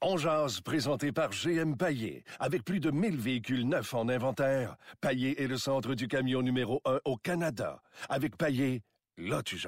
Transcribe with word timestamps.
On 0.00 0.16
jase, 0.16 0.60
présenté 0.60 1.10
par 1.10 1.30
GM 1.30 1.74
Paillé. 1.74 2.24
Avec 2.38 2.64
plus 2.64 2.78
de 2.78 2.92
1000 2.92 3.16
véhicules 3.16 3.68
neufs 3.68 3.94
en 3.94 4.08
inventaire, 4.08 4.76
Paillé 5.00 5.42
est 5.42 5.48
le 5.48 5.58
centre 5.58 5.94
du 5.96 6.06
camion 6.06 6.40
numéro 6.40 6.80
1 6.84 7.00
au 7.04 7.16
Canada. 7.16 7.82
Avec 8.08 8.36
Paillé, 8.36 8.82
là 9.16 9.42
tu. 9.42 9.58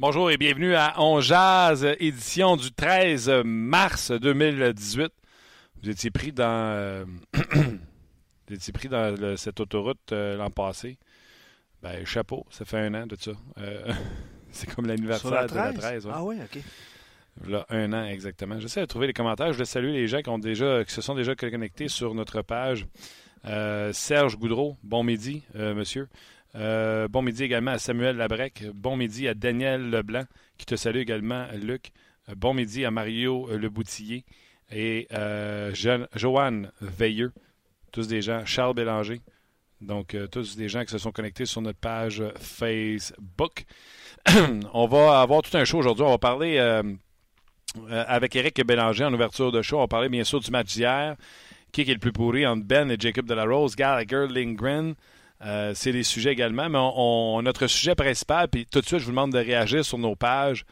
Bonjour 0.00 0.30
et 0.30 0.38
bienvenue 0.38 0.74
à 0.74 0.94
On 0.96 1.20
Jazz, 1.20 1.84
édition 2.00 2.56
du 2.56 2.72
13 2.72 3.30
mars 3.44 4.10
2018. 4.10 5.12
Vous 5.82 5.90
étiez 5.90 6.10
pris 6.10 6.32
dans, 6.32 6.44
euh, 6.46 7.04
vous 7.54 8.54
étiez 8.54 8.72
pris 8.72 8.88
dans 8.88 9.14
le- 9.14 9.36
cette 9.36 9.60
autoroute 9.60 10.12
euh, 10.12 10.38
l'an 10.38 10.48
passé. 10.50 10.96
Ben, 11.82 12.06
chapeau, 12.06 12.46
ça 12.48 12.64
fait 12.64 12.78
un 12.78 12.94
an 12.94 13.06
de 13.06 13.14
ça. 13.20 13.32
Euh, 13.58 13.92
c'est 14.50 14.74
comme 14.74 14.86
l'anniversaire 14.86 15.32
la 15.32 15.46
de 15.46 15.54
la 15.54 15.72
13? 15.72 15.78
13. 15.78 16.06
ouais. 16.06 16.12
Ah 16.14 16.24
oui, 16.24 16.36
OK. 16.42 16.62
Là, 17.46 17.66
un 17.68 17.92
an 17.92 18.06
exactement. 18.06 18.58
J'essaie 18.58 18.80
de 18.80 18.86
trouver 18.86 19.06
les 19.06 19.12
commentaires. 19.12 19.52
Je 19.52 19.58
vais 19.58 19.66
saluer 19.66 19.92
les 19.92 20.08
gens 20.08 20.22
qui, 20.22 20.30
ont 20.30 20.38
déjà, 20.38 20.82
qui 20.82 20.94
se 20.94 21.02
sont 21.02 21.14
déjà 21.14 21.34
connectés 21.34 21.88
sur 21.88 22.14
notre 22.14 22.40
page. 22.40 22.86
Euh, 23.44 23.92
Serge 23.92 24.38
Goudreau, 24.38 24.78
bon 24.82 25.04
midi, 25.04 25.42
monsieur. 25.54 26.08
Euh, 26.56 27.06
bon 27.08 27.22
midi 27.22 27.44
également 27.44 27.72
à 27.72 27.78
Samuel 27.78 28.16
Labrec. 28.16 28.64
Bon 28.74 28.96
midi 28.96 29.28
à 29.28 29.34
Daniel 29.34 29.90
Leblanc, 29.90 30.24
qui 30.58 30.66
te 30.66 30.74
salue 30.76 30.98
également, 30.98 31.46
Luc. 31.54 31.90
Euh, 32.28 32.34
bon 32.36 32.54
midi 32.54 32.84
à 32.84 32.90
Mario 32.90 33.48
euh, 33.50 33.58
Leboutillier 33.58 34.24
et 34.72 35.06
euh, 35.12 35.72
Jeanne- 35.74 36.08
Joanne 36.14 36.72
Veilleux. 36.80 37.32
Tous 37.92 38.06
des 38.08 38.22
gens. 38.22 38.44
Charles 38.46 38.74
Bélanger. 38.74 39.20
Donc, 39.80 40.14
tous 40.30 40.56
des 40.56 40.68
gens 40.68 40.84
qui 40.84 40.90
se 40.92 40.98
sont 40.98 41.10
connectés 41.10 41.46
sur 41.46 41.62
notre 41.62 41.78
page 41.78 42.22
Facebook. 42.38 43.64
On 44.74 44.86
va 44.86 45.22
avoir 45.22 45.40
tout 45.42 45.56
un 45.56 45.64
show 45.64 45.78
aujourd'hui. 45.78 46.04
On 46.04 46.10
va 46.10 46.18
parler 46.18 46.58
avec 47.88 48.36
Eric 48.36 48.64
Bélanger 48.64 49.06
en 49.06 49.14
ouverture 49.14 49.50
de 49.50 49.62
show. 49.62 49.78
On 49.78 49.80
va 49.80 49.88
parler 49.88 50.08
bien 50.10 50.22
sûr 50.22 50.38
du 50.38 50.50
match 50.50 50.74
d'hier. 50.74 51.16
Qui 51.72 51.80
est 51.80 51.84
le 51.86 51.98
plus 51.98 52.12
pourri 52.12 52.46
entre 52.46 52.62
Ben 52.64 52.90
et 52.90 52.96
Jacob 52.98 53.26
Delarose, 53.26 53.74
Gallagher, 53.74 54.26
Lindgren. 54.28 54.94
Euh, 55.42 55.72
c'est 55.74 55.92
des 55.92 56.02
sujets 56.02 56.32
également, 56.32 56.68
mais 56.68 57.42
notre 57.42 57.66
sujet 57.66 57.94
principal, 57.94 58.48
puis 58.48 58.66
tout 58.66 58.80
de 58.80 58.86
suite, 58.86 59.00
je 59.00 59.04
vous 59.04 59.10
demande 59.10 59.32
de 59.32 59.38
réagir 59.38 59.84
sur 59.84 59.98
nos 59.98 60.14
pages. 60.14 60.66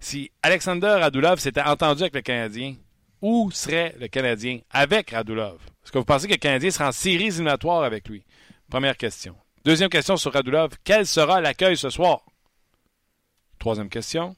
Si 0.00 0.30
Alexander 0.42 0.96
Radulov 1.00 1.38
s'était 1.38 1.62
entendu 1.62 2.02
avec 2.02 2.14
le 2.14 2.20
Canadien, 2.22 2.74
où 3.22 3.50
serait 3.52 3.94
le 3.98 4.08
Canadien 4.08 4.58
avec 4.70 5.10
Radulov? 5.10 5.58
Est-ce 5.82 5.92
que 5.92 5.98
vous 5.98 6.04
pensez 6.04 6.26
que 6.26 6.32
le 6.32 6.38
Canadien 6.38 6.70
sera 6.70 6.88
en 6.88 6.92
séries 6.92 7.26
éliminatoires 7.26 7.84
avec 7.84 8.08
lui? 8.08 8.24
Première 8.68 8.96
question. 8.96 9.36
Deuxième 9.64 9.88
question 9.88 10.16
sur 10.16 10.32
Radulov. 10.32 10.72
Quel 10.82 11.06
sera 11.06 11.40
l'accueil 11.40 11.76
ce 11.76 11.88
soir? 11.88 12.20
Troisième 13.58 13.88
question. 13.88 14.36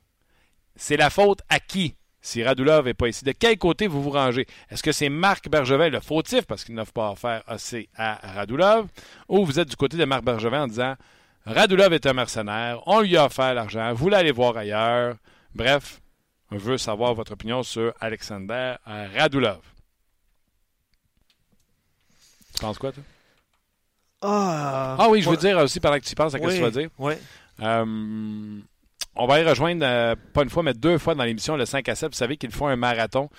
C'est 0.77 0.97
la 0.97 1.11
faute 1.11 1.41
à 1.49 1.59
qui? 1.59 1.97
Si 2.27 2.43
Radulov 2.43 2.85
n'est 2.87 2.95
pas 2.95 3.09
ici? 3.09 3.25
De 3.25 3.33
quel 3.33 3.57
côté 3.57 3.87
vous 3.87 4.03
vous 4.03 4.11
rangez? 4.11 4.47
Est-ce 4.71 4.83
que 4.83 4.91
c'est 4.93 5.09
Marc 5.09 5.49
Bergevin 5.49 5.89
le 5.91 6.01
fautif 6.01 6.45
parce 6.45 6.65
qu'il 6.65 6.75
n'offre 6.75 6.93
pas 6.93 7.15
faire 7.15 7.43
assez 7.47 7.89
à 7.97 8.15
Radulov? 8.35 8.89
Ou 9.29 9.45
vous 9.47 9.61
êtes 9.61 9.69
du 9.69 9.77
côté 9.77 9.97
de 9.97 10.05
Marc 10.05 10.25
Bergevin 10.25 10.65
en 10.65 10.67
disant 10.67 10.97
Radulov 11.47 11.93
est 11.93 12.05
un 12.07 12.13
mercenaire, 12.13 12.81
on 12.87 13.01
lui 13.01 13.17
a 13.17 13.27
offert 13.27 13.55
l'argent, 13.55 13.95
vous 13.95 14.09
l'allez 14.09 14.33
voir 14.33 14.57
ailleurs. 14.57 15.15
Bref, 15.55 16.01
on 16.51 16.57
veut 16.57 16.79
savoir 16.79 17.15
votre 17.15 17.33
opinion 17.33 17.63
sur 17.63 17.93
Alexander 18.01 18.75
Radulov. 18.85 19.61
Tu 22.55 22.61
penses 22.61 22.79
quoi, 22.79 22.91
toi? 22.93 23.03
Ah, 24.23 24.97
Ah 24.99 25.09
oui, 25.11 25.21
je 25.23 25.27
veux 25.29 25.37
ouais. 25.37 25.41
dire 25.41 25.59
aussi, 25.59 25.79
pendant 25.79 25.99
que 26.01 26.05
tu 26.05 26.15
penses 26.15 26.35
à 26.35 26.39
ce 26.39 26.43
que 26.43 26.49
oui, 26.49 26.57
tu 26.57 26.63
vas 26.63 26.71
dire. 26.71 26.89
Oui. 26.99 27.15
Euh, 27.61 28.59
on 29.17 29.27
va 29.27 29.41
y 29.41 29.45
rejoindre, 29.45 29.85
euh, 29.85 30.15
pas 30.33 30.43
une 30.43 30.51
fois, 30.51 30.63
mais 30.63 30.75
deux 30.75 30.99
fois 30.99 31.15
dans 31.15 31.25
l'émission, 31.25 31.57
le 31.57 31.65
5 31.65 31.89
à 31.89 31.95
7. 31.95 32.11
Vous 32.11 32.17
savez 32.17 32.37
qu'ils 32.37 32.51
font 32.51 32.67
un 32.67 32.77
marathon 32.77 33.31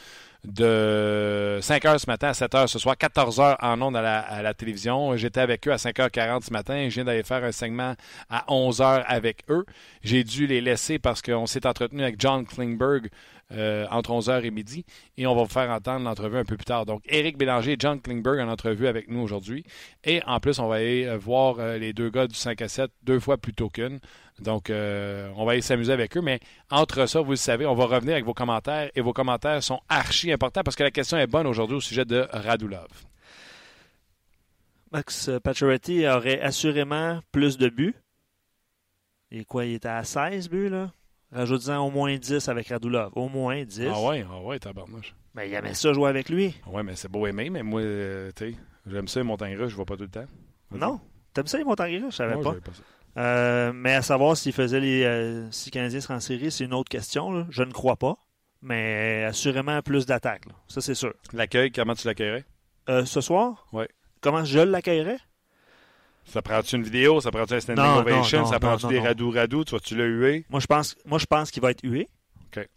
de 0.43 1.59
5 1.61 1.85
heures 1.85 1.99
ce 1.99 2.07
matin 2.07 2.29
à 2.29 2.33
7 2.33 2.55
heures 2.55 2.69
ce 2.69 2.79
soir, 2.79 2.97
14 2.97 3.39
heures 3.39 3.57
en 3.61 3.81
ondes 3.81 3.95
à 3.95 4.01
la, 4.01 4.19
à 4.19 4.41
la 4.41 4.53
télévision. 4.53 5.15
J'étais 5.17 5.41
avec 5.41 5.67
eux 5.67 5.71
à 5.71 5.75
5h40 5.75 6.45
ce 6.45 6.53
matin. 6.53 6.87
Je 6.89 6.95
viens 6.95 7.05
d'aller 7.05 7.23
faire 7.23 7.43
un 7.43 7.51
segment 7.51 7.95
à 8.29 8.45
11 8.47 8.81
heures 8.81 9.03
avec 9.07 9.43
eux. 9.49 9.65
J'ai 10.03 10.23
dû 10.23 10.47
les 10.47 10.61
laisser 10.61 10.99
parce 10.99 11.21
qu'on 11.21 11.45
s'est 11.45 11.65
entretenu 11.65 12.01
avec 12.01 12.19
John 12.19 12.45
Klingberg 12.45 13.09
euh, 13.53 13.85
entre 13.91 14.11
11h 14.11 14.43
et 14.43 14.51
midi. 14.51 14.85
Et 15.15 15.25
on 15.25 15.35
va 15.35 15.43
vous 15.43 15.49
faire 15.49 15.69
entendre 15.69 16.03
l'entrevue 16.03 16.37
un 16.37 16.43
peu 16.43 16.57
plus 16.57 16.65
tard. 16.65 16.85
Donc, 16.85 17.01
Éric 17.05 17.37
Bélanger 17.37 17.73
et 17.73 17.75
John 17.79 18.01
Klingberg 18.01 18.39
en 18.39 18.49
entrevue 18.49 18.87
avec 18.87 19.09
nous 19.09 19.21
aujourd'hui. 19.21 19.63
Et 20.03 20.21
en 20.25 20.39
plus, 20.39 20.59
on 20.59 20.67
va 20.67 20.75
aller 20.75 21.05
euh, 21.05 21.17
voir 21.17 21.59
euh, 21.59 21.77
les 21.77 21.93
deux 21.93 22.09
gars 22.09 22.27
du 22.27 22.35
5 22.35 22.61
à 22.61 22.67
7 22.67 22.91
deux 23.03 23.19
fois 23.19 23.37
plutôt 23.37 23.69
qu'une. 23.69 23.99
Donc, 24.39 24.69
on 24.69 25.45
va 25.45 25.53
aller 25.53 25.61
s'amuser 25.61 25.91
avec 25.93 26.15
eux. 26.15 26.21
Mais 26.21 26.39
entre 26.69 27.07
ça, 27.07 27.21
vous 27.21 27.31
le 27.31 27.37
savez, 27.37 27.65
on 27.65 27.73
va 27.73 27.85
revenir 27.85 28.13
avec 28.13 28.25
vos 28.25 28.35
commentaires. 28.35 28.91
Et 28.93 29.01
vos 29.01 29.13
commentaires 29.13 29.63
sont 29.63 29.79
archi 29.89 30.31
importants 30.31 30.61
parce 30.63 30.75
que 30.75 30.83
la 30.83 30.91
question 30.91 31.17
est 31.17 31.25
bonne 31.25 31.47
aujourd'hui 31.47 31.77
au 31.77 31.81
sujet 31.81 32.05
de 32.05 32.27
Radulov. 32.31 32.87
Max 34.91 35.31
Pacioretty 35.43 36.07
aurait 36.07 36.39
assurément 36.39 37.19
plus 37.31 37.57
de 37.57 37.69
buts. 37.69 37.95
Et 39.31 39.43
quoi, 39.43 39.65
il 39.65 39.73
était 39.73 39.87
à 39.87 40.03
16 40.03 40.49
buts, 40.49 40.69
là? 40.69 40.91
Rajoute-en 41.31 41.85
au 41.85 41.91
moins 41.91 42.15
10 42.17 42.47
avec 42.49 42.69
Radulov. 42.69 43.11
Au 43.15 43.27
moins 43.27 43.63
10. 43.63 43.87
Ah 43.93 44.01
ouais, 44.01 44.25
ah 44.31 44.41
ouais, 44.41 44.59
tabarnouche. 44.59 45.13
Ben, 45.35 45.43
il 45.43 45.53
aimait 45.53 45.73
ça 45.73 45.93
jouer 45.93 46.09
avec 46.09 46.29
lui. 46.29 46.55
Ah 46.65 46.69
ouais, 46.71 46.83
mais 46.83 46.95
c'est 46.95 47.09
beau 47.09 47.27
aimer, 47.27 47.49
mais 47.49 47.63
moi, 47.63 47.81
euh, 47.81 48.31
tu 48.35 48.51
sais, 48.51 48.57
j'aime 48.89 49.07
ça, 49.07 49.19
les 49.19 49.25
montagnes 49.25 49.55
russes, 49.57 49.69
je 49.71 49.75
vois 49.75 49.85
pas 49.85 49.95
tout 49.97 50.03
le 50.03 50.09
temps. 50.09 50.25
Non? 50.71 50.99
T'aimes 51.33 51.47
ça, 51.47 51.57
les 51.57 51.63
montagnes 51.63 51.97
russes? 52.03 52.11
Je 52.13 52.17
savais 52.17 52.35
pas. 52.35 52.41
j'avais 52.43 52.61
pas 52.61 52.71
ça. 52.73 52.83
Euh, 53.17 53.71
mais 53.73 53.95
à 53.95 54.01
savoir 54.01 54.37
s'il 54.37 54.53
faisait 54.53 54.79
les. 54.79 55.03
euh, 55.03 55.51
si 55.51 55.69
le 55.69 55.73
Canadien 55.73 55.99
serait 55.99 56.13
en 56.13 56.19
série, 56.19 56.51
c'est 56.51 56.63
une 56.65 56.73
autre 56.73 56.89
question. 56.89 57.31
là. 57.31 57.45
Je 57.49 57.63
ne 57.63 57.71
crois 57.71 57.95
pas. 57.97 58.17
Mais 58.61 59.23
assurément 59.27 59.81
plus 59.81 60.05
d'attaques. 60.05 60.45
Ça, 60.67 60.81
c'est 60.81 60.95
sûr. 60.95 61.13
L'accueil, 61.33 61.71
comment 61.71 61.93
tu 61.95 62.07
l'accueillerais? 62.07 62.45
Euh, 62.89 63.05
ce 63.05 63.21
soir? 63.21 63.67
Ouais. 63.73 63.87
Comment 64.21 64.43
je 64.45 64.59
l'accueillerais? 64.59 65.19
Ça 66.27 66.41
prend-tu 66.41 66.75
une 66.75 66.83
vidéo? 66.83 67.21
Ça 67.21 67.31
prend-tu 67.31 67.53
un 67.53 67.59
standing 67.59 67.83
Non, 67.83 67.99
ovation? 67.99 68.39
non, 68.39 68.45
non, 68.45 68.51
ça 68.51 68.59
prend-tu 68.59 68.87
des 68.87 68.99
radou-radou? 68.99 69.63
Tu 69.63 69.71
vas-tu 69.71 69.95
le 69.95 70.07
huer? 70.07 70.45
Moi, 70.49 70.59
je 70.59 70.67
pense, 70.67 70.95
moi, 71.05 71.19
je 71.19 71.25
pense 71.25 71.51
qu'il 71.51 71.61
va 71.61 71.71
être 71.71 71.83
hué. 71.83 72.07
OK. 72.55 72.67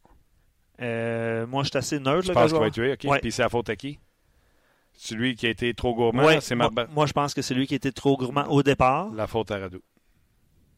Euh, 0.80 1.46
moi, 1.46 1.64
je 1.64 1.68
suis 1.70 1.78
assez 1.78 1.98
neutre. 1.98 2.22
Tu 2.22 2.28
là, 2.28 2.34
penses 2.34 2.52
quand 2.52 2.58
qu'il 2.58 2.58
va 2.58 2.64
je 2.66 2.68
être 2.68 2.76
hué? 2.78 2.92
OK. 2.92 3.10
Ouais. 3.12 3.18
Puis 3.20 3.32
c'est 3.32 3.42
la 3.42 3.48
faute 3.48 3.68
à 3.68 3.76
qui? 3.76 3.98
C'est 4.92 5.14
lui 5.14 5.34
qui 5.34 5.46
a 5.46 5.50
été 5.50 5.72
trop 5.74 5.94
gourmand? 5.94 6.24
Ouais, 6.24 6.40
c'est 6.40 6.54
moi, 6.54 6.66
Marc 6.70 6.74
Ber- 6.88 6.94
moi, 6.94 7.06
je 7.06 7.12
pense 7.12 7.34
que 7.34 7.42
c'est 7.42 7.54
lui 7.54 7.66
qui 7.66 7.74
était 7.74 7.90
trop 7.92 8.16
gourmand 8.16 8.46
au 8.48 8.62
départ, 8.62 9.10
La 9.14 9.26
faute 9.26 9.50
à 9.50 9.58
Radou. 9.58 9.80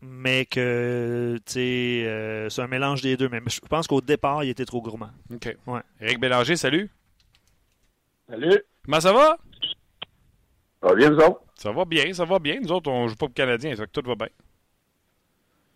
mais 0.01 0.47
que 0.47 1.37
tu 1.45 1.53
sais, 1.53 2.05
euh, 2.07 2.49
c'est 2.49 2.63
un 2.63 2.69
mélange 2.69 3.03
des 3.03 3.17
deux. 3.17 3.29
Mais 3.29 3.41
je 3.47 3.61
pense 3.61 3.87
qu'au 3.87 4.01
départ, 4.01 4.45
il 4.45 4.51
était 4.51 4.65
trop 4.65 4.81
gourmand. 4.81 5.11
OK. 5.33 5.57
Ouais. 5.67 5.81
Éric 6.01 6.21
Bélanger, 6.21 6.57
salut. 6.57 6.89
Salut, 8.29 8.63
Comment 8.85 9.01
ça 9.01 9.13
va? 9.13 9.37
ça 10.81 10.89
va 10.89 10.95
bien, 10.95 11.11
vous 11.11 11.17
autres? 11.19 11.41
Ça 11.63 11.71
va 11.71 11.85
bien, 11.85 12.13
ça 12.13 12.25
va 12.25 12.41
bien. 12.41 12.59
Nous 12.61 12.73
autres, 12.73 12.91
on 12.91 13.07
joue 13.07 13.15
pas 13.15 13.27
pour 13.27 13.35
Canadien, 13.35 13.71
ça 13.77 13.83
fait 13.83 13.93
que 13.93 14.01
tout 14.01 14.09
va 14.09 14.17
bien. 14.17 14.27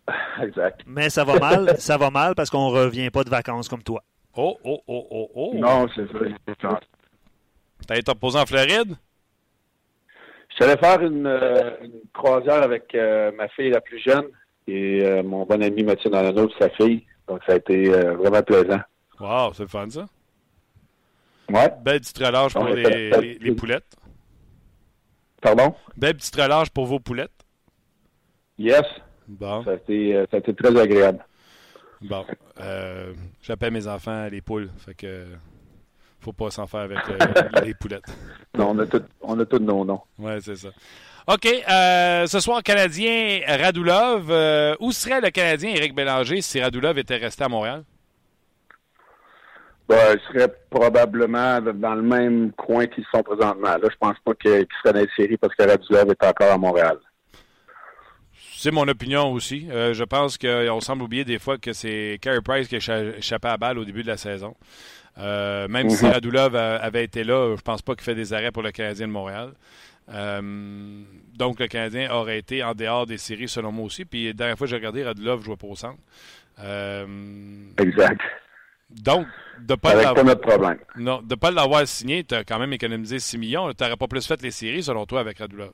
Exact. 0.43 0.81
Mais 0.85 1.09
ça 1.09 1.23
va 1.23 1.39
mal, 1.39 1.77
ça 1.79 1.95
va 1.95 2.09
mal 2.09 2.35
parce 2.35 2.49
qu'on 2.49 2.67
revient 2.67 3.09
pas 3.09 3.23
de 3.23 3.29
vacances 3.29 3.69
comme 3.69 3.83
toi. 3.83 4.03
Oh, 4.35 4.57
oh, 4.65 4.81
oh, 4.85 5.07
oh, 5.09 5.31
oh. 5.33 5.51
Non, 5.55 5.87
c'est 5.95 6.05
ça. 6.61 6.79
T'as 7.87 7.95
été 7.95 8.11
reposé 8.11 8.37
en 8.37 8.45
Floride? 8.45 8.97
Allé 10.59 10.75
faire 10.75 11.01
une, 11.01 11.25
euh, 11.25 11.77
une 11.81 12.01
croisière 12.13 12.63
avec 12.63 12.93
euh, 12.93 13.31
ma 13.37 13.47
fille 13.47 13.69
la 13.69 13.79
plus 13.79 13.99
jeune 13.99 14.25
et 14.67 15.05
euh, 15.05 15.23
mon 15.23 15.45
bon 15.45 15.63
ami 15.63 15.83
Mathieu 15.83 16.09
Dalano 16.09 16.49
et 16.49 16.53
sa 16.59 16.69
fille. 16.71 17.05
Donc, 17.29 17.39
ça 17.47 17.53
a 17.53 17.55
été 17.55 17.93
euh, 17.93 18.15
vraiment 18.15 18.41
plaisant. 18.41 18.81
Wow, 19.21 19.53
c'est 19.53 19.69
fun, 19.69 19.89
ça. 19.89 20.05
Ouais. 21.49 21.71
Belle 21.81 22.01
petite 22.01 22.17
relâche 22.17 22.53
pour 22.53 22.65
les 22.65 23.55
poulettes. 23.55 23.96
Pardon? 25.41 25.75
Belle 25.95 26.15
petite 26.15 26.35
relâche 26.35 26.69
pour 26.69 26.85
vos 26.85 26.99
poulettes. 26.99 27.31
Yes. 28.57 28.83
Bon, 29.27 29.63
Ça 29.63 29.71
a 29.71 29.73
été, 29.75 30.15
euh, 30.15 30.25
ça 30.31 30.37
a 30.37 30.39
été 30.39 30.53
très 30.53 30.79
agréable. 30.79 31.23
bon. 32.01 32.25
Euh, 32.59 33.13
J'appelle 33.41 33.73
mes 33.73 33.87
enfants 33.87 34.27
les 34.31 34.41
poules, 34.41 34.69
fait 34.77 34.93
que 34.95 35.25
faut 36.21 36.33
pas 36.33 36.49
s'en 36.49 36.65
faire 36.65 36.79
avec 36.81 36.97
euh, 37.09 37.61
les 37.65 37.73
poulettes. 37.73 38.05
Non, 38.57 38.71
on 38.71 38.79
a 38.79 38.85
tout, 38.87 39.03
on 39.21 39.39
a 39.39 39.45
tous 39.45 39.59
nos 39.59 39.85
noms. 39.85 40.01
Ouais, 40.17 40.39
c'est 40.41 40.55
ça. 40.55 40.69
OK, 41.27 41.45
euh, 41.45 42.25
ce 42.25 42.39
soir, 42.39 42.63
Canadien 42.63 43.41
Radulov. 43.45 44.31
Où 44.79 44.91
serait 44.93 45.19
le 45.21 45.29
Canadien 45.29 45.71
Éric 45.71 45.93
Bélanger 45.93 46.41
si 46.41 46.61
Radulov 46.61 46.97
était 46.97 47.17
resté 47.17 47.43
à 47.43 47.49
Montréal? 47.49 47.83
Ben, 49.87 50.15
ils 50.15 50.33
seraient 50.33 50.53
probablement 50.69 51.61
dans 51.61 51.95
le 51.95 52.01
même 52.01 52.51
coin 52.53 52.87
qu'ils 52.87 53.05
sont 53.13 53.23
présentement. 53.23 53.69
Là, 53.69 53.79
je 53.83 53.95
pense 53.97 54.17
pas 54.25 54.33
qu'ils 54.33 54.67
seraient 54.83 54.93
dans 54.93 54.99
les 54.99 55.09
séries 55.15 55.37
parce 55.37 55.55
que 55.55 55.63
Radulov 55.63 56.11
est 56.11 56.25
encore 56.25 56.51
à 56.51 56.57
Montréal. 56.57 56.97
C'est 58.59 58.71
mon 58.71 58.87
opinion 58.87 59.31
aussi. 59.31 59.67
Euh, 59.71 59.93
je 59.93 60.03
pense 60.03 60.37
qu'on 60.37 60.81
semble 60.81 61.03
oublier 61.03 61.23
des 61.23 61.39
fois 61.39 61.57
que 61.57 61.73
c'est 61.73 62.17
Carey 62.21 62.41
Price 62.43 62.67
qui 62.67 62.75
a 62.75 63.03
échappé 63.17 63.47
à 63.47 63.51
la 63.51 63.57
balle 63.57 63.77
au 63.77 63.85
début 63.85 64.01
de 64.01 64.07
la 64.07 64.17
saison. 64.17 64.55
Euh, 65.19 65.67
même 65.67 65.89
si 65.89 66.05
mhm. 66.05 66.11
Radulov 66.11 66.55
avait 66.55 67.03
été 67.03 67.23
là, 67.23 67.55
je 67.55 67.61
pense 67.61 67.81
pas 67.81 67.93
qu'il 67.95 68.03
fait 68.03 68.15
des 68.15 68.33
arrêts 68.33 68.51
pour 68.51 68.63
le 68.63 68.71
Canadien 68.71 69.07
de 69.07 69.11
Montréal. 69.11 69.51
Euh, 70.09 70.41
donc, 71.37 71.59
le 71.59 71.67
Canadien 71.67 72.11
aurait 72.11 72.39
été 72.39 72.63
en 72.63 72.73
dehors 72.73 73.05
des 73.05 73.17
séries, 73.17 73.47
selon 73.47 73.71
moi 73.71 73.85
aussi. 73.85 74.05
Puis, 74.05 74.27
la 74.27 74.33
dernière 74.33 74.57
fois 74.57 74.65
que 74.65 74.71
j'ai 74.71 74.77
regardé, 74.77 75.03
Radulov 75.03 75.43
jouait 75.43 75.55
pas 75.55 75.67
au 75.67 75.75
centre. 75.75 75.99
exact. 77.77 78.21
Donc, 78.89 79.27
de 79.59 79.75
pas 79.75 79.95
notre 79.95 80.35
problème. 80.35 80.77
Non, 80.95 81.21
de 81.21 81.35
pas 81.35 81.51
l'avoir 81.51 81.85
signé, 81.87 82.23
tu 82.23 82.35
as 82.35 82.43
quand 82.43 82.59
même 82.59 82.73
économisé 82.73 83.19
6 83.19 83.37
millions. 83.37 83.71
Tu 83.73 83.83
n'aurais 83.83 83.97
pas 83.97 84.07
plus 84.07 84.25
fait 84.25 84.41
les 84.41 84.51
séries, 84.51 84.83
selon 84.83 85.05
toi, 85.05 85.19
avec 85.19 85.39
Radulov? 85.39 85.73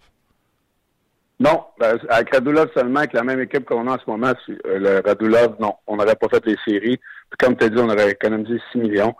Non, 1.39 1.63
ben, 1.79 1.97
avec 2.09 2.33
Radulov 2.33 2.69
seulement, 2.73 2.99
avec 2.99 3.13
la 3.13 3.23
même 3.23 3.41
équipe 3.41 3.65
qu'on 3.65 3.87
a 3.87 3.95
en 3.95 3.99
ce 3.99 4.09
moment, 4.09 4.33
euh, 4.49 4.79
le 4.79 5.01
Radulov, 5.05 5.55
non, 5.59 5.75
on 5.87 5.97
n'aurait 5.97 6.15
pas 6.15 6.27
fait 6.29 6.45
les 6.45 6.57
séries. 6.65 6.99
comme 7.37 7.55
tu 7.57 7.65
as 7.65 7.69
dit, 7.69 7.77
on 7.77 7.89
aurait 7.89 8.11
économisé 8.11 8.59
6 8.71 8.77
millions. 8.79 9.13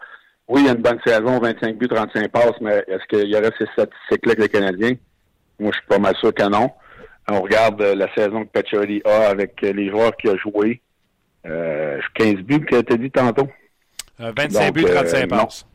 Oui, 0.47 0.61
il 0.61 0.67
y 0.67 0.69
a 0.69 0.73
une 0.73 0.81
bonne 0.81 0.99
saison, 1.05 1.39
25 1.39 1.77
buts, 1.77 1.87
35 1.87 2.31
passes, 2.31 2.59
mais 2.61 2.83
est-ce 2.87 3.05
qu'il 3.07 3.29
y 3.29 3.35
aurait 3.35 3.51
ces 3.57 3.65
statistiques-là 3.73 4.33
avec 4.33 4.39
les 4.39 4.49
Canadiens? 4.49 4.95
Moi, 5.59 5.71
je 5.71 5.77
suis 5.77 5.87
pas 5.87 5.99
mal 5.99 6.15
sûr 6.17 6.33
que 6.33 6.49
non. 6.49 6.69
On 7.29 7.41
regarde 7.41 7.81
euh, 7.81 7.95
la 7.95 8.13
saison 8.13 8.43
que 8.43 8.49
Pacioretty 8.49 9.01
a 9.05 9.29
avec 9.29 9.63
euh, 9.63 9.71
les 9.71 9.89
joueurs 9.89 10.15
qu'il 10.17 10.31
a 10.31 10.35
joués. 10.35 10.81
Euh, 11.45 11.99
15 12.15 12.35
buts 12.35 12.65
que 12.65 12.81
tu 12.81 12.93
as 12.93 12.97
dit 12.97 13.11
tantôt. 13.11 13.47
25 14.19 14.73
buts, 14.73 14.83
35 14.83 15.29
passes. 15.29 15.65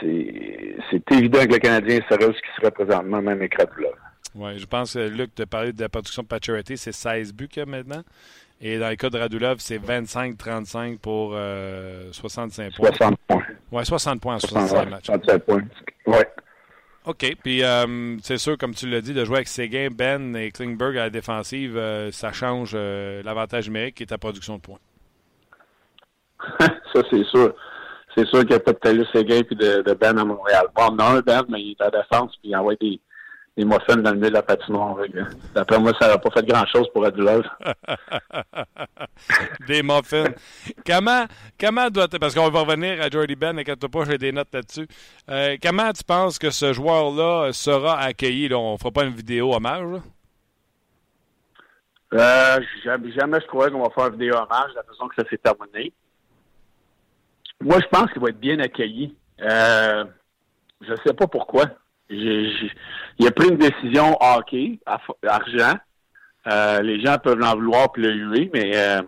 C'est 0.00 1.12
évident 1.12 1.44
que 1.44 1.52
le 1.52 1.58
Canadien 1.58 2.00
serait 2.08 2.26
ce 2.26 2.32
qui 2.32 2.56
serait 2.56 2.70
présentement, 2.70 3.22
même 3.22 3.38
avec 3.38 3.54
Radulov. 3.58 3.94
Oui, 4.34 4.58
je 4.58 4.66
pense 4.66 4.94
que 4.94 5.08
Luc, 5.08 5.34
tu 5.34 5.46
parlé 5.46 5.72
de 5.72 5.80
la 5.80 5.88
production 5.88 6.22
de 6.22 6.28
Pacioretty, 6.28 6.76
c'est 6.76 6.92
16 6.92 7.32
buts 7.34 7.48
qu'il 7.48 7.60
y 7.60 7.62
a 7.62 7.66
maintenant. 7.66 8.02
Et 8.60 8.78
dans 8.78 8.88
le 8.88 8.96
cas 8.96 9.10
de 9.10 9.18
Radulov, 9.18 9.58
c'est 9.58 9.78
25-35 9.78 10.98
pour 10.98 11.32
65 12.12 12.62
euh, 12.62 12.70
points. 12.76 12.88
60 12.92 13.18
points. 13.26 13.42
Oui, 13.72 13.84
60 13.84 14.20
points 14.20 14.34
en 14.36 14.38
65 14.38 14.90
matchs. 14.90 15.06
67 15.06 15.44
points. 15.44 15.62
Oui. 16.06 16.16
OK. 17.04 17.34
Puis, 17.42 17.64
euh, 17.64 18.16
c'est 18.22 18.38
sûr, 18.38 18.56
comme 18.56 18.74
tu 18.74 18.88
l'as 18.88 19.00
dit, 19.00 19.14
de 19.14 19.24
jouer 19.24 19.38
avec 19.38 19.48
Seguin, 19.48 19.88
Ben 19.90 20.36
et 20.36 20.52
Klingberg 20.52 20.96
à 20.96 21.04
la 21.04 21.10
défensive, 21.10 21.76
euh, 21.76 22.12
ça 22.12 22.32
change 22.32 22.74
l'avantage 22.74 23.66
numérique 23.66 23.96
qui 23.96 24.04
est 24.04 24.06
ta 24.06 24.18
production 24.18 24.56
de 24.56 24.60
points. 24.60 24.78
ça, 26.60 27.02
c'est 27.10 27.24
sûr. 27.24 27.54
C'est 28.16 28.26
sûr 28.26 28.40
qu'il 28.40 28.50
n'y 28.50 28.56
a 28.56 28.60
pas 28.60 28.72
de 28.72 28.78
Taylor 28.78 29.06
Seguin 29.12 29.36
et 29.36 29.54
de, 29.54 29.82
de, 29.82 29.94
Ben 29.94 30.18
à 30.18 30.24
Montréal. 30.24 30.66
Bon, 30.76 30.88
on 30.92 30.98
a 30.98 31.16
un 31.16 31.20
Ben, 31.20 31.42
mais 31.48 31.62
il 31.62 31.70
est 31.70 31.80
à 31.80 31.90
la 31.90 32.02
défense 32.02 32.36
puis 32.42 32.50
il 32.50 32.56
envoie 32.56 32.74
des 32.76 33.00
des 33.56 33.64
muffins 33.64 33.96
dans 33.96 34.10
le 34.10 34.16
milieu 34.16 34.30
de 34.30 34.34
la 34.34 34.42
patinoire. 34.42 34.96
D'après 35.54 35.78
moi, 35.78 35.92
ça 36.00 36.08
n'a 36.08 36.18
pas 36.18 36.30
fait 36.30 36.46
grand-chose 36.46 36.88
pour 36.92 37.04
Adulov. 37.04 37.42
des 39.66 39.82
muffins. 39.82 40.32
comment, 40.86 41.26
comment 41.60 41.90
doit 41.90 42.08
Parce 42.08 42.34
qu'on 42.34 42.48
va 42.48 42.60
revenir 42.60 43.02
à 43.02 43.10
Jordy 43.10 43.36
Ben, 43.36 43.58
et 43.58 43.64
pas, 43.64 44.04
j'ai 44.06 44.18
des 44.18 44.32
notes 44.32 44.54
là-dessus. 44.54 44.86
Euh, 45.28 45.56
comment 45.62 45.92
tu 45.92 46.02
penses 46.02 46.38
que 46.38 46.50
ce 46.50 46.72
joueur-là 46.72 47.52
sera 47.52 47.98
accueilli? 47.98 48.48
Là? 48.48 48.58
On 48.58 48.72
ne 48.72 48.78
fera 48.78 48.90
pas 48.90 49.04
une 49.04 49.14
vidéo 49.14 49.54
hommage? 49.54 50.00
Euh, 52.14 52.60
jamais 52.84 53.40
je 53.40 53.46
croyais 53.46 53.70
qu'on 53.70 53.82
va 53.82 53.90
faire 53.90 54.06
une 54.06 54.12
vidéo 54.12 54.34
hommage, 54.34 54.70
la 54.74 54.82
façon 54.82 55.08
que 55.08 55.22
ça 55.22 55.28
s'est 55.28 55.38
terminé. 55.38 55.92
Moi, 57.62 57.78
je 57.80 57.86
pense 57.86 58.10
qu'il 58.12 58.20
va 58.20 58.28
être 58.28 58.40
bien 58.40 58.58
accueilli. 58.60 59.16
Euh, 59.40 60.04
je 60.80 60.90
ne 60.90 60.96
sais 61.04 61.14
pas 61.14 61.26
pourquoi 61.26 61.64
il 62.12 63.26
a 63.26 63.30
pris 63.30 63.48
une 63.48 63.56
décision 63.56 64.16
hockey, 64.20 64.78
argent. 65.26 65.74
Euh, 66.46 66.82
les 66.82 67.00
gens 67.00 67.16
peuvent 67.18 67.38
l'en 67.38 67.54
vouloir 67.54 67.92
puis 67.92 68.02
le 68.02 68.12
huer, 68.12 68.50
mais 68.52 68.76
euh, 68.76 69.02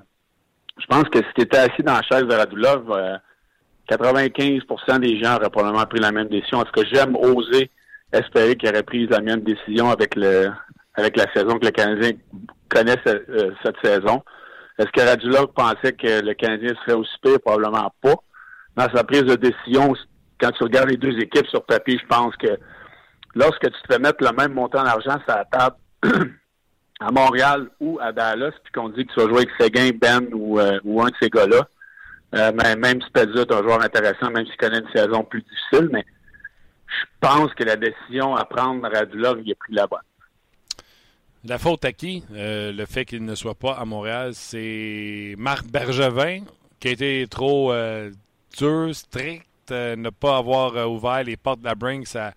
je 0.79 0.87
pense 0.87 1.05
que 1.05 1.19
si 1.19 1.35
tu 1.37 1.43
étais 1.43 1.59
assis 1.59 1.83
dans 1.83 1.95
la 1.95 2.03
chaise 2.03 2.23
de 2.23 2.35
Radulov, 2.35 3.21
95% 3.91 4.62
euh, 4.89 4.99
des 4.99 5.23
gens 5.23 5.37
auraient 5.37 5.51
probablement 5.51 5.85
pris 5.87 6.01
la 6.01 6.12
même 6.12 6.29
décision. 6.29 6.62
Est-ce 6.62 6.83
que 6.83 6.89
j'aime 6.93 7.17
oser 7.17 7.71
espérer 8.12 8.55
qu'il 8.56 8.69
aurait 8.69 8.85
pris 8.85 9.06
la 9.09 9.21
même 9.21 9.41
décision 9.41 9.91
avec 9.91 10.15
le 10.15 10.51
avec 10.97 11.17
la 11.17 11.27
saison 11.33 11.59
que 11.59 11.67
le 11.67 11.73
Canadien 11.73 12.12
connaît 12.69 12.97
cette 13.05 13.77
saison? 13.83 14.23
Est-ce 14.79 14.91
que 14.93 15.01
Radulov 15.01 15.49
pensait 15.55 15.93
que 15.93 16.25
le 16.25 16.35
Canadien 16.35 16.73
serait 16.85 16.97
aussi 16.97 17.15
pire? 17.21 17.41
Probablement 17.45 17.93
pas. 18.01 18.15
Dans 18.76 18.88
sa 18.94 19.05
prise 19.05 19.23
de 19.23 19.37
décision, 19.37 19.94
quand 20.41 20.50
tu 20.53 20.65
regardes 20.65 20.91
les 20.91 20.97
deux 20.97 21.17
équipes 21.19 21.47
sur 21.49 21.65
papier, 21.65 21.99
je 22.00 22.06
pense 22.06 22.35
que 22.37 22.59
lorsque 23.35 23.62
tu 23.62 23.82
te 23.82 23.93
fais 23.93 23.99
mettre 23.99 24.25
le 24.25 24.32
même 24.32 24.53
montant 24.53 24.82
d'argent 24.82 25.19
sur 25.26 25.37
la 25.37 25.44
table 25.44 25.76
à 27.00 27.11
Montréal 27.11 27.69
ou 27.81 27.99
à 28.00 28.12
Dallas, 28.12 28.53
puis 28.62 28.73
qu'on 28.73 28.88
dit 28.88 29.06
que 29.06 29.12
tu 29.12 29.21
vas 29.21 29.29
jouer 29.29 29.38
avec 29.38 29.50
Seguin, 29.59 29.91
Ben 30.00 30.29
ou, 30.32 30.59
euh, 30.59 30.81
ou 30.85 31.03
un 31.03 31.06
de 31.06 31.15
ces 31.21 31.29
gars-là, 31.29 31.69
euh, 32.35 32.53
même 32.53 33.00
si 33.00 33.11
Pedro 33.12 33.41
est 33.41 33.53
un 33.53 33.62
joueur 33.62 33.82
intéressant, 33.82 34.31
même 34.31 34.47
s'il 34.47 34.56
connaît 34.56 34.81
une 34.81 34.91
saison 34.93 35.23
plus 35.23 35.43
difficile, 35.43 35.88
mais 35.93 36.05
je 36.87 37.05
pense 37.20 37.53
que 37.55 37.65
la 37.65 37.77
décision 37.77 38.35
à 38.35 38.44
prendre 38.44 38.88
Radulov, 38.88 39.41
il 39.44 39.53
a 39.53 39.55
pris 39.55 39.73
la 39.73 39.87
bonne. 39.87 40.00
La 41.44 41.59
faute 41.59 41.85
à 41.85 41.93
qui? 41.93 42.25
Euh, 42.32 42.73
le 42.73 42.87
fait 42.87 43.05
qu'il 43.05 43.25
ne 43.25 43.35
soit 43.35 43.55
pas 43.55 43.73
à 43.75 43.85
Montréal, 43.85 44.31
c'est 44.32 45.35
Marc 45.37 45.67
Bergevin, 45.67 46.44
qui 46.81 46.88
a 46.88 46.91
été 46.93 47.27
trop 47.29 47.73
strict, 48.93 49.71
ne 49.71 50.11
pas 50.11 50.39
avoir 50.39 50.91
ouvert 50.91 51.25
les 51.25 51.37
portes 51.37 51.61
de 51.61 51.65
la 51.65 51.75
Brinks 51.75 52.17
à, 52.17 52.33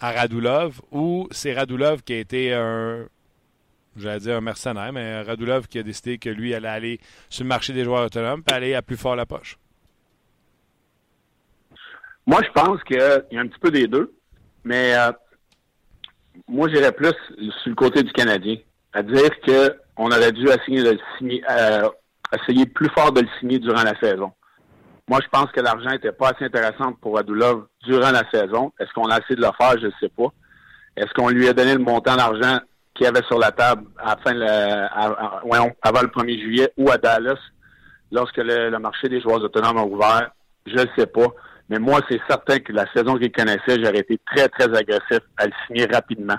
à 0.00 0.12
Radulov 0.12 0.80
ou 0.92 1.28
c'est 1.30 1.54
Radulov 1.54 2.02
qui 2.02 2.12
a 2.12 2.18
été 2.18 2.52
un, 2.52 3.06
j'allais 3.96 4.20
dire 4.20 4.36
un 4.36 4.40
mercenaire, 4.40 4.92
mais 4.92 5.22
Radulov 5.22 5.68
qui 5.68 5.78
a 5.78 5.82
décidé 5.82 6.18
que 6.18 6.28
lui 6.28 6.54
allait 6.54 6.68
aller 6.68 7.00
sur 7.28 7.44
le 7.44 7.48
marché 7.48 7.72
des 7.72 7.84
joueurs 7.84 8.06
autonomes 8.06 8.42
et 8.48 8.52
aller 8.52 8.74
à 8.74 8.82
plus 8.82 8.96
fort 8.96 9.16
la 9.16 9.26
poche? 9.26 9.58
Moi, 12.26 12.40
je 12.42 12.50
pense 12.50 12.82
qu'il 12.84 12.96
y 12.96 13.36
a 13.36 13.40
un 13.40 13.46
petit 13.46 13.60
peu 13.60 13.70
des 13.70 13.86
deux, 13.86 14.12
mais 14.64 14.96
euh, 14.96 15.12
moi, 16.48 16.68
j'irais 16.68 16.92
plus 16.92 17.14
sur 17.62 17.70
le 17.70 17.74
côté 17.74 18.02
du 18.02 18.12
Canadien, 18.12 18.56
à 18.92 19.02
dire 19.02 19.30
qu'on 19.44 20.10
aurait 20.10 20.32
dû 20.32 20.44
le 20.44 20.56
signer, 20.64 21.42
euh, 21.50 21.88
essayer 22.34 22.66
plus 22.66 22.88
fort 22.90 23.12
de 23.12 23.20
le 23.20 23.28
signer 23.38 23.60
durant 23.60 23.84
la 23.84 23.98
saison. 24.00 24.32
Moi, 25.08 25.20
je 25.22 25.28
pense 25.28 25.52
que 25.52 25.60
l'argent 25.60 25.90
n'était 25.90 26.10
pas 26.10 26.30
assez 26.30 26.44
intéressant 26.46 26.92
pour 26.94 27.16
Adulov 27.16 27.66
durant 27.84 28.10
la 28.10 28.28
saison. 28.28 28.72
Est-ce 28.80 28.92
qu'on 28.92 29.08
a 29.08 29.18
essayé 29.18 29.36
de 29.36 29.40
le 29.40 29.50
faire? 29.56 29.78
Je 29.80 29.86
ne 29.86 29.92
sais 30.00 30.08
pas. 30.08 30.26
Est-ce 30.96 31.12
qu'on 31.14 31.28
lui 31.28 31.46
a 31.48 31.52
donné 31.52 31.74
le 31.74 31.78
montant 31.78 32.16
d'argent 32.16 32.58
qu'il 32.92 33.06
avait 33.06 33.22
sur 33.28 33.38
la 33.38 33.52
table 33.52 33.84
à 33.98 34.16
fin 34.16 34.32
avant 35.82 36.02
le 36.02 36.08
1er 36.08 36.40
juillet 36.40 36.72
ou 36.76 36.90
à 36.90 36.98
Dallas 36.98 37.38
lorsque 38.10 38.38
le, 38.38 38.76
marché 38.78 39.08
des 39.08 39.20
joueurs 39.20 39.42
autonomes 39.42 39.78
a 39.78 39.84
ouvert? 39.84 40.30
Je 40.66 40.74
ne 40.74 40.86
sais 40.98 41.06
pas. 41.06 41.26
Mais 41.68 41.78
moi, 41.78 42.00
c'est 42.08 42.20
certain 42.28 42.58
que 42.58 42.72
la 42.72 42.90
saison 42.92 43.16
qu'il 43.16 43.30
connaissait, 43.30 43.80
j'aurais 43.80 44.00
été 44.00 44.18
très, 44.34 44.48
très 44.48 44.76
agressif 44.76 45.20
à 45.36 45.46
le 45.46 45.52
signer 45.66 45.86
rapidement. 45.86 46.38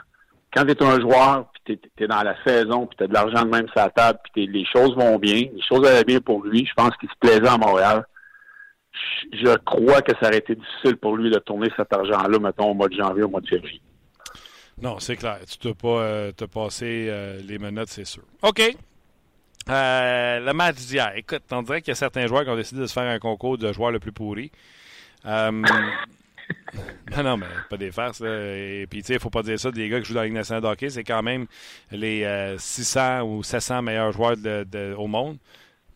Quand 0.53 0.65
tu 0.65 0.71
es 0.71 0.83
un 0.83 0.99
joueur, 0.99 1.51
puis 1.65 1.79
tu 1.79 2.03
es, 2.03 2.07
dans 2.07 2.23
la 2.23 2.35
saison, 2.45 2.85
puis 2.85 2.97
tu 2.97 3.03
as 3.05 3.07
de 3.07 3.13
l'argent 3.13 3.43
de 3.43 3.49
même 3.49 3.67
sur 3.67 3.77
la 3.77 3.89
table, 3.91 4.19
puis 4.33 4.47
les 4.47 4.65
choses 4.65 4.93
vont 4.95 5.17
bien, 5.19 5.47
les 5.53 5.61
choses 5.61 5.87
allaient 5.87 6.03
bien 6.03 6.19
pour 6.19 6.43
lui, 6.43 6.65
je 6.65 6.73
pense 6.73 6.95
qu'il 6.97 7.09
se 7.09 7.15
plaisait 7.19 7.47
à 7.47 7.57
Montréal 7.57 8.05
je 9.33 9.57
crois 9.57 10.01
que 10.01 10.13
ça 10.19 10.27
aurait 10.27 10.37
été 10.37 10.55
difficile 10.55 10.97
pour 10.97 11.15
lui 11.17 11.29
de 11.29 11.39
tourner 11.39 11.69
cet 11.75 11.91
argent-là, 11.93 12.39
mettons, 12.39 12.71
au 12.71 12.73
mois 12.73 12.87
de 12.87 12.95
janvier, 12.95 13.23
au 13.23 13.29
mois 13.29 13.41
de 13.41 13.47
février. 13.47 13.81
Non, 14.81 14.99
c'est 14.99 15.15
clair. 15.15 15.39
Tu 15.59 15.67
ne 15.67 15.73
pas 15.73 16.01
euh, 16.01 16.31
te 16.31 16.45
passer 16.45 17.07
euh, 17.09 17.41
les 17.41 17.57
menottes, 17.57 17.89
c'est 17.89 18.05
sûr. 18.05 18.23
OK. 18.43 18.61
Euh, 19.69 20.39
le 20.39 20.53
match 20.53 20.75
d'hier. 20.75 21.13
Écoute, 21.15 21.41
on 21.51 21.63
dirait 21.63 21.81
qu'il 21.81 21.91
y 21.91 21.93
a 21.93 21.95
certains 21.95 22.27
joueurs 22.27 22.43
qui 22.43 22.49
ont 22.49 22.55
décidé 22.55 22.81
de 22.81 22.87
se 22.87 22.93
faire 22.93 23.09
un 23.09 23.19
concours 23.19 23.57
de 23.57 23.73
joueur 23.73 23.91
le 23.91 23.99
plus 23.99 24.11
pourri. 24.11 24.51
non, 25.25 25.63
non, 27.23 27.35
mais 27.37 27.47
pas 27.69 27.75
des 27.75 27.91
farces. 27.91 28.21
Et 28.21 28.85
puis, 28.89 29.01
tu 29.01 29.07
sais, 29.07 29.13
il 29.15 29.19
faut 29.19 29.29
pas 29.29 29.43
dire 29.43 29.59
ça 29.59 29.71
des 29.71 29.89
gars 29.89 29.99
qui 29.99 30.05
jouent 30.05 30.13
dans 30.13 30.21
la 30.21 30.27
Ligue. 30.27 30.89
C'est 30.89 31.03
quand 31.03 31.23
même 31.23 31.47
les 31.91 32.55
600 32.57 33.23
ou 33.23 33.43
700 33.43 33.81
meilleurs 33.81 34.13
joueurs 34.13 34.37
au 34.97 35.07
monde. 35.07 35.37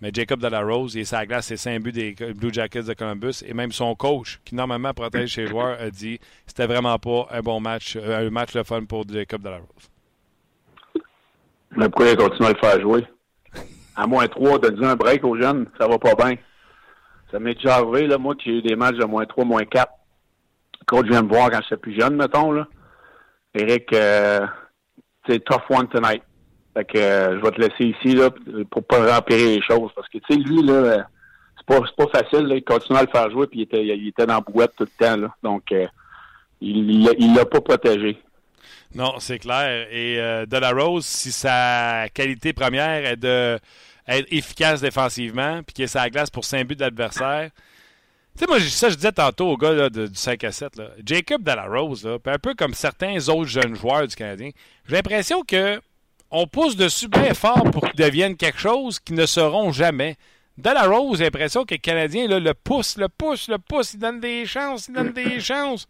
Mais 0.01 0.09
Jacob 0.11 0.39
Delarose, 0.39 0.95
il 0.95 1.05
sa 1.05 1.25
glace, 1.25 1.47
c'est 1.47 1.57
5 1.57 1.81
buts 1.81 1.91
des 1.91 2.15
Blue 2.35 2.51
Jackets 2.51 2.83
de 2.83 2.93
Columbus. 2.93 3.43
Et 3.45 3.53
même 3.53 3.71
son 3.71 3.93
coach, 3.93 4.39
qui 4.43 4.55
normalement 4.55 4.93
protège 4.93 5.35
ses 5.35 5.45
joueurs, 5.45 5.79
a 5.79 5.91
dit 5.91 6.19
c'était 6.47 6.65
vraiment 6.65 6.97
pas 6.97 7.27
un 7.29 7.41
bon 7.41 7.59
match, 7.59 7.95
euh, 7.95 8.27
un 8.27 8.29
match 8.31 8.53
de 8.53 8.63
fun 8.63 8.83
pour 8.85 9.07
Jacob 9.07 9.43
Delarose. 9.43 9.91
Mais 11.75 11.85
pourquoi 11.85 12.09
il 12.09 12.17
continue 12.17 12.47
à 12.47 12.51
le 12.51 12.57
faire 12.57 12.81
jouer? 12.81 13.05
À 13.95 14.07
moins 14.07 14.27
3, 14.27 14.59
de 14.59 14.69
dire 14.69 14.87
un 14.87 14.95
break 14.95 15.23
aux 15.23 15.39
jeunes, 15.39 15.67
ça 15.79 15.87
va 15.87 15.99
pas 15.99 16.15
bien. 16.15 16.35
Ça 17.29 17.39
m'est 17.39 17.53
déjà 17.53 17.75
arrivé, 17.75 18.07
là, 18.07 18.17
moi, 18.17 18.35
qui 18.35 18.49
ai 18.49 18.53
eu 18.57 18.61
des 18.61 18.75
matchs 18.75 18.97
de 18.97 19.05
moins 19.05 19.25
3, 19.25 19.45
moins 19.45 19.63
4. 19.63 19.91
Le 20.79 20.85
coach 20.85 21.07
vient 21.07 21.21
me 21.21 21.29
voir 21.29 21.49
quand 21.51 21.61
j'étais 21.61 21.77
plus 21.77 21.97
jeune, 21.97 22.15
mettons, 22.15 22.51
là. 22.51 22.67
Eric, 23.53 23.93
euh, 23.93 24.47
tough 25.27 25.69
one 25.69 25.87
tonight. 25.89 26.23
Fait 26.73 26.85
que 26.85 26.97
euh, 26.97 27.37
je 27.37 27.43
vais 27.43 27.51
te 27.51 27.61
laisser 27.61 27.95
ici 27.97 28.15
là, 28.15 28.29
pour 28.69 28.83
pas 28.83 29.15
rempirer 29.15 29.57
les 29.57 29.61
choses. 29.61 29.91
Parce 29.95 30.07
que 30.07 30.17
tu 30.19 30.33
sais, 30.33 30.39
lui, 30.39 30.63
là, 30.63 31.05
c'est 31.57 31.65
pas, 31.65 31.81
pas 31.97 32.19
facile. 32.19 32.47
Là. 32.47 32.55
Il 32.55 32.63
continue 32.63 32.97
à 32.97 33.03
le 33.03 33.09
faire 33.09 33.29
jouer, 33.29 33.47
puis 33.47 33.59
il 33.59 33.63
était, 33.63 33.85
il 33.85 34.07
était 34.07 34.25
dans 34.25 34.35
la 34.35 34.41
boîte 34.41 34.73
tout 34.77 34.85
le 34.85 35.05
temps. 35.05 35.29
Donc, 35.43 35.71
euh, 35.71 35.87
il 36.61 37.33
l'a 37.35 37.45
pas 37.45 37.61
protégé. 37.61 38.17
Non, 38.93 39.15
c'est 39.19 39.39
clair. 39.39 39.87
Et 39.91 40.19
euh, 40.19 40.45
De 40.45 40.59
si 41.01 41.31
sa 41.31 42.07
qualité 42.13 42.53
première 42.53 43.05
est 43.05 43.17
de 43.17 43.57
être 44.07 44.27
efficace 44.31 44.81
défensivement, 44.81 45.61
puis 45.63 45.73
qu'il 45.73 45.85
est 45.85 45.87
sa 45.87 46.09
glace 46.09 46.29
pour 46.29 46.43
5 46.43 46.67
buts 46.67 46.75
d'adversaire. 46.75 47.51
Tu 48.35 48.39
sais, 48.39 48.47
moi, 48.47 48.59
ça, 48.59 48.89
je 48.89 48.95
disais 48.95 49.11
tantôt 49.11 49.47
au 49.49 49.57
gars 49.57 49.71
là, 49.73 49.89
de, 49.89 50.07
du 50.07 50.15
5 50.15 50.43
à 50.43 50.51
7, 50.51 50.75
là, 50.77 50.89
Jacob 51.05 51.43
Delarose, 51.43 52.07
un 52.07 52.39
peu 52.39 52.53
comme 52.55 52.73
certains 52.73 53.29
autres 53.29 53.49
jeunes 53.49 53.75
joueurs 53.75 54.07
du 54.07 54.15
Canadien, 54.15 54.49
j'ai 54.87 54.95
l'impression 54.95 55.43
que 55.43 55.79
on 56.31 56.47
pousse 56.47 56.75
dessus 56.75 57.07
bien 57.07 57.33
fort 57.33 57.69
pour 57.71 57.83
qu'ils 57.83 58.03
deviennent 58.03 58.37
quelque 58.37 58.59
chose 58.59 58.99
qu'ils 58.99 59.15
ne 59.15 59.25
seront 59.25 59.71
jamais. 59.71 60.17
Delarose, 60.57 61.17
j'ai 61.17 61.25
l'impression 61.25 61.65
que 61.65 61.75
le 61.75 61.79
Canadien 61.79 62.27
là, 62.27 62.39
le 62.39 62.53
pousse, 62.53 62.97
le 62.97 63.09
pousse, 63.09 63.47
le 63.47 63.57
pousse, 63.57 63.93
il 63.93 63.99
donne 63.99 64.19
des 64.19 64.45
chances, 64.45 64.87
il 64.87 64.93
donne 64.93 65.11
des 65.11 65.39
chances. 65.39 65.87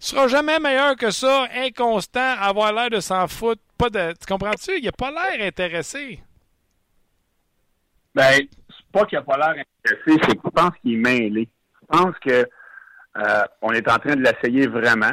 Il 0.00 0.06
sera 0.06 0.28
jamais 0.28 0.58
meilleur 0.58 0.96
que 0.96 1.10
ça, 1.10 1.48
inconstant, 1.54 2.36
avoir 2.38 2.72
l'air 2.72 2.90
de 2.90 3.00
s'en 3.00 3.26
foutre. 3.28 3.62
Pas 3.78 3.90
de, 3.90 4.12
tu 4.12 4.26
comprends-tu? 4.26 4.78
Il 4.78 4.84
n'a 4.84 4.92
pas 4.92 5.10
l'air 5.10 5.46
intéressé. 5.46 6.20
Ben, 8.14 8.32
c'est 8.34 8.92
pas 8.92 9.04
qu'il 9.06 9.18
n'a 9.18 9.24
pas 9.24 9.36
l'air 9.36 9.64
intéressé, 9.84 10.20
c'est 10.22 10.36
que 10.36 10.42
je 10.44 10.50
pense 10.50 10.72
qu'il 10.82 10.94
est 10.94 10.96
mêlé. 10.96 11.48
Je 11.82 11.86
pense 11.98 12.14
que 12.18 12.46
euh, 13.18 13.72
est 13.72 13.88
en 13.88 13.98
train 13.98 14.16
de 14.16 14.22
l'essayer 14.22 14.66
vraiment. 14.66 15.12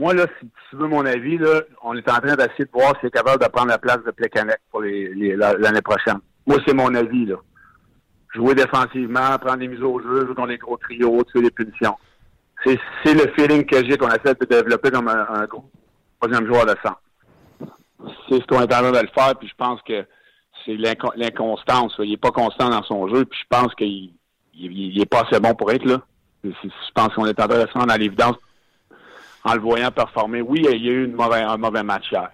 Moi, 0.00 0.14
là, 0.14 0.24
si 0.40 0.48
tu 0.70 0.76
veux 0.76 0.88
mon 0.88 1.04
avis, 1.04 1.36
là, 1.36 1.60
on 1.82 1.94
est 1.94 2.08
en 2.08 2.20
train 2.20 2.34
d'essayer 2.34 2.64
de 2.64 2.70
voir 2.72 2.94
s'il 2.98 3.08
est 3.08 3.10
capable 3.10 3.42
de 3.44 3.48
prendre 3.48 3.68
la 3.68 3.76
place 3.76 3.98
de 4.06 4.10
Plekanec 4.10 4.58
pour 4.70 4.80
l'année 4.80 5.82
prochaine. 5.82 6.20
Moi, 6.46 6.56
c'est 6.66 6.72
mon 6.72 6.94
avis, 6.94 7.26
là. 7.26 7.36
Jouer 8.34 8.54
défensivement, 8.54 9.36
prendre 9.38 9.58
des 9.58 9.68
mises 9.68 9.82
au 9.82 10.00
jeu, 10.00 10.24
jouer 10.24 10.34
dans 10.34 10.46
les 10.46 10.56
gros 10.56 10.78
trios, 10.78 11.22
tuer 11.24 11.42
les 11.42 11.50
punitions. 11.50 11.98
C'est, 12.64 12.78
le 13.12 13.30
feeling 13.36 13.66
que 13.66 13.84
j'ai 13.84 13.98
qu'on 13.98 14.08
essaie 14.08 14.34
de 14.34 14.46
développer 14.46 14.90
comme 14.90 15.08
un, 15.08 15.44
gros 15.44 15.70
troisième 16.18 16.46
joueur 16.46 16.64
de 16.64 16.74
sang. 16.82 16.96
C'est 18.30 18.40
ce 18.40 18.46
qu'on 18.46 18.60
est 18.60 18.74
en 18.74 18.80
train 18.80 18.92
de 18.92 19.00
le 19.00 19.08
faire, 19.14 19.34
puis 19.38 19.48
je 19.48 19.54
pense 19.54 19.82
que 19.82 20.06
c'est 20.64 20.76
l'inconstance. 21.16 21.94
Il 21.98 22.08
n'est 22.08 22.16
pas 22.16 22.30
constant 22.30 22.70
dans 22.70 22.82
son 22.84 23.06
jeu, 23.08 23.26
puis 23.26 23.38
je 23.38 23.46
pense 23.54 23.74
qu'il 23.74 24.14
il, 24.54 24.98
est 24.98 25.10
pas 25.10 25.24
assez 25.28 25.38
bon 25.40 25.54
pour 25.54 25.70
être 25.72 25.84
là. 25.84 26.00
Je 26.42 26.50
pense 26.94 27.08
qu'on 27.08 27.26
est 27.26 27.38
en 27.38 27.48
train 27.48 27.62
de 27.62 27.68
se 27.68 27.74
rendre 27.74 27.92
à 27.92 27.98
l'évidence 27.98 28.36
en 29.44 29.54
le 29.54 29.60
voyant 29.60 29.90
performer. 29.90 30.42
Oui, 30.42 30.62
il 30.70 30.84
y 30.84 30.88
a 30.88 30.92
eu 30.92 31.04
une 31.04 31.14
mauvaise, 31.14 31.44
un 31.46 31.56
mauvais 31.56 31.82
match 31.82 32.10
hier. 32.10 32.30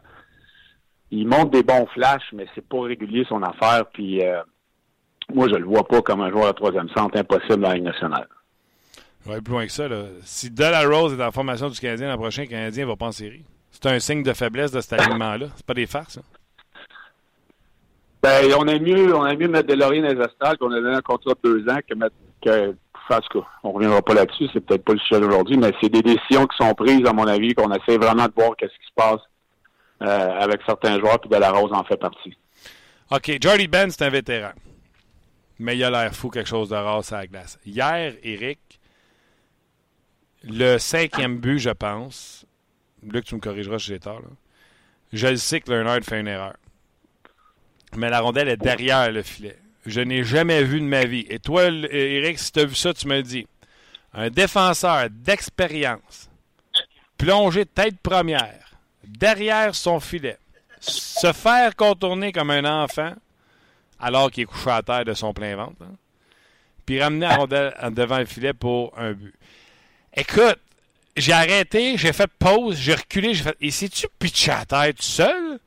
Il 1.10 1.26
montre 1.26 1.50
des 1.50 1.62
bons 1.62 1.86
flashs, 1.94 2.32
mais 2.32 2.46
c'est 2.54 2.66
pas 2.66 2.82
régulier 2.82 3.24
son 3.28 3.42
affaire. 3.42 3.86
Puis 3.92 4.24
euh, 4.24 4.42
moi, 5.32 5.48
je 5.48 5.54
le 5.54 5.64
vois 5.64 5.86
pas 5.86 6.02
comme 6.02 6.20
un 6.20 6.30
joueur 6.30 6.48
de 6.48 6.56
troisième 6.56 6.88
centre 6.90 7.16
impossible 7.18 7.60
dans 7.60 7.68
la 7.68 7.74
Ligue 7.74 7.84
nationale. 7.84 8.28
Oui, 9.26 9.40
plus 9.40 9.52
loin 9.52 9.66
que 9.66 9.72
ça. 9.72 9.88
Là. 9.88 10.04
Si 10.22 10.52
Rose 10.58 11.14
est 11.14 11.16
dans 11.16 11.24
la 11.24 11.32
formation 11.32 11.68
du 11.68 11.78
Canadien 11.78 12.08
l'an 12.08 12.18
prochain, 12.18 12.42
le 12.42 12.48
Canadien 12.48 12.86
va 12.86 12.96
pas 12.96 13.06
en 13.06 13.12
série. 13.12 13.44
C'est 13.70 13.86
un 13.86 13.98
signe 13.98 14.22
de 14.22 14.32
faiblesse 14.32 14.72
de 14.72 14.80
cet 14.80 14.94
alignement-là. 14.94 15.48
C'est 15.56 15.66
pas 15.66 15.74
des 15.74 15.86
farces. 15.86 16.20
Ben, 18.22 18.52
on 18.58 18.66
a 18.66 18.78
mieux, 18.78 19.14
on 19.14 19.24
mieux 19.36 19.48
mettre 19.48 19.68
Delorier 19.68 20.00
dans 20.02 20.08
les 20.08 20.20
astrales 20.20 20.56
qu'on 20.58 20.72
a 20.72 20.80
donné 20.80 20.96
un 20.96 21.02
contrat 21.02 21.34
de 21.34 21.48
deux 21.48 21.68
ans 21.68 21.78
que 21.88 21.94
mettre 21.94 22.14
que 22.42 22.74
en 23.10 23.20
tout 23.20 23.40
cas, 23.40 23.46
on 23.62 23.72
reviendra 23.72 24.02
pas 24.02 24.14
là-dessus, 24.14 24.48
c'est 24.52 24.60
peut-être 24.60 24.84
pas 24.84 24.92
le 24.92 24.98
sujet 24.98 25.20
d'aujourd'hui, 25.20 25.56
mais 25.56 25.72
c'est 25.80 25.88
des 25.88 26.02
décisions 26.02 26.46
qui 26.46 26.56
sont 26.56 26.74
prises, 26.74 27.06
à 27.06 27.12
mon 27.12 27.26
avis, 27.26 27.54
qu'on 27.54 27.72
essaie 27.72 27.98
vraiment 27.98 28.26
de 28.26 28.32
voir 28.36 28.56
qu'est-ce 28.56 28.72
qui 28.72 28.86
se 28.86 28.94
passe 28.94 29.20
euh, 30.02 30.40
avec 30.40 30.60
certains 30.66 30.98
joueurs, 30.98 31.20
puis 31.20 31.30
de 31.30 31.36
la 31.36 31.50
Rose 31.50 31.72
en 31.72 31.84
fait 31.84 31.96
partie. 31.96 32.36
OK, 33.10 33.38
Jordy 33.40 33.68
Ben, 33.68 33.90
c'est 33.90 34.04
un 34.04 34.10
vétéran. 34.10 34.52
Mais 35.58 35.76
il 35.76 35.84
a 35.84 35.90
l'air 35.90 36.14
fou 36.14 36.28
quelque 36.28 36.48
chose 36.48 36.68
de 36.68 36.74
rare 36.74 37.02
à 37.10 37.16
la 37.16 37.26
glace. 37.26 37.58
Hier, 37.64 38.14
Eric, 38.22 38.58
le 40.42 40.78
cinquième 40.78 41.38
but, 41.38 41.58
je 41.58 41.70
pense, 41.70 42.44
Luc, 43.02 43.24
tu 43.24 43.34
me 43.34 43.40
corrigeras 43.40 43.78
si 43.78 43.86
j'ai 43.86 44.00
tort, 44.00 44.20
je 45.12 45.28
le 45.28 45.36
sais 45.36 45.60
que 45.60 45.70
Leonard 45.70 46.02
fait 46.02 46.20
une 46.20 46.28
erreur. 46.28 46.56
Mais 47.96 48.10
la 48.10 48.20
rondelle 48.20 48.48
est 48.48 48.56
derrière 48.56 49.10
le 49.10 49.22
filet 49.22 49.56
je 49.86 50.00
n'ai 50.00 50.24
jamais 50.24 50.62
vu 50.62 50.80
de 50.80 50.86
ma 50.86 51.04
vie. 51.04 51.26
Et 51.28 51.38
toi, 51.38 51.64
Eric, 51.64 52.38
si 52.38 52.52
tu 52.52 52.60
as 52.60 52.64
vu 52.64 52.74
ça, 52.74 52.92
tu 52.92 53.06
me 53.08 53.16
le 53.16 53.22
dis. 53.22 53.46
Un 54.12 54.30
défenseur 54.30 55.08
d'expérience, 55.10 56.30
plongé 57.18 57.66
tête 57.66 57.98
première, 58.00 58.78
derrière 59.04 59.74
son 59.74 60.00
filet, 60.00 60.38
se 60.80 61.32
faire 61.32 61.76
contourner 61.76 62.32
comme 62.32 62.50
un 62.50 62.64
enfant, 62.64 63.12
alors 63.98 64.30
qu'il 64.30 64.44
est 64.44 64.46
couché 64.46 64.70
à 64.70 64.82
terre 64.82 65.04
de 65.04 65.14
son 65.14 65.32
plein 65.32 65.56
ventre, 65.56 65.82
hein, 65.82 65.94
puis 66.84 67.02
ramener 67.02 67.26
la 67.26 67.36
rondelle 67.36 67.74
devant 67.92 68.18
le 68.18 68.26
filet 68.26 68.52
pour 68.52 68.96
un 68.98 69.12
but. 69.12 69.34
Écoute, 70.14 70.58
j'ai 71.16 71.32
arrêté, 71.32 71.96
j'ai 71.96 72.12
fait 72.12 72.30
pause, 72.38 72.76
j'ai 72.76 72.94
reculé, 72.94 73.34
j'ai 73.34 73.42
fait. 73.42 73.56
Et 73.60 73.70
si 73.70 73.90
tu 73.90 74.06
pitché 74.18 74.50
à 74.50 74.64
terre 74.64 74.94
tout 74.94 75.02
seul? 75.02 75.58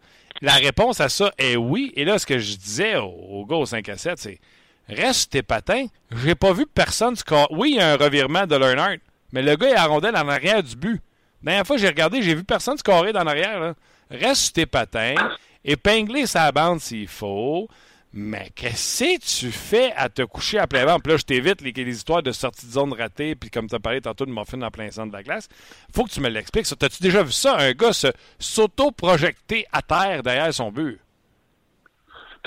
La 0.41 0.53
réponse 0.53 1.01
à 1.01 1.09
ça 1.09 1.31
est 1.37 1.55
oui. 1.55 1.91
Et 1.95 2.05
là, 2.05 2.17
ce 2.17 2.25
que 2.25 2.39
je 2.39 2.55
disais 2.55 2.95
au, 2.97 3.45
gars 3.45 3.57
au 3.57 3.65
5 3.65 3.87
à 3.89 3.97
7, 3.97 4.19
c'est 4.19 4.39
reste 4.87 5.31
tes 5.31 5.43
patins. 5.43 5.85
J'ai 6.23 6.35
pas 6.35 6.53
vu 6.53 6.65
personne. 6.65 7.15
Oui, 7.51 7.71
il 7.73 7.77
y 7.77 7.81
a 7.81 7.93
un 7.93 7.97
revirement 7.97 8.47
de 8.47 8.55
Leonard, 8.55 8.97
mais 9.31 9.41
le 9.41 9.55
gars 9.55 9.69
est 9.69 9.75
à 9.75 9.85
rondelle 9.85 10.15
en 10.15 10.61
du 10.61 10.75
but. 10.75 11.01
La 11.43 11.51
dernière 11.51 11.67
fois 11.67 11.77
j'ai 11.77 11.87
regardé, 11.87 12.21
j'ai 12.21 12.35
vu 12.35 12.43
personne 12.43 12.77
scorer 12.77 13.13
dans 13.13 13.23
l'arrière. 13.23 13.73
Reste 14.11 14.55
tes 14.55 14.65
patins, 14.65 15.15
épingler 15.63 16.25
sa 16.25 16.51
bande 16.51 16.81
s'il 16.81 17.07
faut. 17.07 17.69
Mais 18.11 18.47
qu'est-ce 18.55 19.03
que 19.03 19.45
tu 19.45 19.51
fais 19.51 19.93
à 19.95 20.09
te 20.09 20.23
coucher 20.23 20.57
à 20.57 20.65
plein 20.65 20.83
vent? 20.83 20.99
Puis 20.99 21.11
là, 21.11 21.17
je 21.17 21.23
t'évite 21.23 21.61
les, 21.61 21.71
les, 21.71 21.95
histoires 21.95 22.23
de 22.23 22.31
sortie 22.31 22.65
de 22.65 22.71
zone 22.71 22.91
ratée, 22.93 23.35
puis 23.35 23.51
comme 23.51 23.67
tu 23.67 23.75
as 23.75 23.79
parlé 23.79 24.01
tantôt 24.01 24.25
de 24.25 24.31
morphine 24.31 24.63
en 24.63 24.71
plein 24.71 24.89
centre 24.89 25.09
de 25.09 25.13
la 25.13 25.21
glace. 25.21 25.47
faut 25.93 26.05
que 26.05 26.09
tu 26.09 26.19
me 26.19 26.29
l'expliques. 26.29 26.65
T'as-tu 26.65 27.03
déjà 27.03 27.21
vu 27.21 27.31
ça, 27.31 27.57
un 27.57 27.71
gars 27.73 27.91
s'auto-projecter 28.39 29.67
à 29.71 29.83
terre 29.83 30.23
derrière 30.23 30.51
son 30.51 30.71
but? 30.71 30.99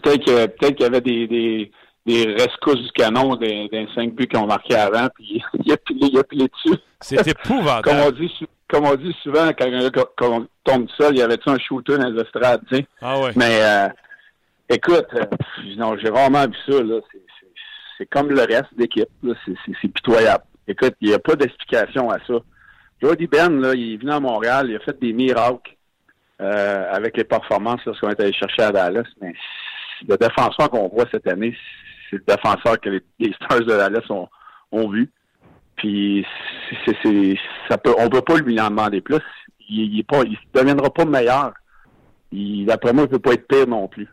Peut-être 0.02 0.24
qu'il 0.58 0.80
y 0.80 0.84
avait 0.84 1.00
des, 1.00 1.28
des, 1.28 1.70
des 2.06 2.34
rescousses 2.34 2.82
du 2.82 2.90
canon 2.90 3.36
des, 3.36 3.68
des 3.68 3.86
cinq 3.94 4.14
buts 4.14 4.26
qu'on 4.26 4.46
marqué 4.46 4.74
avant, 4.74 5.06
puis 5.14 5.44
il 5.64 5.72
a 5.72 5.76
pilé, 5.76 6.08
il 6.12 6.18
a 6.18 6.24
pilé 6.24 6.48
dessus. 6.48 6.78
C'est 7.00 7.28
épouvantable. 7.28 7.82
comme, 7.84 8.00
on 8.00 8.10
dit, 8.10 8.32
comme 8.68 8.84
on 8.86 8.94
dit 8.96 9.14
souvent, 9.22 9.48
quand, 9.56 10.28
on 10.28 10.46
tombe 10.64 10.88
seul, 10.98 11.14
il 11.14 11.18
y 11.18 11.22
avait-tu 11.22 11.48
un 11.50 11.58
shooter 11.60 11.98
dans 11.98 12.10
les 12.10 12.20
estrades, 12.20 12.62
tu 12.68 12.78
sais? 12.78 12.86
Ah 13.00 13.20
ouais. 13.20 13.30
Mais... 13.36 13.62
Euh, 13.62 13.88
Écoute, 14.68 15.06
euh, 15.14 15.24
non, 15.76 15.96
j'ai 15.98 16.10
vraiment 16.10 16.46
vu 16.46 16.56
ça. 16.66 16.82
Là. 16.82 17.00
C'est, 17.98 18.06
comme 18.06 18.30
le 18.30 18.40
reste 18.40 18.74
d'équipe. 18.76 19.08
C'est, 19.22 19.88
pitoyable. 19.88 20.44
Écoute, 20.66 20.94
il 21.00 21.08
n'y 21.08 21.14
a 21.14 21.18
pas 21.18 21.36
d'explication 21.36 22.10
à 22.10 22.18
ça. 22.26 22.34
Jody 23.00 23.26
Ben, 23.26 23.60
là, 23.60 23.74
il 23.74 23.94
est 23.94 23.96
venu 23.96 24.12
à 24.12 24.20
Montréal, 24.20 24.70
il 24.70 24.76
a 24.76 24.80
fait 24.80 24.98
des 25.00 25.12
miracles 25.12 25.76
euh, 26.40 26.92
avec 26.92 27.16
les 27.16 27.24
performances 27.24 27.84
lorsqu'on 27.84 28.10
est 28.10 28.20
allé 28.20 28.32
chercher 28.32 28.62
à 28.62 28.72
Dallas. 28.72 29.08
Mais 29.20 29.34
le 30.08 30.16
défenseur 30.16 30.70
qu'on 30.70 30.88
voit 30.88 31.06
cette 31.10 31.26
année, 31.26 31.56
c'est 32.08 32.16
le 32.16 32.24
défenseur 32.26 32.80
que 32.80 32.90
les, 32.90 33.32
Stars 33.34 33.60
de 33.60 33.76
Dallas 33.76 34.04
ont, 34.08 34.28
ont 34.70 34.88
vu. 34.88 35.10
Puis 35.76 36.24
c'est, 36.86 37.36
ça 37.68 37.76
peut, 37.76 37.94
on 37.98 38.08
peut 38.08 38.22
pas 38.22 38.38
lui 38.38 38.60
en 38.60 38.70
demander 38.70 39.00
plus. 39.00 39.16
Il, 39.68 39.96
ne 39.96 40.24
il 40.24 40.38
deviendra 40.54 40.92
pas 40.92 41.04
meilleur. 41.04 41.54
Il, 42.30 42.66
d'après 42.66 42.92
moi, 42.92 43.04
il 43.04 43.08
peut 43.08 43.18
pas 43.18 43.32
être 43.32 43.48
pire 43.48 43.66
non 43.66 43.88
plus. 43.88 44.08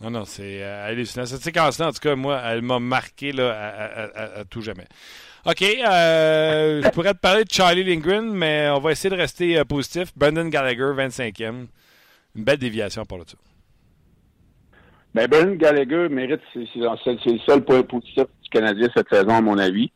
Non, 0.00 0.10
non, 0.10 0.24
c'est 0.24 0.62
euh, 0.62 0.86
hallucinant. 0.86 1.26
Cette 1.26 1.42
séquence-là, 1.42 1.88
en 1.88 1.92
tout 1.92 2.00
cas, 2.00 2.14
moi, 2.14 2.40
elle 2.44 2.62
m'a 2.62 2.78
marqué 2.78 3.32
là, 3.32 4.10
à, 4.14 4.44
tout 4.44 4.62
jamais. 4.62 4.86
OK, 5.44 5.62
euh, 5.62 6.82
je 6.82 6.88
pourrais 6.90 7.14
te 7.14 7.18
parler 7.18 7.44
de 7.44 7.50
Charlie 7.50 7.82
Lindgren, 7.82 8.30
mais 8.32 8.68
on 8.70 8.80
va 8.80 8.92
essayer 8.92 9.10
de 9.10 9.20
rester 9.20 9.58
euh, 9.58 9.64
positif. 9.64 10.12
Brendan 10.16 10.50
Gallagher, 10.50 10.92
25e. 10.94 11.66
Une 12.36 12.44
belle 12.44 12.58
déviation 12.58 13.04
pour 13.04 13.18
là-dessus. 13.18 13.36
Ben, 15.14 15.26
Brendan 15.26 15.56
Gallagher 15.56 16.08
mérite, 16.10 16.42
c'est 16.52 16.60
le 16.76 17.38
seul 17.46 17.64
point 17.64 17.82
positif 17.82 18.24
du 18.42 18.48
Canadien 18.50 18.88
cette 18.96 19.08
saison, 19.08 19.30
à 19.30 19.40
mon 19.40 19.58
avis. 19.58 19.90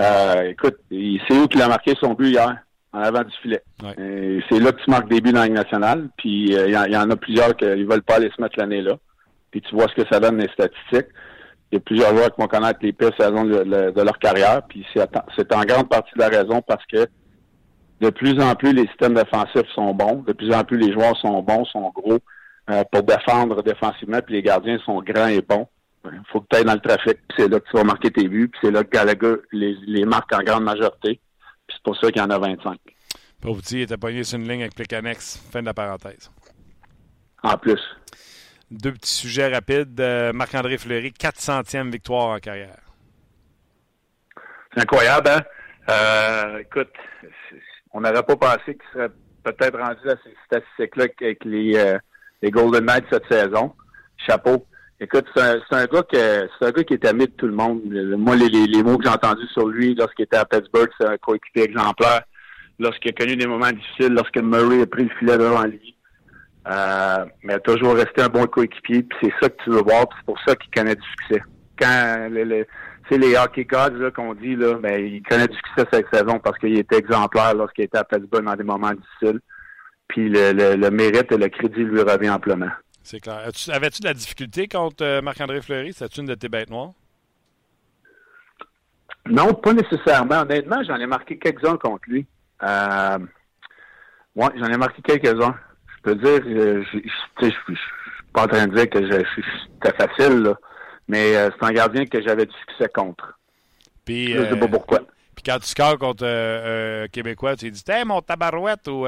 Euh, 0.00 0.50
écoute, 0.50 0.76
c'est 0.90 1.38
où 1.38 1.46
qu'il 1.46 1.62
a 1.62 1.68
marqué 1.68 1.94
son 1.98 2.12
but 2.12 2.30
hier, 2.30 2.58
en 2.92 3.00
avant 3.00 3.22
du 3.22 3.32
filet. 3.40 3.62
C'est 3.80 4.60
là 4.60 4.72
que 4.72 4.82
tu 4.82 4.90
marques 4.90 5.08
des 5.08 5.22
buts 5.22 5.32
dans 5.32 5.40
la 5.40 5.46
Ligue 5.46 5.56
nationale. 5.56 6.10
Puis 6.18 6.50
il 6.50 6.68
y, 6.68 6.92
y, 6.92 6.96
en 6.96 7.10
a 7.10 7.16
plusieurs 7.16 7.56
qui 7.56 7.64
ne 7.64 7.84
veulent 7.86 8.02
pas 8.02 8.16
aller 8.16 8.30
se 8.36 8.42
mettre 8.42 8.58
l'année 8.58 8.82
là 8.82 8.98
puis 9.56 9.70
tu 9.70 9.74
vois 9.74 9.88
ce 9.88 10.02
que 10.02 10.06
ça 10.10 10.20
donne 10.20 10.38
les 10.38 10.48
statistiques. 10.48 11.08
Il 11.72 11.76
y 11.76 11.78
a 11.78 11.80
plusieurs 11.80 12.14
joueurs 12.14 12.34
qui 12.34 12.40
vont 12.40 12.46
connaître 12.46 12.78
les 12.82 12.92
pires 12.92 13.14
saisons 13.18 13.44
de, 13.44 14.02
leur 14.02 14.18
carrière, 14.18 14.60
puis 14.68 14.86
c'est 14.92 15.54
en 15.54 15.64
grande 15.64 15.88
partie 15.88 16.12
de 16.14 16.20
la 16.20 16.28
raison 16.28 16.60
parce 16.60 16.84
que 16.86 17.06
de 18.02 18.10
plus 18.10 18.38
en 18.40 18.54
plus 18.54 18.74
les 18.74 18.86
systèmes 18.88 19.14
défensifs 19.14 19.68
sont 19.74 19.94
bons, 19.94 20.22
de 20.26 20.34
plus 20.34 20.52
en 20.52 20.62
plus 20.62 20.76
les 20.76 20.92
joueurs 20.92 21.16
sont 21.16 21.42
bons, 21.42 21.64
sont 21.64 21.90
gros 21.94 22.18
euh, 22.68 22.84
pour 22.92 23.02
défendre 23.02 23.62
défensivement, 23.62 24.20
puis 24.20 24.34
les 24.34 24.42
gardiens 24.42 24.78
sont 24.84 25.00
grands 25.00 25.28
et 25.28 25.40
bons. 25.40 25.66
Il 26.04 26.20
faut 26.30 26.42
que 26.42 26.46
tu 26.50 26.58
ailles 26.58 26.64
dans 26.64 26.74
le 26.74 26.80
trafic, 26.80 27.18
puis 27.28 27.38
c'est 27.38 27.48
là 27.48 27.58
que 27.58 27.68
tu 27.70 27.76
vas 27.78 27.84
marquer 27.84 28.10
tes 28.10 28.28
buts, 28.28 28.48
puis 28.48 28.60
c'est 28.62 28.70
là 28.70 28.84
que 28.84 28.90
Gallagher 28.90 29.36
les, 29.52 29.74
les 29.86 30.04
marque 30.04 30.32
en 30.34 30.42
grande 30.42 30.64
majorité, 30.64 31.18
puis 31.66 31.76
c'est 31.76 31.82
pour 31.82 31.96
ça 31.96 32.12
qu'il 32.12 32.20
y 32.20 32.24
en 32.24 32.30
a 32.30 32.38
25. 32.38 32.78
Pauvre 33.40 33.62
il 33.70 33.80
était 33.80 33.96
pogné 33.96 34.22
sur 34.22 34.38
une 34.38 34.48
ligne 34.48 34.60
avec 34.60 34.74
Plicanex. 34.74 35.42
Fin 35.50 35.62
de 35.62 35.66
la 35.66 35.74
parenthèse. 35.74 36.30
En 37.42 37.56
plus. 37.56 37.80
Deux 38.70 38.92
petits 38.92 39.12
sujets 39.12 39.52
rapides. 39.52 40.00
Euh, 40.00 40.32
Marc-André 40.32 40.76
Fleury, 40.76 41.12
400e 41.12 41.90
victoire 41.90 42.28
en 42.28 42.38
carrière. 42.38 42.78
Incroyable, 44.76 45.28
hein? 45.28 45.42
Euh, 45.88 46.58
écoute, 46.58 46.92
on 47.92 48.00
n'aurait 48.00 48.24
pas 48.24 48.36
pensé 48.36 48.74
qu'il 48.74 48.82
serait 48.92 49.10
peut-être 49.44 49.78
rendu 49.78 50.10
à 50.10 50.16
ces 50.24 50.34
statistiques-là 50.46 51.04
avec 51.20 51.44
les, 51.44 51.76
euh, 51.76 51.98
Golden 52.50 52.84
Knights 52.84 53.06
cette 53.10 53.26
saison. 53.30 53.72
Chapeau. 54.16 54.66
Écoute, 54.98 55.26
c'est 55.34 55.42
un, 55.42 55.86
gars 55.86 56.02
c'est 56.10 56.66
un 56.66 56.70
gars 56.70 56.82
qui 56.82 56.94
est 56.94 57.06
ami 57.06 57.26
de 57.26 57.32
tout 57.32 57.46
le 57.46 57.52
monde. 57.52 57.82
Moi, 57.84 58.34
les, 58.34 58.48
les, 58.48 58.66
les 58.66 58.82
mots 58.82 58.98
que 58.98 59.04
j'ai 59.04 59.10
entendus 59.10 59.46
sur 59.48 59.68
lui 59.68 59.94
lorsqu'il 59.94 60.24
était 60.24 60.38
à 60.38 60.44
Pittsburgh, 60.44 60.90
c'est 60.98 61.06
un 61.06 61.18
coéquipier 61.18 61.64
exemplaire. 61.64 62.22
Lorsqu'il 62.78 63.10
a 63.10 63.12
connu 63.12 63.36
des 63.36 63.46
moments 63.46 63.70
difficiles, 63.70 64.12
lorsque 64.12 64.38
Murray 64.38 64.82
a 64.82 64.86
pris 64.86 65.04
le 65.04 65.10
filet 65.18 65.38
devant 65.38 65.64
lui. 65.64 65.85
Euh, 66.66 67.24
mais 67.42 67.54
a 67.54 67.60
toujours 67.60 67.94
resté 67.94 68.22
un 68.22 68.28
bon 68.28 68.46
coéquipier, 68.46 69.02
puis 69.04 69.18
c'est 69.22 69.34
ça 69.40 69.48
que 69.48 69.62
tu 69.62 69.70
veux 69.70 69.82
voir, 69.82 70.06
c'est 70.16 70.26
pour 70.26 70.38
ça 70.46 70.56
qu'il 70.56 70.70
connaît 70.70 70.96
du 70.96 71.06
succès. 71.20 71.42
Quand 71.78 72.28
le, 72.30 72.44
le 72.44 72.66
c'est 73.08 73.18
les 73.18 73.36
hockey 73.36 73.64
gods 73.64 74.10
qu'on 74.10 74.34
dit, 74.34 74.56
là, 74.56 74.74
ben, 74.74 75.00
il 75.00 75.22
connaît 75.22 75.46
du 75.46 75.56
succès 75.56 75.86
cette 75.92 76.12
saison 76.12 76.40
parce 76.40 76.58
qu'il 76.58 76.76
était 76.76 76.96
exemplaire 76.96 77.54
lorsqu'il 77.54 77.84
était 77.84 77.98
à 77.98 78.04
Pittsburgh 78.04 78.44
dans 78.44 78.56
des 78.56 78.64
moments 78.64 78.92
difficiles. 78.92 79.40
Puis 80.08 80.28
le, 80.28 80.52
le, 80.52 80.74
le 80.74 80.90
mérite 80.90 81.30
et 81.30 81.36
le 81.36 81.48
crédit 81.48 81.84
lui 81.84 82.00
revient 82.00 82.30
amplement. 82.30 82.70
C'est 83.04 83.20
clair. 83.20 83.48
Avais-tu 83.72 84.02
de 84.02 84.06
la 84.08 84.14
difficulté 84.14 84.66
contre 84.66 85.04
euh, 85.04 85.22
Marc-André 85.22 85.62
Fleury? 85.62 85.92
C'était 85.92 86.20
une 86.20 86.26
de 86.26 86.34
tes 86.34 86.48
bêtes 86.48 86.70
noires? 86.70 86.90
Non, 89.26 89.54
pas 89.54 89.72
nécessairement. 89.72 90.40
Honnêtement, 90.40 90.82
j'en 90.82 90.96
ai 90.96 91.06
marqué 91.06 91.38
quelques-uns 91.38 91.76
contre 91.76 92.02
lui. 92.08 92.26
Euh, 92.64 93.18
ouais, 94.34 94.48
j'en 94.56 94.66
ai 94.66 94.76
marqué 94.76 95.02
quelques-uns. 95.02 95.54
Je 96.06 96.12
peux 96.12 96.18
dire, 96.20 96.40
euh, 96.46 96.84
je 96.92 96.98
ne 97.46 97.50
suis 97.50 97.78
pas 98.32 98.44
en 98.44 98.46
train 98.46 98.66
de 98.68 98.74
dire 98.76 98.88
que 98.88 99.00
c'était 99.00 99.96
facile, 99.96 100.42
là. 100.42 100.54
mais 101.08 101.36
euh, 101.36 101.50
c'est 101.58 101.66
un 101.66 101.72
gardien 101.72 102.06
que 102.06 102.22
j'avais 102.22 102.46
du 102.46 102.54
succès 102.68 102.88
contre. 102.94 103.36
Puis, 104.04 104.32
je 104.32 104.38
ne 104.38 104.46
sais 104.46 104.56
pas 104.56 104.68
pourquoi. 104.68 105.00
Puis 105.34 105.42
quand 105.44 105.58
tu 105.58 105.66
scores 105.66 105.98
contre 105.98 106.24
euh, 106.24 107.08
Québécois, 107.12 107.56
tu 107.56 107.70
dis 107.70 107.82
T'es 107.82 108.04
mon 108.04 108.22
tabarouette 108.22 108.86
ou 108.88 109.04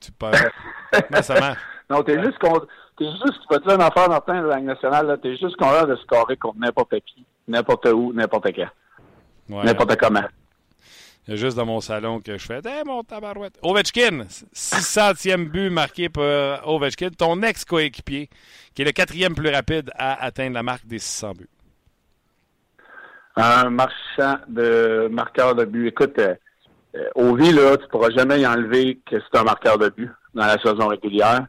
tu 0.00 0.12
pas. 0.12 0.30
Non, 1.90 2.02
t'es 2.02 2.22
juste 2.22 2.38
contre. 2.38 2.68
T'es 2.98 3.06
juste, 3.06 3.40
tu 3.40 3.48
peux 3.48 3.58
te 3.58 3.66
dire 3.66 3.76
une 3.76 3.82
affaire 3.82 4.08
dans 4.08 4.18
de 4.18 4.46
la 4.46 4.56
Ligue 4.56 4.66
nationale, 4.66 5.18
t'es 5.22 5.36
juste 5.36 5.56
content 5.56 5.86
de 5.86 5.96
scorer 5.96 6.36
contre 6.36 6.58
n'importe 6.58 6.94
qui, 7.06 7.24
n'importe 7.48 7.86
où, 7.86 8.12
n'importe 8.12 8.54
quand. 8.54 8.68
Ouais, 9.48 9.64
n'importe 9.64 9.96
comment. 9.96 10.24
Il 11.28 11.32
y 11.32 11.34
a 11.34 11.36
juste 11.36 11.58
dans 11.58 11.66
mon 11.66 11.82
salon 11.82 12.20
que 12.20 12.38
je 12.38 12.46
fais 12.46 12.62
hey, 12.64 12.82
mon 12.86 13.04
tabarouette. 13.04 13.58
Ovechkin, 13.60 14.24
600e 14.54 15.50
but 15.50 15.68
marqué 15.68 16.08
par 16.08 16.66
Ovechkin, 16.66 17.10
ton 17.10 17.42
ex-coéquipier, 17.42 18.30
qui 18.74 18.80
est 18.80 18.84
le 18.86 18.92
quatrième 18.92 19.34
plus 19.34 19.50
rapide 19.50 19.90
à 19.94 20.24
atteindre 20.24 20.54
la 20.54 20.62
marque 20.62 20.86
des 20.86 20.98
600 20.98 21.32
buts. 21.32 21.50
Un 23.36 23.68
marchand 23.68 24.38
de 24.48 25.08
marqueur 25.12 25.54
de 25.54 25.66
but. 25.66 25.88
Écoute, 25.88 26.18
euh, 26.18 26.34
Ovi, 27.14 27.52
là, 27.52 27.76
tu 27.76 27.86
pourras 27.88 28.08
jamais 28.16 28.40
y 28.40 28.46
enlever 28.46 28.98
que 29.04 29.16
c'est 29.20 29.38
un 29.38 29.44
marqueur 29.44 29.76
de 29.76 29.90
but 29.90 30.10
dans 30.32 30.46
la 30.46 30.58
saison 30.58 30.86
régulière. 30.86 31.46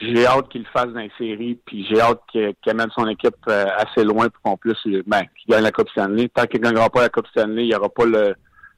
J'ai 0.00 0.26
hâte 0.26 0.48
qu'il 0.48 0.62
le 0.62 0.68
fasse 0.72 0.88
dans 0.88 0.98
les 0.98 1.12
séries, 1.16 1.60
puis 1.64 1.86
j'ai 1.88 2.00
hâte 2.00 2.22
qu'il 2.32 2.52
amène 2.66 2.90
son 2.90 3.06
équipe 3.06 3.36
euh, 3.46 3.66
assez 3.76 4.02
loin 4.02 4.28
pour 4.30 4.42
qu'on 4.42 4.56
puisse, 4.56 4.84
ben, 5.06 5.22
qu'il 5.36 5.54
gagne 5.54 5.62
la 5.62 5.70
Coupe 5.70 5.90
Stanley. 5.90 6.28
Tant 6.28 6.46
qu'il 6.46 6.60
ne 6.60 6.64
gagnera 6.64 6.90
pas 6.90 7.02
la 7.02 7.08
Coupe 7.08 7.28
Stanley, 7.28 7.66
il 7.66 7.68
n'y 7.68 7.74
aura 7.76 7.88
pas 7.88 8.04
le, 8.04 8.34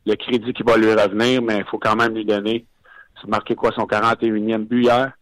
le 0.07 0.15
crédit 0.17 0.53
qui 0.53 0.63
va 0.63 0.77
lui 0.77 0.93
revenir, 0.93 1.43
mais 1.43 1.59
il 1.59 1.65
faut 1.65 1.79
quand 1.79 1.97
même 1.97 2.15
lui 2.15 2.25
donner. 2.25 2.67
C'est 3.21 3.29
marqué 3.29 3.55
quoi, 3.55 3.71
son 3.73 3.85
41e 3.85 4.65
but 4.65 4.85
hier? 4.85 5.13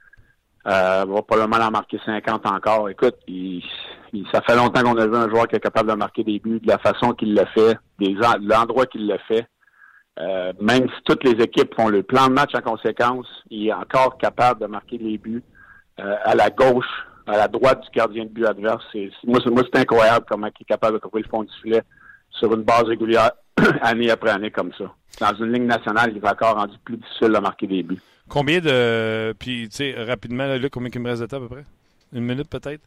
Euh, 0.64 1.04
va 1.08 1.22
probablement 1.22 1.64
en 1.64 1.70
marquer 1.72 1.98
50 2.04 2.46
encore. 2.46 2.88
Écoute, 2.88 3.16
il, 3.26 3.64
ça 4.32 4.40
fait 4.42 4.54
longtemps 4.54 4.82
qu'on 4.82 4.96
a 4.96 5.06
vu 5.06 5.16
un 5.16 5.28
joueur 5.28 5.48
qui 5.48 5.56
est 5.56 5.60
capable 5.60 5.90
de 5.90 5.96
marquer 5.96 6.22
des 6.22 6.38
buts 6.38 6.60
de 6.60 6.68
la 6.68 6.78
façon 6.78 7.12
qu'il 7.12 7.34
le 7.34 7.44
fait, 7.46 7.76
des 7.98 8.14
l'endroit 8.40 8.86
qu'il 8.86 9.08
le 9.08 9.18
fait. 9.26 9.46
Euh, 10.20 10.52
même 10.60 10.88
si 10.88 11.02
toutes 11.04 11.24
les 11.24 11.42
équipes 11.42 11.74
font 11.74 11.88
le 11.88 12.02
plan 12.02 12.28
de 12.28 12.34
match 12.34 12.54
en 12.54 12.60
conséquence, 12.60 13.26
il 13.50 13.68
est 13.68 13.72
encore 13.72 14.18
capable 14.18 14.60
de 14.60 14.66
marquer 14.66 14.98
des 14.98 15.16
buts 15.18 15.42
euh, 15.98 16.16
à 16.24 16.34
la 16.34 16.50
gauche, 16.50 16.86
à 17.26 17.36
la 17.36 17.48
droite 17.48 17.82
du 17.82 17.90
gardien 17.90 18.24
de 18.24 18.28
but 18.28 18.46
adverse. 18.46 18.84
Moi, 19.24 19.40
c'est, 19.42 19.50
moi, 19.50 19.62
c'est 19.64 19.80
incroyable 19.80 20.26
comment 20.28 20.46
il 20.46 20.62
est 20.62 20.64
capable 20.64 20.94
de 20.94 21.00
trouver 21.00 21.22
le 21.22 21.28
fond 21.28 21.42
du 21.42 21.52
filet 21.62 21.82
sur 22.30 22.52
une 22.54 22.62
base 22.62 22.84
régulière, 22.84 23.32
année 23.82 24.10
après 24.10 24.30
année 24.30 24.50
comme 24.50 24.72
ça. 24.76 24.92
Dans 25.20 25.34
une 25.44 25.52
ligne 25.52 25.66
nationale, 25.66 26.12
il 26.14 26.20
va 26.20 26.32
encore 26.32 26.56
rendu 26.56 26.76
plus 26.84 26.96
difficile 26.96 27.28
de 27.28 27.38
marquer 27.38 27.66
des 27.66 27.82
buts. 27.82 28.00
Combien 28.28 28.60
de. 28.60 29.34
Puis, 29.38 29.68
tu 29.68 29.76
sais, 29.76 29.94
rapidement, 30.04 30.46
là, 30.46 30.58
combien 30.70 30.90
il 30.92 31.00
me 31.00 31.10
reste 31.10 31.22
de 31.22 31.26
temps 31.26 31.36
à 31.36 31.40
peu 31.40 31.48
près? 31.48 31.64
Une 32.12 32.24
minute 32.24 32.48
peut-être? 32.48 32.82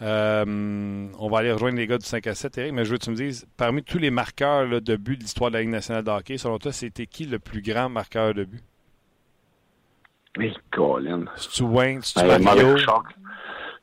Euh, 0.00 1.08
on 1.18 1.28
va 1.28 1.38
aller 1.38 1.52
rejoindre 1.52 1.76
les 1.76 1.86
gars 1.86 1.98
du 1.98 2.06
5 2.06 2.26
à 2.28 2.34
7, 2.34 2.58
Eric, 2.58 2.72
mais 2.72 2.84
je 2.84 2.92
veux 2.92 2.98
que 2.98 3.04
tu 3.04 3.10
me 3.10 3.16
dises, 3.16 3.46
parmi 3.56 3.82
tous 3.82 3.98
les 3.98 4.10
marqueurs 4.10 4.64
là, 4.64 4.80
de 4.80 4.96
but 4.96 5.16
de 5.16 5.22
l'histoire 5.22 5.50
de 5.50 5.56
la 5.56 5.62
Ligue 5.62 5.70
nationale 5.70 6.04
de 6.04 6.10
hockey, 6.10 6.38
selon 6.38 6.58
toi, 6.58 6.70
c'était 6.70 7.06
qui 7.06 7.24
le 7.24 7.40
plus 7.40 7.62
grand 7.62 7.88
marqueur 7.88 8.32
de 8.32 8.44
but? 8.44 8.62
Mais 10.38 10.52
Colin. 10.70 11.24
C'est-tu 11.36 11.64
Wayne? 11.64 12.00
C'est-tu 12.02 12.26
ben, 12.26 12.40
Mario? 12.40 12.76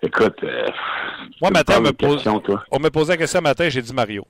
Écoute, 0.02 0.38
euh, 0.44 0.68
moi, 1.42 1.52
matin, 1.52 1.76
on 1.80 1.82
me, 1.82 1.92
pose, 1.92 2.26
on 2.72 2.80
me 2.80 2.90
posait 2.90 3.14
la 3.14 3.18
question 3.18 3.42
matin, 3.42 3.68
j'ai 3.68 3.82
dit 3.82 3.94
Mario. 3.94 4.26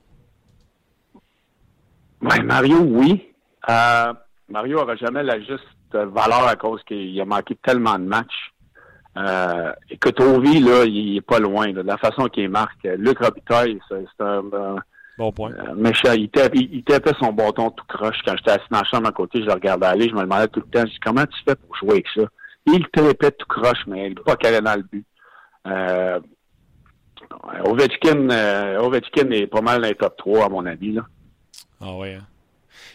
Ouais, 2.26 2.42
Mario, 2.44 2.80
oui. 2.80 3.34
Euh, 3.70 4.14
Mario 4.50 4.80
n'aura 4.80 4.96
jamais 4.96 5.24
la 5.24 5.40
juste 5.40 5.64
valeur 5.94 6.48
à 6.48 6.56
cause 6.56 6.82
qu'il 6.84 7.20
a 7.20 7.26
manqué 7.26 7.56
tellement 7.56 7.98
de 7.98 8.04
matchs. 8.04 8.52
Euh, 9.18 9.72
écoute, 9.90 10.20
Ovi, 10.20 10.60
là, 10.60 10.84
il 10.86 11.18
est 11.18 11.22
pas 11.22 11.40
loin. 11.40 11.72
de 11.72 11.82
la 11.82 11.98
façon 11.98 12.28
qu'il 12.28 12.50
marque, 12.50 12.84
Luc 12.84 13.20
Robitaille, 13.20 13.80
c'est 13.90 14.24
un, 14.24 14.44
bon 15.18 15.32
point. 15.32 15.52
méchant. 15.76 16.14
Il, 16.14 16.30
tapait, 16.30 16.58
il, 16.60 16.84
tapait 16.84 17.14
son 17.20 17.32
bâton 17.32 17.70
tout 17.70 17.86
croche. 17.88 18.18
Quand 18.26 18.36
j'étais 18.36 18.52
assis 18.52 18.68
dans 18.72 18.80
la 18.80 18.84
chambre 18.86 19.08
à 19.08 19.12
côté, 19.12 19.40
je 19.42 19.46
le 19.46 19.54
regardais 19.54 19.86
aller, 19.86 20.10
je 20.10 20.16
me 20.16 20.22
demandais 20.22 20.48
tout 20.48 20.62
le 20.62 20.70
temps, 20.70 20.86
je 20.86 20.92
dis, 20.92 21.00
comment 21.00 21.26
tu 21.26 21.40
fais 21.48 21.56
pour 21.56 21.76
jouer 21.78 21.92
avec 21.92 22.08
ça? 22.14 22.24
Il 22.66 22.86
tapait 22.90 23.32
tout 23.32 23.48
croche, 23.48 23.86
mais 23.88 24.08
il 24.08 24.16
ne 24.16 24.22
pas 24.22 24.36
qu'elle 24.36 24.62
dans 24.64 24.76
le 24.76 24.84
but. 24.84 25.06
Euh, 25.68 26.20
Ovechkin, 27.66 28.30
euh, 28.30 28.80
Ovechkin 28.80 29.30
est 29.32 29.48
pas 29.48 29.62
mal 29.62 29.82
dans 29.82 29.88
les 29.88 29.96
top 29.96 30.18
3, 30.18 30.46
à 30.46 30.50
mon 30.50 30.66
avis. 30.66 30.94
Là. 30.94 31.04
Ah 31.82 31.96
oui, 31.96 32.14
hein? 32.14 32.26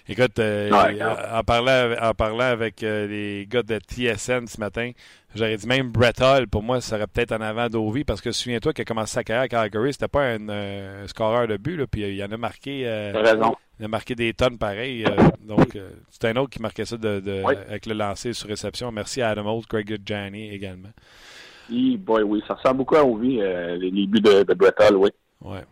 Écoute, 0.08 0.38
euh, 0.38 0.70
en, 0.70 1.42
parlant, 1.44 1.94
en 2.00 2.14
parlant 2.14 2.40
avec 2.40 2.82
euh, 2.82 3.06
les 3.06 3.46
gars 3.46 3.62
de 3.62 3.78
TSN 3.78 4.46
ce 4.46 4.58
matin, 4.58 4.90
j'aurais 5.34 5.56
dit 5.56 5.66
même 5.66 5.90
Brett 5.90 6.20
Hall, 6.20 6.48
pour 6.48 6.62
moi, 6.62 6.80
serait 6.80 7.06
peut-être 7.06 7.32
en 7.32 7.40
avant 7.40 7.68
d'Ovi, 7.68 8.04
parce 8.04 8.20
que 8.20 8.32
souviens-toi 8.32 8.72
qu'il 8.72 8.82
a 8.82 8.84
commencé 8.84 9.14
sa 9.14 9.24
carrière 9.24 9.44
à 9.44 9.48
Calgary, 9.48 9.92
c'était 9.92 10.08
pas 10.08 10.24
un 10.24 10.48
euh, 10.48 11.06
scoreur 11.06 11.46
de 11.46 11.56
but, 11.56 11.76
là, 11.76 11.86
puis 11.86 12.02
il 12.02 12.22
en 12.24 12.30
a 12.30 12.36
marqué. 12.36 12.86
raison. 13.14 13.54
Il 13.78 13.84
a 13.86 13.88
marqué 13.88 14.14
des 14.14 14.34
tonnes 14.34 14.58
pareilles. 14.58 15.04
donc, 15.46 15.78
c'est 16.10 16.28
un 16.28 16.36
autre 16.36 16.50
qui 16.50 16.60
marquait 16.60 16.84
ça 16.84 16.96
de, 16.96 17.20
de 17.20 17.42
avec 17.44 17.86
le 17.86 17.94
lancer 17.94 18.32
sur 18.34 18.48
réception. 18.48 18.92
Merci 18.92 19.22
à 19.22 19.30
Adam 19.30 19.46
Holt, 19.46 19.66
Greg 19.68 20.00
Gianni 20.04 20.50
également. 20.50 20.90
Oui, 21.70 21.96
boy, 21.96 22.22
oui, 22.24 22.42
ça 22.46 22.54
ressemble 22.54 22.78
beaucoup 22.78 22.96
à 22.96 23.04
Ovi, 23.04 23.36
les, 23.36 24.06
buts 24.06 24.20
de, 24.20 24.42
de 24.42 24.54
Brett 24.54 24.74
Hall, 24.80 24.96
oui. 24.96 25.10
Ouais. 25.40 25.64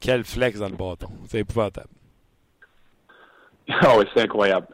Quel 0.00 0.22
flex 0.22 0.60
dans 0.60 0.68
le 0.68 0.76
bâton. 0.76 1.08
C'est 1.28 1.38
épouvantable. 1.40 1.88
Ah 3.82 3.94
oui, 3.98 4.04
c'est 4.14 4.22
incroyable. 4.22 4.66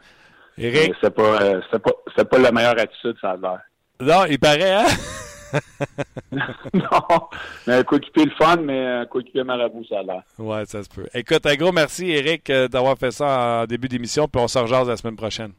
Eric? 0.57 0.93
C'est 1.01 1.13
pas, 1.13 1.41
euh, 1.41 1.61
pas, 1.71 2.23
pas 2.25 2.37
la 2.37 2.51
meilleure 2.51 2.79
attitude, 2.79 3.15
ça 3.19 3.31
a 3.31 3.37
l'air. 3.37 3.59
Non, 3.99 4.25
il 4.25 4.39
paraît, 4.39 4.75
hein? 4.75 4.85
non, 6.73 7.29
mais 7.67 7.73
un 7.75 7.83
coéquipier 7.83 8.25
le 8.25 8.31
fun, 8.31 8.57
mais 8.57 8.85
un 8.85 9.05
coéquipier 9.05 9.43
marabout, 9.43 9.85
ça 9.85 9.99
a 9.99 10.03
l'air. 10.03 10.23
Ouais, 10.37 10.65
ça 10.65 10.83
se 10.83 10.89
peut. 10.89 11.07
Écoute, 11.13 11.45
un 11.45 11.55
gros 11.55 11.71
merci, 11.71 12.09
Eric, 12.09 12.49
euh, 12.49 12.67
d'avoir 12.67 12.97
fait 12.97 13.11
ça 13.11 13.61
en 13.61 13.65
début 13.65 13.87
d'émission, 13.87 14.27
puis 14.27 14.41
on 14.41 14.47
se 14.47 14.57
rejase 14.57 14.87
la 14.87 14.97
semaine 14.97 15.15
prochaine. 15.15 15.53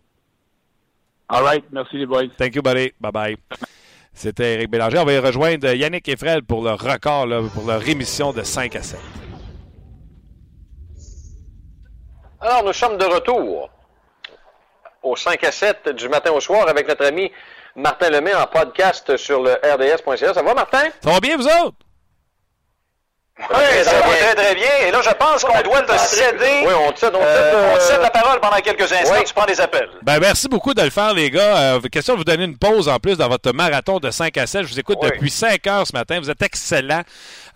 All 1.29 1.43
right, 1.43 1.65
merci 1.73 1.97
les 1.97 2.07
boys. 2.07 2.29
Thank 2.37 2.55
you, 2.55 2.63
buddy. 2.63 2.93
Bye-bye. 3.01 3.37
C'était 4.13 4.55
Eric 4.55 4.71
Bélanger. 4.71 4.99
On 4.99 5.05
va 5.05 5.13
y 5.13 5.19
rejoindre 5.19 5.75
Yannick 5.75 6.09
Efrel 6.09 6.43
pour 6.43 6.63
le 6.63 6.73
record, 6.73 7.27
là, 7.27 7.41
pour 7.53 7.67
leur 7.67 7.87
émission 7.89 8.33
de 8.33 8.43
5 8.43 8.77
à 8.77 8.83
7. 8.83 9.01
Alors, 12.55 12.67
nous 12.67 12.73
sommes 12.73 12.99
de 12.99 13.05
retour 13.05 13.69
au 15.03 15.17
5 15.17 15.43
à 15.43 15.51
7 15.51 15.89
du 15.89 16.09
matin 16.09 16.31
au 16.31 16.39
soir 16.39 16.69
avec 16.69 16.87
notre 16.87 17.05
ami 17.05 17.33
Martin 17.75 18.11
Lemay 18.11 18.33
en 18.33 18.47
podcast 18.47 19.17
sur 19.17 19.43
le 19.43 19.55
rds.ca. 19.55 20.33
Ça 20.33 20.41
va, 20.41 20.55
Martin? 20.55 20.85
Ça 21.03 21.11
va 21.11 21.19
bien, 21.19 21.37
vous 21.37 21.49
autres? 21.49 21.79
Oui, 23.41 23.47
ça 23.83 23.95
va 23.95 24.03
très, 24.03 24.35
très 24.37 24.55
bien. 24.55 24.71
Et 24.87 24.93
là, 24.93 25.01
je 25.03 25.11
pense 25.11 25.43
qu'on 25.43 25.61
doit 25.63 25.83
te 25.83 25.99
céder. 25.99 26.63
Oui, 26.65 26.73
on 26.87 26.93
te 26.93 27.01
cède, 27.01 27.15
on 27.17 27.21
euh, 27.21 27.81
cède, 27.81 28.01
la 28.01 28.11
parole 28.11 28.39
pendant 28.39 28.59
quelques 28.59 28.93
instants. 28.93 29.25
Tu 29.27 29.35
prends 29.35 29.47
des 29.47 29.61
appels. 29.61 29.91
Ben, 30.03 30.21
merci 30.21 30.47
beaucoup 30.47 30.75
de 30.75 30.83
le 30.83 30.91
faire, 30.91 31.13
les 31.13 31.33
gars. 31.33 31.75
Euh, 31.75 31.81
question 31.81 32.15
de 32.15 32.19
vous 32.19 32.25
donner 32.25 32.45
une 32.45 32.57
pause 32.57 32.89
en 32.89 33.01
plus 33.01 33.19
dans 33.19 33.29
votre 33.29 33.53
marathon 33.53 33.99
de 33.99 34.13
5 34.13 34.39
à 34.39 34.47
7. 34.47 34.63
Je 34.63 34.69
vous 34.69 34.79
écoute 34.79 34.99
depuis 35.03 35.31
5 35.31 35.67
heures 35.67 35.87
ce 35.89 35.93
matin. 35.93 36.21
Vous 36.21 36.31
êtes 36.31 36.43
excellent. 36.43 37.03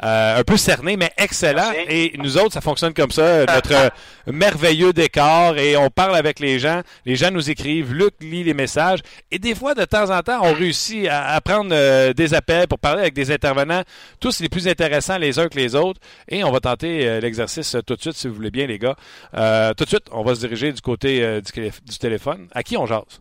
Euh, 0.05 0.39
un 0.39 0.45
peu 0.45 0.57
cerné, 0.57 0.97
mais 0.97 1.11
excellent. 1.17 1.73
Et 1.89 2.13
nous 2.19 2.39
autres, 2.39 2.53
ça 2.53 2.61
fonctionne 2.61 2.95
comme 2.95 3.11
ça. 3.11 3.45
Notre 3.47 3.93
merveilleux 4.27 4.93
décor. 4.93 5.57
Et 5.59 5.77
on 5.77 5.91
parle 5.91 6.17
avec 6.17 6.41
les 6.41 6.59
gens. 6.59 6.83
Les 7.05 7.17
gens 7.17 7.31
nous 7.31 7.51
écrivent. 7.51 7.93
Luc 7.93 8.15
lit 8.21 8.45
les 8.45 8.55
messages. 8.55 9.01
Et 9.31 9.39
des 9.39 9.55
fois, 9.55 9.75
de 9.75 9.85
temps 9.85 10.11
en 10.11 10.23
temps, 10.23 10.41
on 10.43 10.53
réussit 10.53 11.09
à, 11.11 11.41
prendre 11.41 12.13
des 12.13 12.35
appels 12.35 12.69
pour 12.69 12.79
parler 12.79 13.03
avec 13.03 13.15
des 13.15 13.31
intervenants, 13.31 13.83
tous 14.21 14.41
les 14.41 14.49
plus 14.49 14.69
intéressants 14.69 15.19
les 15.19 15.39
uns 15.39 15.49
que 15.49 15.57
les 15.57 15.75
autres. 15.75 16.01
Et 16.29 16.45
on 16.45 16.51
va 16.51 16.61
tenter 16.61 17.07
euh, 17.07 17.21
l'exercice 17.21 17.77
tout 17.87 17.97
de 17.97 18.01
suite, 18.01 18.15
si 18.15 18.29
vous 18.29 18.35
voulez 18.35 18.51
bien, 18.51 18.67
les 18.67 18.79
gars. 18.79 18.97
Euh, 19.35 19.75
tout 19.75 19.85
de 19.85 19.89
suite, 19.89 20.07
on 20.13 20.23
va 20.23 20.35
se 20.35 20.41
diriger 20.41 20.73
du 20.73 20.81
côté 20.81 21.23
euh, 21.23 21.41
du, 21.41 21.53
du 21.61 21.99
téléphone. 21.99 22.49
À 22.53 22.63
qui 22.63 22.77
on 22.77 22.87
jase? 22.87 23.21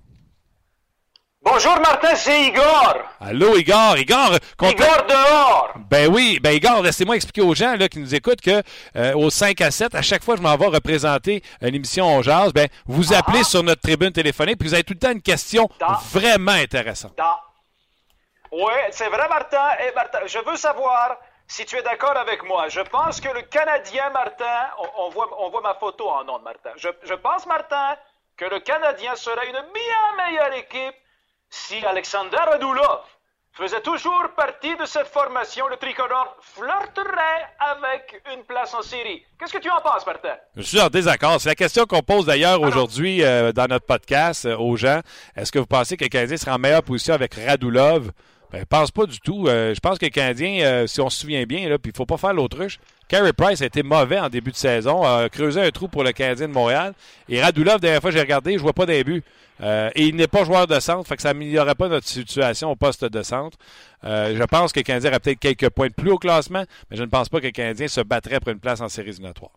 Bonjour 1.49 1.79
Martin, 1.79 2.13
c'est 2.15 2.41
Igor. 2.43 2.95
Allô 3.21 3.55
Igor, 3.55 3.97
Igor. 3.97 4.31
content- 4.57 4.71
Igor 4.83 5.05
dehors. 5.07 5.71
Ben 5.89 6.11
oui, 6.13 6.39
ben 6.41 6.51
Igor, 6.53 6.81
laissez-moi 6.81 7.15
expliquer 7.15 7.41
aux 7.41 7.55
gens 7.55 7.75
là, 7.75 7.87
qui 7.87 7.99
nous 7.99 8.13
écoutent 8.13 8.41
que 8.41 8.61
euh, 8.95 9.13
au 9.15 9.29
5 9.29 9.61
à 9.61 9.71
7, 9.71 9.95
à 9.95 10.01
chaque 10.01 10.23
fois 10.23 10.35
que 10.35 10.41
je 10.41 10.43
m'en 10.47 10.57
vais 10.57 10.67
représenter 10.67 11.41
une 11.61 11.73
émission 11.75 12.05
On 12.05 12.21
Jazz, 12.21 12.51
ben 12.53 12.67
vous 12.85 13.13
appelez 13.13 13.43
sur 13.43 13.63
notre 13.63 13.81
tribune 13.81 14.11
téléphonique 14.11 14.57
puis 14.59 14.67
vous 14.67 14.73
avez 14.73 14.83
tout 14.83 14.93
le 14.93 14.99
temps 14.99 15.11
une 15.11 15.21
question 15.21 15.69
Ah. 15.81 15.99
vraiment 16.11 16.51
intéressante. 16.51 17.13
Oui, 18.51 18.73
c'est 18.91 19.07
vrai, 19.09 19.27
Martin. 19.29 19.69
Et 19.87 19.93
Martin, 19.95 20.19
je 20.25 20.39
veux 20.39 20.55
savoir 20.57 21.17
si 21.47 21.65
tu 21.65 21.77
es 21.77 21.81
d'accord 21.81 22.17
avec 22.17 22.43
moi. 22.43 22.67
Je 22.69 22.81
pense 22.81 23.21
que 23.21 23.29
le 23.29 23.41
Canadien, 23.43 24.09
Martin, 24.09 24.67
on, 24.79 25.05
on 25.05 25.09
voit, 25.09 25.29
on 25.39 25.49
voit 25.49 25.61
ma 25.61 25.75
photo 25.75 26.09
en 26.09 26.23
nom, 26.25 26.39
Martin. 26.39 26.71
Je, 26.75 26.89
je 27.03 27.13
pense, 27.13 27.45
Martin, 27.45 27.95
que 28.37 28.45
le 28.45 28.59
Canadien 28.59 29.15
serait 29.15 29.47
une 29.47 29.63
bien 29.73 30.25
meilleure 30.25 30.53
équipe 30.53 30.95
si 31.49 31.83
Alexander 31.85 32.37
Radulov 32.37 33.01
faisait 33.57 33.81
toujours 33.81 34.29
partie 34.35 34.75
de 34.77 34.85
cette 34.85 35.07
formation. 35.07 35.67
Le 35.67 35.77
tricolore 35.77 36.37
flirterait 36.41 37.47
avec 37.59 38.21
une 38.33 38.43
place 38.43 38.73
en 38.75 38.83
série. 38.83 39.23
Qu'est-ce 39.39 39.53
que 39.53 39.57
tu 39.57 39.69
en 39.69 39.81
penses, 39.81 40.05
Martin? 40.05 40.35
Je 40.55 40.61
suis 40.61 40.79
en 40.79 40.89
désaccord. 40.89 41.41
C'est 41.41 41.49
la 41.49 41.55
question 41.55 41.85
qu'on 41.85 42.03
pose 42.03 42.25
d'ailleurs 42.27 42.61
aujourd'hui 42.61 43.23
euh, 43.23 43.51
dans 43.51 43.65
notre 43.65 43.85
podcast 43.85 44.45
euh, 44.45 44.57
aux 44.57 44.77
gens. 44.77 45.01
Est-ce 45.35 45.51
que 45.51 45.57
vous 45.57 45.65
pensez 45.65 45.97
que 45.97 46.03
le 46.03 46.09
Canadien 46.09 46.37
sera 46.37 46.55
en 46.55 46.59
meilleure 46.59 46.83
position 46.83 47.15
avec 47.15 47.33
Radulov? 47.33 48.11
Ben, 48.51 48.59
je 48.59 48.65
pense 48.65 48.91
pas 48.91 49.05
du 49.05 49.19
tout. 49.19 49.47
Euh, 49.47 49.73
je 49.73 49.79
pense 49.79 49.97
que 49.97 50.05
le 50.05 50.11
Canadien, 50.11 50.85
si 50.85 51.01
on 51.01 51.09
se 51.09 51.21
souvient 51.21 51.43
bien, 51.43 51.67
puis 51.79 51.91
il 51.91 51.97
faut 51.97 52.05
pas 52.05 52.17
faire 52.17 52.33
l'autruche, 52.33 52.77
Carey 53.07 53.31
Price 53.33 53.61
a 53.61 53.65
été 53.65 53.83
mauvais 53.83 54.19
en 54.19 54.29
début 54.29 54.51
de 54.51 54.57
saison, 54.57 55.03
a 55.03 55.29
creusé 55.29 55.61
un 55.61 55.69
trou 55.71 55.87
pour 55.87 56.03
le 56.03 56.11
Canadien 56.11 56.47
de 56.47 56.53
Montréal. 56.53 56.93
Et 57.29 57.41
Radulov, 57.41 57.79
dernière 57.79 58.01
fois 58.01 58.09
que 58.09 58.17
j'ai 58.17 58.21
regardé, 58.21 58.53
je 58.53 58.59
vois 58.59 58.73
pas 58.73 58.85
d'un 58.85 59.01
but. 59.01 59.23
Euh, 59.61 59.89
et 59.95 60.05
il 60.05 60.15
n'est 60.15 60.27
pas 60.27 60.43
joueur 60.43 60.67
de 60.67 60.79
centre, 60.79 61.07
fait 61.07 61.15
que 61.15 61.21
ça 61.21 61.29
n'améliorerait 61.29 61.75
pas 61.75 61.87
notre 61.87 62.05
situation 62.05 62.69
au 62.69 62.75
poste 62.75 63.05
de 63.05 63.23
centre. 63.23 63.57
Euh, 64.03 64.35
je 64.37 64.43
pense 64.43 64.71
que 64.71 64.79
le 64.79 64.83
Canadien 64.83 65.09
aurait 65.09 65.19
peut-être 65.19 65.39
quelques 65.39 65.69
points 65.69 65.87
de 65.87 65.93
plus 65.93 66.11
au 66.11 66.17
classement, 66.17 66.63
mais 66.91 66.97
je 66.97 67.03
ne 67.03 67.09
pense 67.09 67.29
pas 67.29 67.39
que 67.39 67.45
le 67.45 67.51
Canadien 67.51 67.87
se 67.87 68.01
battrait 68.01 68.39
pour 68.39 68.51
une 68.51 68.59
place 68.59 68.81
en 68.81 68.89
séries 68.89 69.09
éliminatoires. 69.09 69.51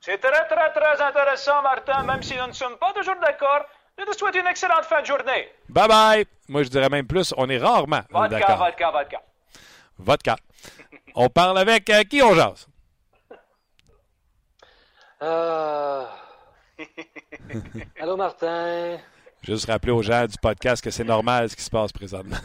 C'est 0.00 0.18
très, 0.18 0.46
très, 0.48 0.70
très 0.72 1.02
intéressant, 1.02 1.62
Martin, 1.62 2.02
même 2.02 2.22
si 2.22 2.36
nous 2.36 2.46
ne 2.46 2.52
sommes 2.52 2.76
pas 2.76 2.92
toujours 2.92 3.16
d'accord. 3.22 3.64
Je 3.96 4.04
te 4.04 4.18
souhaite 4.18 4.34
une 4.34 4.46
excellente 4.46 4.84
fin 4.84 5.00
de 5.00 5.06
journée. 5.06 5.48
Bye 5.68 5.88
bye! 5.88 6.26
Moi, 6.48 6.64
je 6.64 6.68
dirais 6.68 6.90
même 6.90 7.06
plus, 7.06 7.32
on 7.38 7.48
est 7.48 7.58
rarement 7.58 8.02
Vodka, 8.10 8.56
vodka, 8.56 8.90
vodka. 8.90 9.22
Vodka. 9.98 10.36
On 11.14 11.28
parle 11.28 11.58
avec 11.58 11.88
euh, 11.90 12.02
qui 12.04 12.22
on 12.22 12.34
jase? 12.34 12.66
Euh... 15.22 16.04
Allô, 18.00 18.16
Martin. 18.16 18.98
Juste 19.42 19.66
rappeler 19.66 19.92
aux 19.92 20.02
gens 20.02 20.26
du 20.26 20.36
podcast 20.38 20.82
que 20.82 20.90
c'est 20.90 21.04
normal 21.04 21.48
ce 21.50 21.56
qui 21.56 21.62
se 21.62 21.70
passe 21.70 21.92
présentement. 21.92 22.36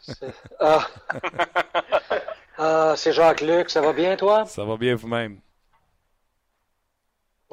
C'est- 0.00 0.34
Ah. 0.60 0.86
Ah, 2.60 2.94
Jacques-Luc. 2.96 3.70
Ça 3.70 3.80
va 3.80 3.92
bien, 3.92 4.16
toi? 4.16 4.44
Ça 4.46 4.64
va 4.64 4.76
bien 4.76 4.96
vous-même? 4.96 5.40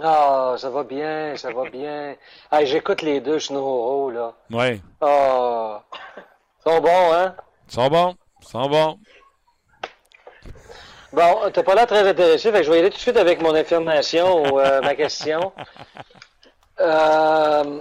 Ah, 0.02 0.56
ça 0.58 0.70
va 0.72 0.84
bien, 0.84 1.38
ça 1.38 1.52
va 1.54 1.70
bien. 1.70 2.16
Hey, 2.52 2.66
j'écoute 2.66 3.04
les 3.04 3.22
deux 3.22 3.40
Snow 3.40 4.10
là. 4.10 4.34
Oui. 4.50 4.82
Ah. 5.00 5.84
Ils 6.18 6.64
sont 6.64 6.82
bons, 6.82 7.14
hein? 7.14 7.36
Ils 7.68 7.74
sont 7.74 7.88
bons. 7.88 8.16
Ils 8.42 8.48
sont 8.48 8.68
bons. 8.68 9.00
Bon, 11.16 11.50
t'as 11.54 11.64
pas 11.64 11.76
l'air 11.76 11.88
très 11.88 12.06
intéressé, 12.06 12.52
fait 12.52 12.58
que 12.58 12.64
je 12.66 12.70
vais 12.70 12.76
y 12.76 12.80
aller 12.82 12.90
tout 12.90 12.98
de 12.98 13.02
suite 13.02 13.16
avec 13.16 13.42
mon 13.42 13.56
affirmation 13.56 14.44
ou 14.44 14.60
euh, 14.60 14.82
ma 14.82 14.96
question. 14.96 15.52
Euh, 16.82 17.80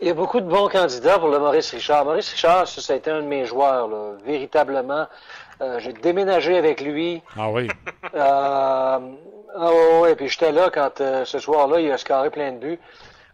il 0.00 0.08
y 0.08 0.10
a 0.10 0.14
beaucoup 0.14 0.40
de 0.40 0.46
bons 0.46 0.68
candidats 0.68 1.20
pour 1.20 1.28
le 1.28 1.38
Maurice 1.38 1.70
Richard. 1.70 2.04
Maurice 2.04 2.32
Richard, 2.32 2.66
ça, 2.66 2.80
ça 2.80 2.92
a 2.92 2.96
été 2.96 3.08
un 3.08 3.22
de 3.22 3.26
mes 3.28 3.44
joueurs, 3.44 3.86
là, 3.86 4.14
véritablement. 4.24 5.06
Euh, 5.60 5.78
J'ai 5.78 5.92
déménagé 5.92 6.58
avec 6.58 6.80
lui. 6.80 7.22
Ah 7.38 7.50
oui. 7.50 7.68
Euh, 8.16 8.98
ah 9.54 9.70
ouais, 9.72 10.00
ouais, 10.00 10.16
puis 10.16 10.28
j'étais 10.28 10.50
là 10.50 10.70
quand 10.74 11.00
euh, 11.00 11.24
ce 11.24 11.38
soir-là, 11.38 11.78
il 11.78 11.92
a 11.92 11.98
scoré 11.98 12.30
plein 12.30 12.50
de 12.50 12.58
buts. 12.58 12.80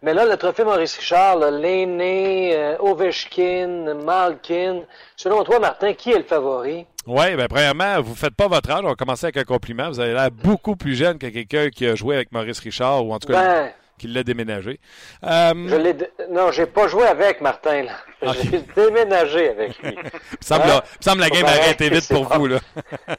Mais 0.03 0.13
là, 0.15 0.27
le 0.27 0.37
trophée 0.37 0.65
Maurice 0.65 0.99
Richard, 0.99 1.39
L'aîné, 1.51 2.55
euh, 2.55 2.77
Ovechkin, 2.81 3.95
Malkin, 3.95 4.83
selon 5.17 5.43
toi, 5.43 5.59
Martin, 5.59 5.95
qui 5.95 6.13
est 6.13 6.19
le 6.19 6.25
favori? 6.25 6.87
Oui, 7.07 7.37
bien, 7.37 7.47
premièrement, 7.49 8.01
vous 8.03 8.15
faites 8.15 8.35
pas 8.35 8.49
votre 8.49 8.71
âge. 8.71 8.81
On 8.85 8.89
va 8.89 8.95
commencer 8.95 9.27
avec 9.27 9.37
un 9.37 9.45
compliment. 9.45 9.89
Vous 9.89 10.01
avez 10.01 10.13
l'air 10.13 10.31
beaucoup 10.31 10.77
plus 10.77 10.95
jeune 10.95 11.19
que 11.19 11.29
quelqu'un 11.29 11.71
qui 11.71 11.87
a 11.87 11.95
joué 11.95 12.17
avec 12.17 12.33
Maurice 12.33 12.59
Richard 12.61 13.07
ou 13.07 13.15
en 13.15 13.19
tout 13.19 13.29
cas 13.29 13.43
Ben, 13.43 13.73
qui 13.99 14.09
l'a 14.09 14.23
déménagé. 14.23 14.79
Euh, 15.25 15.53
je 15.69 15.75
l'ai... 15.77 15.95
dé- 15.95 16.09
Non, 16.31 16.51
j'ai 16.53 16.67
pas 16.67 16.89
joué 16.89 17.05
avec 17.07 17.41
Martin, 17.41 17.83
là. 17.85 17.93
Ok. 18.23 18.37
J'ai 18.51 18.63
déménagé 18.75 19.51
avec 19.51 19.79
lui. 19.83 19.93
il 19.93 19.99
me 19.99 20.03
semble, 20.41 20.63
Hein? 20.65 20.83
semble 21.01 21.21
la 21.21 21.29
game 21.31 21.45
a 21.45 21.51
arrêté 21.51 21.91
vite 21.91 22.09
pour 22.09 22.27
pas- 22.29 22.39
vous. 22.39 22.47
Là. 22.47 22.59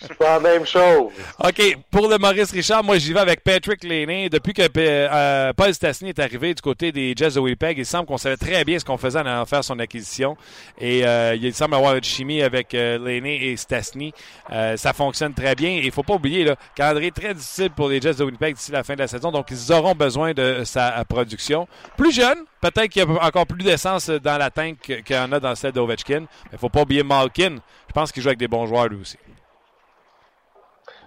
C'est 0.00 0.14
pas 0.16 0.34
la 0.34 0.40
même 0.40 0.64
chose. 0.66 1.12
OK, 1.44 1.76
pour 1.90 2.08
le 2.08 2.18
Maurice 2.18 2.52
Richard, 2.52 2.84
moi 2.84 2.98
j'y 2.98 3.12
vais 3.12 3.20
avec 3.20 3.42
Patrick 3.42 3.82
Laney. 3.84 4.28
Depuis 4.28 4.52
que 4.54 4.62
euh, 4.76 5.52
Paul 5.54 5.74
Stastny 5.74 6.10
est 6.10 6.18
arrivé 6.20 6.54
du 6.54 6.62
côté 6.62 6.92
des 6.92 7.14
Jets 7.16 7.32
de 7.32 7.40
Winnipeg, 7.40 7.78
il 7.78 7.84
semble 7.86 8.06
qu'on 8.06 8.16
savait 8.18 8.36
très 8.36 8.64
bien 8.64 8.78
ce 8.78 8.84
qu'on 8.84 8.96
faisait 8.96 9.18
en 9.18 9.26
allant 9.26 9.44
faire 9.44 9.64
son 9.64 9.78
acquisition. 9.78 10.36
Et 10.78 11.04
euh, 11.06 11.34
il 11.40 11.52
semble 11.54 11.74
avoir 11.74 11.96
une 11.96 12.04
chimie 12.04 12.42
avec 12.42 12.74
euh, 12.74 12.98
Laney 12.98 13.36
et 13.44 13.56
Stastny. 13.56 14.12
Euh, 14.52 14.76
ça 14.76 14.92
fonctionne 14.92 15.34
très 15.34 15.54
bien. 15.54 15.70
Et 15.70 15.82
il 15.84 15.90
faut 15.92 16.02
pas 16.02 16.14
oublier, 16.14 16.44
là, 16.44 16.56
calendrier 16.74 17.10
très 17.10 17.34
difficile 17.34 17.70
pour 17.70 17.88
les 17.88 18.00
Jets 18.00 18.14
de 18.14 18.24
Winnipeg 18.24 18.54
d'ici 18.54 18.70
la 18.72 18.84
fin 18.84 18.94
de 18.94 19.00
la 19.00 19.08
saison. 19.08 19.30
Donc 19.32 19.46
ils 19.50 19.72
auront 19.78 19.94
besoin 19.94 20.32
de 20.32 20.62
sa 20.64 20.98
euh, 20.98 21.04
production. 21.04 21.66
Plus 21.96 22.12
jeune, 22.12 22.38
peut-être 22.60 22.88
qu'il 22.88 23.02
y 23.02 23.06
a 23.06 23.24
encore 23.24 23.46
plus 23.46 23.62
d'essence 23.64 24.08
dans 24.10 24.38
la 24.38 24.50
tank 24.50 24.76
qu'il 24.78 25.16
y 25.16 25.18
en 25.18 25.32
a 25.32 25.40
dans 25.40 25.54
celle 25.54 25.72
d'Ovechkin. 25.72 26.20
Mais 26.20 26.52
il 26.54 26.58
faut 26.58 26.68
pas 26.68 26.82
oublier 26.82 27.02
Malkin. 27.02 27.56
Je 27.88 27.92
pense 27.92 28.12
qu'il 28.12 28.22
joue 28.22 28.28
avec 28.28 28.38
des 28.38 28.48
bons 28.48 28.66
joueurs 28.66 28.88
lui 28.88 29.00
aussi. 29.00 29.18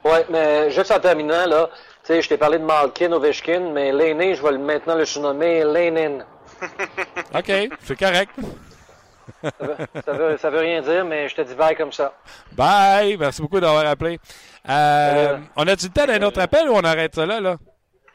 Ouais, 0.03 0.25
mais 0.29 0.71
juste 0.71 0.91
en 0.91 0.99
terminant, 0.99 1.45
là, 1.45 1.69
tu 2.03 2.07
sais, 2.07 2.21
je 2.21 2.29
t'ai 2.29 2.37
parlé 2.37 2.57
de 2.57 2.63
Malkin, 2.63 3.11
Ovechkin, 3.11 3.71
mais 3.71 3.91
l'aîné, 3.91 4.33
je 4.33 4.41
vais 4.41 4.57
maintenant 4.57 4.95
le 4.95 5.05
surnommer 5.05 5.63
Lenin. 5.63 6.25
OK, 7.35 7.51
c'est 7.83 7.99
correct. 7.99 8.31
Ça 9.43 9.51
veut, 9.59 9.75
ça, 10.05 10.11
veut, 10.13 10.37
ça 10.37 10.49
veut 10.49 10.59
rien 10.59 10.81
dire, 10.81 11.05
mais 11.05 11.29
je 11.29 11.35
te 11.35 11.41
dis 11.41 11.53
bye 11.55 11.75
comme 11.75 11.91
ça. 11.91 12.13
Bye! 12.53 13.15
Merci 13.17 13.41
beaucoup 13.41 13.59
d'avoir 13.59 13.85
appelé. 13.85 14.19
Euh, 14.67 14.71
Euh, 15.33 15.37
on 15.55 15.67
a-tu 15.67 15.85
le 15.87 15.91
temps 15.91 16.05
d'un 16.05 16.21
autre 16.23 16.39
appel 16.41 16.67
ou 16.69 16.73
on 16.73 16.81
arrête 16.83 17.15
ça 17.15 17.25
là? 17.25 17.39
là? 17.39 17.57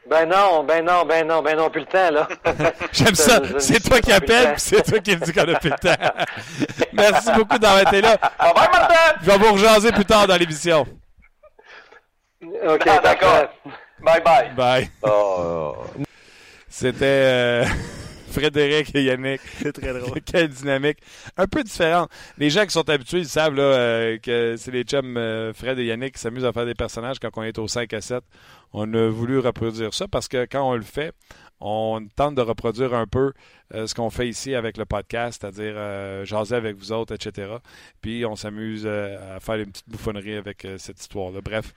Ben 0.09 0.25
non, 0.25 0.63
ben 0.63 0.85
non, 0.85 1.05
ben 1.05 1.27
non, 1.27 1.41
ben 1.41 1.57
non, 1.57 1.69
plus 1.69 1.81
le 1.81 1.87
temps, 1.87 2.11
là. 2.11 2.27
J'aime 2.93 3.15
ça. 3.15 3.41
C'est 3.59 3.81
toi 3.81 3.99
qui 3.99 4.13
appelles, 4.13 4.53
c'est 4.57 4.81
toi 4.83 4.99
qui 4.99 5.11
me 5.11 5.25
dis 5.25 5.33
qu'on 5.33 5.53
a 5.53 5.59
plus 5.59 5.69
le 5.69 5.75
temps. 5.75 6.03
Merci 6.93 7.31
beaucoup 7.33 7.57
d'avoir 7.57 7.81
été 7.81 8.01
là. 8.01 8.17
Bye 8.39 8.53
bye, 8.53 8.69
Martin! 8.71 8.95
Je 9.21 9.31
vais 9.31 9.37
vous 9.37 9.53
rejaser 9.53 9.91
plus 9.91 10.05
tard 10.05 10.25
dans 10.27 10.37
l'émission. 10.37 10.87
OK, 12.41 12.85
d'accord. 13.03 13.49
Bye 13.99 14.21
bye. 14.23 14.49
Bye. 14.55 14.89
Oh. 15.01 15.75
C'était 16.69 17.05
euh, 17.05 17.65
Frédéric 18.37 18.93
et 18.95 19.03
Yannick. 19.03 19.41
C'est 19.57 19.73
très 19.73 19.97
drôle. 19.99 20.21
Quelle 20.25 20.49
dynamique. 20.49 20.99
Un 21.37 21.47
peu 21.47 21.63
différente. 21.63 22.09
Les 22.37 22.49
gens 22.49 22.65
qui 22.65 22.71
sont 22.71 22.89
habitués, 22.89 23.19
ils 23.19 23.27
savent 23.27 23.55
là, 23.55 23.63
euh, 23.63 24.17
que 24.17 24.55
c'est 24.57 24.71
les 24.71 24.83
chums 24.83 25.17
euh, 25.17 25.53
Fred 25.53 25.79
et 25.79 25.85
Yannick 25.85 26.15
qui 26.15 26.21
s'amusent 26.21 26.45
à 26.45 26.53
faire 26.53 26.65
des 26.65 26.75
personnages 26.75 27.19
quand 27.19 27.29
on 27.35 27.43
est 27.43 27.57
au 27.57 27.67
5 27.67 27.91
à 27.93 28.01
7. 28.01 28.23
On 28.73 28.93
a 28.93 29.09
voulu 29.09 29.39
reproduire 29.39 29.93
ça 29.93 30.07
parce 30.07 30.27
que 30.27 30.45
quand 30.45 30.69
on 30.69 30.75
le 30.75 30.81
fait, 30.81 31.13
on 31.59 32.07
tente 32.15 32.35
de 32.35 32.41
reproduire 32.41 32.93
un 32.93 33.07
peu 33.07 33.33
euh, 33.73 33.87
ce 33.87 33.95
qu'on 33.95 34.09
fait 34.09 34.27
ici 34.27 34.55
avec 34.55 34.77
le 34.77 34.85
podcast, 34.85 35.41
c'est-à-dire 35.41 35.73
euh, 35.75 36.25
jaser 36.25 36.55
avec 36.55 36.75
vous 36.77 36.91
autres, 36.91 37.13
etc. 37.13 37.55
Puis 38.01 38.25
on 38.25 38.35
s'amuse 38.35 38.83
euh, 38.85 39.37
à 39.37 39.39
faire 39.39 39.55
une 39.55 39.71
petite 39.71 39.89
bouffonnerie 39.89 40.35
avec 40.35 40.67
cette 40.77 40.99
histoire-là. 40.99 41.41
Bref, 41.41 41.73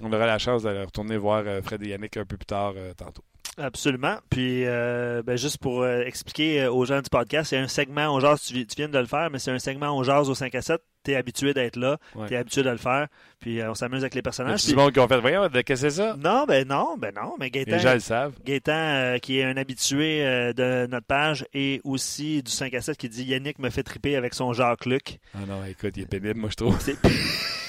on 0.00 0.12
aura 0.12 0.26
la 0.26 0.38
chance 0.38 0.62
d'aller 0.62 0.84
retourner 0.84 1.16
voir 1.16 1.44
Fred 1.62 1.82
et 1.82 1.88
Yannick 1.88 2.16
un 2.16 2.24
peu 2.24 2.36
plus 2.36 2.46
tard 2.46 2.74
tantôt. 2.96 3.24
Absolument. 3.56 4.16
Puis, 4.30 4.64
euh, 4.66 5.22
ben, 5.24 5.36
juste 5.36 5.58
pour 5.58 5.82
euh, 5.82 6.00
expliquer 6.02 6.62
euh, 6.62 6.72
aux 6.72 6.84
gens 6.84 7.00
du 7.00 7.08
podcast, 7.08 7.50
c'est 7.50 7.56
un 7.56 7.68
segment 7.68 8.12
On 8.14 8.18
jase, 8.20 8.42
tu, 8.42 8.66
tu 8.66 8.74
viens 8.76 8.88
de 8.88 8.98
le 8.98 9.06
faire, 9.06 9.30
mais 9.30 9.38
c'est 9.38 9.50
un 9.52 9.58
segment 9.60 9.96
On 9.96 10.02
jase 10.02 10.28
au 10.28 10.34
5 10.34 10.54
à 10.54 10.62
7. 10.62 10.80
Tu 11.04 11.12
es 11.12 11.16
habitué 11.16 11.52
d'être 11.54 11.76
là, 11.76 11.98
Ouais. 12.14 12.26
tu 12.28 12.34
es 12.34 12.36
habitué 12.38 12.62
de 12.62 12.70
le 12.70 12.78
faire, 12.78 13.08
puis 13.38 13.60
euh, 13.60 13.70
on 13.70 13.74
s'amuse 13.74 14.00
avec 14.00 14.14
les 14.14 14.22
personnages. 14.22 14.62
du 14.62 14.68
Puis- 14.68 14.74
monde 14.74 14.90
qui 14.90 14.98
ont 15.00 15.06
fait 15.06 15.20
Voyons, 15.20 15.48
qu'est-ce 15.50 15.62
que 15.62 15.76
c'est 15.76 15.90
ça? 15.90 16.16
Non, 16.18 16.46
ben 16.48 16.66
non, 16.66 16.96
ben 16.98 17.12
non, 17.14 17.34
mais 17.38 17.50
Gaétan, 17.50 17.72
Les 17.76 17.78
gens 17.82 17.92
le 17.94 18.00
savent. 18.00 18.32
Gaétan, 18.44 19.18
qui 19.20 19.38
est 19.38 19.44
un 19.44 19.56
habitué 19.58 20.20
de 20.54 20.86
notre 20.86 21.06
page, 21.06 21.44
et 21.52 21.80
aussi 21.84 22.42
du 22.42 22.50
5 22.50 22.72
à 22.74 22.80
7 22.80 22.96
qui 22.96 23.08
dit 23.10 23.24
Yannick 23.24 23.58
me 23.58 23.68
fait 23.70 23.82
triper 23.82 24.16
avec 24.16 24.32
son 24.32 24.52
Jacques-Luc. 24.54 25.18
Ah 25.34 25.40
non, 25.46 25.62
écoute, 25.66 25.92
il 25.96 26.04
est 26.04 26.06
pénible, 26.06 26.40
moi, 26.40 26.48
je 26.50 26.56
trouve. 26.56 26.80
C'est- 26.80 26.96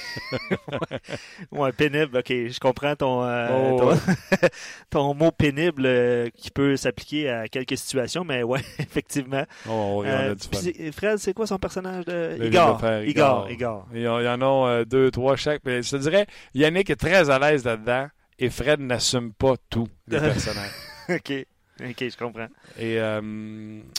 ouais, 1.52 1.72
pénible, 1.72 2.18
ok, 2.18 2.26
je 2.28 2.58
comprends 2.60 2.94
ton, 2.96 3.22
euh, 3.24 3.48
Oh, 3.50 3.78
ton, 3.78 3.88
ouais. 3.90 3.96
ton 4.90 5.14
mot 5.14 5.30
pénible 5.30 5.84
euh, 5.86 6.28
qui 6.36 6.50
peut 6.50 6.76
s'appliquer 6.76 7.28
à 7.30 7.48
quelques 7.48 7.76
situations, 7.76 8.24
mais 8.24 8.42
ouais, 8.42 8.60
effectivement. 8.78 9.44
Oh, 9.68 10.02
oui, 10.02 10.08
on 10.08 10.10
Euh, 10.10 10.32
a 10.32 10.34
du 10.34 10.48
fun. 10.48 10.90
Fred, 10.92 11.18
c'est 11.18 11.32
quoi 11.34 11.46
son 11.46 11.58
personnage 11.58 12.04
de 12.04 12.36
Le 12.38 12.46
Igor? 12.46 12.80
Igor, 13.04 13.50
Igor. 13.50 13.86
Il 13.94 14.00
y 14.02 14.08
en 14.08 14.20
y 14.20 14.28
en 14.28 14.40
a 14.42 14.84
deux, 14.84 15.10
trois 15.10 15.36
chaque. 15.36 15.62
Mais 15.64 15.82
je 15.82 15.90
te 15.90 15.96
dirais, 15.96 16.26
Yannick 16.54 16.90
est 16.90 16.96
très 16.96 17.30
à 17.30 17.38
l'aise 17.38 17.64
là-dedans 17.64 18.08
et 18.38 18.50
Fred 18.50 18.80
n'assume 18.80 19.32
pas 19.32 19.54
tous 19.70 19.88
les 20.08 20.18
personnages. 20.20 20.70
ok, 21.08 21.46
ok, 21.90 21.96
je 22.08 22.16
comprends. 22.16 22.46
Et 22.78 22.98
euh, 23.00 23.20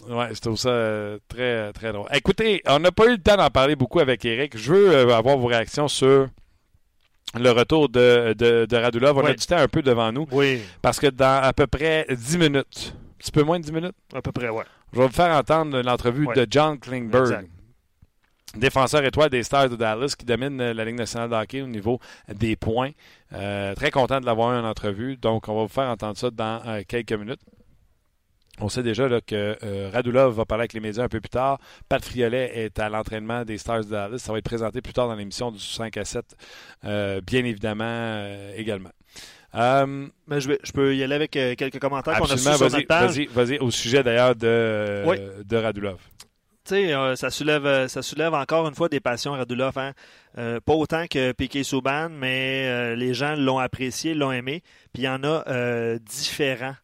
ouais, 0.10 0.34
je 0.34 0.40
trouve 0.42 0.58
ça 0.58 0.70
euh, 0.70 1.20
très, 1.28 1.72
très 1.74 1.92
drôle. 1.94 2.08
Écoutez, 2.14 2.62
on 2.68 2.80
n'a 2.80 2.92
pas 2.92 3.06
eu 3.08 3.12
le 3.12 3.18
temps 3.18 3.38
d'en 3.38 3.50
parler 3.50 3.76
beaucoup 3.76 4.00
avec 4.00 4.24
Eric. 4.26 4.58
Je 4.58 4.74
veux 4.74 4.92
euh, 4.96 5.16
avoir 5.16 5.38
vos 5.38 5.48
réactions 5.48 5.88
sur 5.88 6.28
le 7.40 7.52
retour 7.52 7.90
de, 7.90 8.34
de, 8.38 8.66
de 8.66 8.78
Radulov. 8.78 9.18
On 9.18 9.22
a 9.22 9.24
Ouais. 9.26 9.36
du 9.36 9.46
temps 9.46 9.58
un 9.58 9.68
peu 9.68 9.82
devant 9.82 10.12
nous 10.12 10.28
Oui, 10.32 10.62
parce 10.82 11.00
que 11.00 11.08
dans 11.08 11.42
à 11.44 11.54
peu 11.54 11.68
près 11.68 12.06
10 12.10 12.38
minutes, 12.38 12.94
un 12.96 13.18
petit 13.20 13.32
peu 13.32 13.44
moins 13.44 13.60
de 13.60 13.66
10 13.66 13.72
minutes, 13.74 13.96
à 14.16 14.22
peu 14.22 14.32
près, 14.32 14.50
ouais. 14.50 14.64
je 14.94 15.00
vais 15.00 15.06
vous 15.08 15.14
faire 15.14 15.36
entendre 15.36 15.82
l'entrevue 15.82 16.26
Ouais. 16.28 16.36
de 16.36 16.48
John 16.50 16.80
Klingberg, 16.80 17.26
Exact. 17.26 17.50
défenseur 18.56 19.04
étoile 19.04 19.30
des 19.30 19.44
Stars 19.44 19.70
de 19.70 19.76
Dallas, 19.76 20.16
qui 20.18 20.26
domine 20.26 20.60
euh, 20.62 20.74
la 20.74 20.86
Ligue 20.86 20.98
nationale 20.98 21.30
de 21.30 21.36
hockey 21.36 21.62
au 21.62 21.68
niveau 21.68 22.00
des 22.34 22.56
points. 22.56 22.92
Euh, 23.34 23.76
très 23.76 23.92
content 23.92 24.22
de 24.22 24.26
l'avoir 24.26 24.54
eu 24.54 24.58
en 24.60 24.66
entrevue. 24.68 25.18
Donc, 25.18 25.48
on 25.50 25.56
va 25.56 25.62
vous 25.64 25.68
faire 25.68 25.90
entendre 25.90 26.18
ça 26.18 26.32
dans 26.32 26.62
euh, 26.66 26.82
quelques 26.88 27.12
minutes. 27.12 27.42
On 28.60 28.70
sait 28.70 28.84
déjà 28.84 29.08
là, 29.08 29.22
que 29.22 29.56
euh, 29.64 29.90
Radulov 29.94 30.34
va 30.34 30.46
parler 30.46 30.64
avec 30.64 30.74
les 30.74 30.80
médias 30.80 31.04
un 31.04 31.10
peu 31.10 31.22
plus 31.22 31.30
tard. 31.30 31.60
Pat 31.90 32.04
Friolet 32.04 32.52
est 32.56 32.80
à 32.80 32.90
l'entraînement 32.90 33.46
des 33.46 33.58
Stars 33.58 33.86
de 33.86 33.90
Dallas. 33.92 34.18
Ça 34.18 34.32
va 34.32 34.40
être 34.40 34.46
présenté 34.46 34.82
plus 34.82 34.94
tard 34.94 35.08
dans 35.08 35.16
l'émission 35.16 35.52
du 35.52 35.60
5 35.60 35.96
à 35.98 36.06
7, 36.06 36.26
euh, 36.86 37.22
bien 37.22 37.46
évidemment, 37.46 37.84
euh, 37.88 38.54
également. 38.56 38.90
Mais 39.54 40.42
je, 40.42 40.48
vais, 40.48 40.60
je 40.64 40.72
peux 40.72 40.96
y 40.96 41.04
aller 41.04 41.16
avec 41.16 41.32
quelques 41.32 41.80
commentaires 41.80 42.18
qu'on 42.18 42.26
a 42.26 42.34
reçus 42.34 42.44
sur 42.44 42.70
notre 42.70 42.86
page. 42.88 43.18
vas-y, 43.18 43.26
vas-y, 43.28 43.60
au 43.60 43.72
sujet 43.72 44.04
d'ailleurs 44.04 44.36
de, 44.36 45.04
Oui. 45.06 45.18
de 45.46 45.58
Radulov. 45.58 45.98
Tu 46.68 46.76
sais, 46.76 46.94
euh, 46.94 47.16
ça 47.16 47.30
soulève, 47.30 47.88
ça 47.88 48.02
soulève 48.02 48.34
encore 48.34 48.68
une 48.68 48.76
fois 48.76 48.90
des 48.90 49.00
passions 49.00 49.32
Radulov. 49.32 49.78
Hein? 49.78 49.94
Euh, 50.38 50.60
pas 50.60 50.74
autant 50.74 51.06
que 51.10 51.32
Piquet 51.32 51.64
Souban, 51.64 52.10
mais 52.10 52.68
euh, 52.68 52.96
les 52.96 53.14
gens 53.14 53.36
l'ont 53.38 53.58
apprécié, 53.58 54.14
l'ont 54.14 54.34
aimé. 54.34 54.62
Puis 54.94 55.04
il 55.04 55.06
y 55.06 55.08
en 55.08 55.24
a 55.24 55.98
différents 56.00 56.76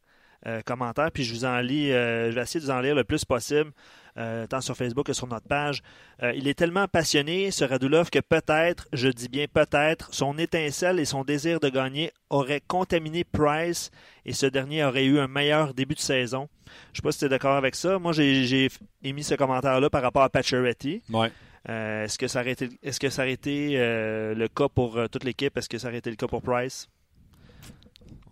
commentaires. 0.65 1.11
Puis 1.11 1.23
je 1.23 1.33
vous 1.33 1.45
en 1.45 1.59
lis, 1.59 1.91
euh, 1.91 2.29
je 2.29 2.35
vais 2.35 2.41
essayer 2.41 2.59
de 2.59 2.65
vous 2.65 2.71
en 2.71 2.81
lire 2.81 2.95
le 2.95 3.03
plus 3.03 3.25
possible, 3.25 3.71
euh, 4.17 4.45
tant 4.47 4.61
sur 4.61 4.75
Facebook 4.75 5.07
que 5.07 5.13
sur 5.13 5.27
notre 5.27 5.47
page. 5.47 5.81
Euh, 6.21 6.33
il 6.35 6.47
est 6.47 6.53
tellement 6.53 6.87
passionné, 6.87 7.51
ce 7.51 7.63
Radulov, 7.63 8.09
que 8.09 8.19
peut-être, 8.19 8.87
je 8.93 9.09
dis 9.09 9.29
bien 9.29 9.45
peut-être, 9.51 10.13
son 10.13 10.37
étincelle 10.37 10.99
et 10.99 11.05
son 11.05 11.23
désir 11.23 11.59
de 11.59 11.69
gagner 11.69 12.11
auraient 12.29 12.61
contaminé 12.67 13.23
Price 13.23 13.89
et 14.25 14.33
ce 14.33 14.45
dernier 14.45 14.83
aurait 14.83 15.05
eu 15.05 15.19
un 15.19 15.27
meilleur 15.27 15.73
début 15.73 15.95
de 15.95 15.99
saison. 15.99 16.49
Je 16.91 16.97
sais 16.97 17.01
pas 17.01 17.11
si 17.11 17.19
tu 17.19 17.25
es 17.25 17.29
d'accord 17.29 17.55
avec 17.55 17.75
ça. 17.75 17.99
Moi, 17.99 18.13
j'ai 18.13 18.69
émis 19.03 19.23
ce 19.23 19.35
commentaire-là 19.35 19.89
par 19.89 20.01
rapport 20.01 20.23
à 20.23 20.29
Pacioretty. 20.29 21.01
Ouais. 21.11 21.31
Euh, 21.69 22.03
est-ce 22.03 22.17
que 22.17 22.27
ça 22.27 22.41
aurait 22.41 22.51
été, 22.51 22.69
est-ce 22.81 22.99
que 22.99 23.09
ça 23.09 23.21
aurait 23.21 23.31
été 23.31 23.75
euh, 23.77 24.35
le 24.35 24.47
cas 24.47 24.67
pour 24.67 24.97
euh, 24.97 25.07
toute 25.07 25.23
l'équipe? 25.23 25.57
Est-ce 25.57 25.69
que 25.69 25.77
ça 25.77 25.87
aurait 25.87 25.99
été 25.99 26.09
le 26.09 26.17
cas 26.17 26.27
pour 26.27 26.41
Price? 26.41 26.89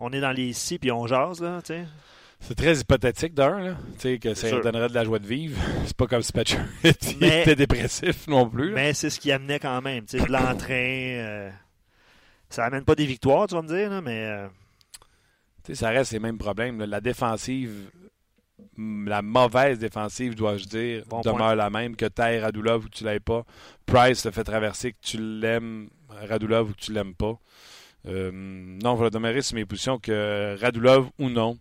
On 0.03 0.11
est 0.11 0.19
dans 0.19 0.31
les 0.31 0.51
si 0.53 0.79
puis 0.79 0.91
on 0.91 1.05
jase, 1.07 1.41
là, 1.41 1.61
tu 1.61 1.73
sais. 1.73 1.85
C'est 2.39 2.55
très 2.55 2.75
hypothétique 2.75 3.35
d'un, 3.35 3.59
là. 3.59 3.75
Tu 3.93 3.99
sais, 3.99 4.17
que 4.19 4.33
ça 4.33 4.49
sûr. 4.49 4.61
donnerait 4.61 4.89
de 4.89 4.95
la 4.95 5.03
joie 5.03 5.19
de 5.19 5.27
vivre. 5.27 5.61
C'est 5.85 5.95
pas 5.95 6.07
comme 6.07 6.23
si 6.23 6.31
Patcher 6.33 6.57
était 6.83 7.55
dépressif 7.55 8.27
non 8.27 8.49
plus. 8.49 8.69
là. 8.69 8.75
Mais 8.75 8.93
c'est 8.95 9.11
ce 9.11 9.19
qui 9.19 9.31
amenait 9.31 9.59
quand 9.59 9.79
même, 9.83 10.05
tu 10.05 10.17
sais, 10.17 10.25
de 10.25 10.31
l'entrain. 10.31 10.73
euh, 10.73 11.51
ça 12.49 12.65
amène 12.65 12.83
pas 12.83 12.95
des 12.95 13.05
victoires, 13.05 13.47
tu 13.47 13.53
vas 13.53 13.61
me 13.61 13.67
dire, 13.67 13.91
là, 13.91 14.01
mais 14.01 14.25
euh, 14.25 14.47
Tu 15.63 15.73
sais, 15.73 15.75
ça 15.75 15.89
reste 15.89 16.13
les 16.13 16.19
mêmes 16.19 16.39
problèmes. 16.39 16.79
là. 16.79 16.87
La 16.87 16.99
défensive, 16.99 17.91
la 18.77 19.21
mauvaise 19.21 19.77
défensive, 19.77 20.33
dois-je 20.33 20.65
dire, 20.65 21.03
Bon 21.09 21.21
demeure 21.21 21.37
point. 21.37 21.55
la 21.55 21.69
même 21.69 21.95
que 21.95 22.07
Taille 22.07 22.39
Radulov 22.39 22.85
ou 22.85 22.89
que 22.89 22.95
tu 22.95 23.03
l'aies 23.03 23.19
pas. 23.19 23.45
Price 23.85 24.23
te 24.23 24.31
fait 24.31 24.43
traverser 24.43 24.93
que 24.93 24.97
tu 25.01 25.17
l'aimes, 25.19 25.89
Radulov 26.27 26.71
ou 26.71 26.73
que 26.73 26.79
tu 26.79 26.91
l'aimes 26.91 27.13
pas. 27.13 27.37
Euh, 28.07 28.31
non, 28.33 28.97
je 28.97 29.03
vais 29.03 29.09
demeurer 29.09 29.41
sur 29.41 29.55
mes 29.55 29.65
positions 29.65 29.99
que 29.99 30.57
Radulov 30.59 31.09
ou 31.19 31.29
non, 31.29 31.57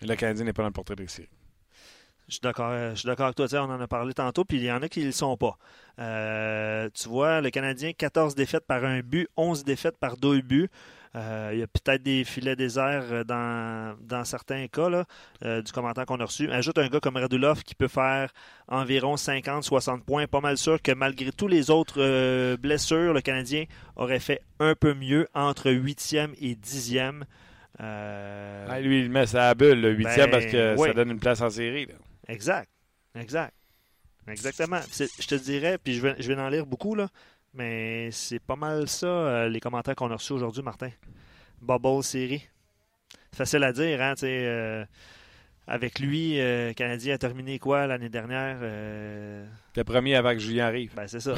le 0.00 0.14
Canadien 0.14 0.44
n'est 0.44 0.52
pas 0.52 0.62
dans 0.62 0.68
le 0.68 0.72
portrait 0.72 0.96
de 0.96 1.06
série. 1.06 1.28
Je 2.28 2.34
suis 2.34 2.40
d'accord, 2.42 2.70
euh, 2.70 2.90
je 2.90 2.96
suis 2.96 3.06
d'accord 3.06 3.26
avec 3.26 3.36
toi. 3.36 3.46
On 3.54 3.70
en 3.70 3.80
a 3.80 3.88
parlé 3.88 4.12
tantôt, 4.12 4.44
puis 4.44 4.58
il 4.58 4.64
y 4.64 4.70
en 4.70 4.82
a 4.82 4.88
qui 4.88 5.00
ne 5.00 5.06
le 5.06 5.12
sont 5.12 5.36
pas. 5.38 5.56
Euh, 5.98 6.90
tu 6.92 7.08
vois, 7.08 7.40
le 7.40 7.48
Canadien, 7.50 7.92
14 7.92 8.34
défaites 8.34 8.66
par 8.66 8.84
un 8.84 9.00
but, 9.00 9.28
11 9.36 9.64
défaites 9.64 9.96
par 9.96 10.18
deux 10.18 10.42
buts. 10.42 10.68
Euh, 11.16 11.50
il 11.54 11.58
y 11.60 11.62
a 11.62 11.66
peut-être 11.66 12.02
des 12.02 12.22
filets 12.24 12.54
déserts 12.56 13.04
euh, 13.10 13.24
dans, 13.24 13.96
dans 14.02 14.24
certains 14.24 14.66
cas 14.68 14.88
là, 14.90 15.04
euh, 15.44 15.62
du 15.62 15.72
commentaire 15.72 16.04
qu'on 16.04 16.20
a 16.20 16.24
reçu. 16.26 16.50
Ajoute 16.50 16.76
un 16.78 16.88
gars 16.88 17.00
comme 17.00 17.16
Radulov 17.16 17.62
qui 17.62 17.74
peut 17.74 17.88
faire 17.88 18.30
environ 18.68 19.14
50-60 19.14 20.02
points. 20.02 20.26
Pas 20.26 20.40
mal 20.40 20.58
sûr 20.58 20.80
que 20.82 20.92
malgré 20.92 21.32
tous 21.32 21.48
les 21.48 21.70
autres 21.70 21.94
euh, 22.02 22.56
blessures, 22.58 23.14
le 23.14 23.20
Canadien 23.22 23.64
aurait 23.96 24.20
fait 24.20 24.42
un 24.60 24.74
peu 24.74 24.92
mieux 24.94 25.26
entre 25.34 25.70
8e 25.70 26.34
et 26.40 26.54
10e. 26.54 27.22
Euh, 27.80 28.66
Ah, 28.68 28.80
lui, 28.80 29.00
il 29.00 29.10
met 29.10 29.26
sa 29.26 29.54
bulle, 29.54 29.80
le 29.80 29.92
huitième, 29.92 30.30
Ben, 30.30 30.30
parce 30.30 30.46
que 30.46 30.74
oui. 30.78 30.88
ça 30.88 30.94
donne 30.94 31.10
une 31.10 31.20
place 31.20 31.40
en 31.40 31.50
série. 31.50 31.86
là. 31.86 31.94
Exact. 32.28 32.68
Exact. 33.14 33.54
Exactement. 34.26 34.80
Je 34.92 35.26
te 35.26 35.34
dirais, 35.36 35.78
puis 35.82 35.94
je 35.94 36.02
vais, 36.02 36.14
je 36.18 36.28
vais 36.30 36.38
en 36.40 36.48
lire 36.50 36.66
beaucoup, 36.66 36.94
là, 36.94 37.08
mais 37.54 38.10
c'est 38.12 38.38
pas 38.38 38.56
mal 38.56 38.88
ça, 38.88 39.06
euh, 39.06 39.48
les 39.48 39.60
commentaires 39.60 39.94
qu'on 39.94 40.10
a 40.10 40.14
reçus 40.16 40.32
aujourd'hui, 40.32 40.62
Martin. 40.62 40.90
Bubble 41.60 42.02
série. 42.02 42.46
C'est 43.32 43.38
facile 43.38 43.64
à 43.64 43.72
dire, 43.72 44.00
hein, 44.00 44.14
tu 44.14 44.20
sais. 44.20 44.44
euh, 44.46 44.84
avec 45.66 45.98
lui, 45.98 46.40
euh, 46.40 46.68
le 46.68 46.74
Canadien 46.74 47.14
a 47.14 47.18
terminé 47.18 47.58
quoi 47.58 47.86
l'année 47.86 48.08
dernière? 48.08 48.58
Euh, 48.62 49.46
Le 49.76 49.84
premier 49.84 50.14
avant 50.14 50.32
que 50.32 50.38
Julien 50.38 50.66
arrive. 50.66 50.94
ben, 50.94 51.06
c'est 51.06 51.20
ça. 51.20 51.34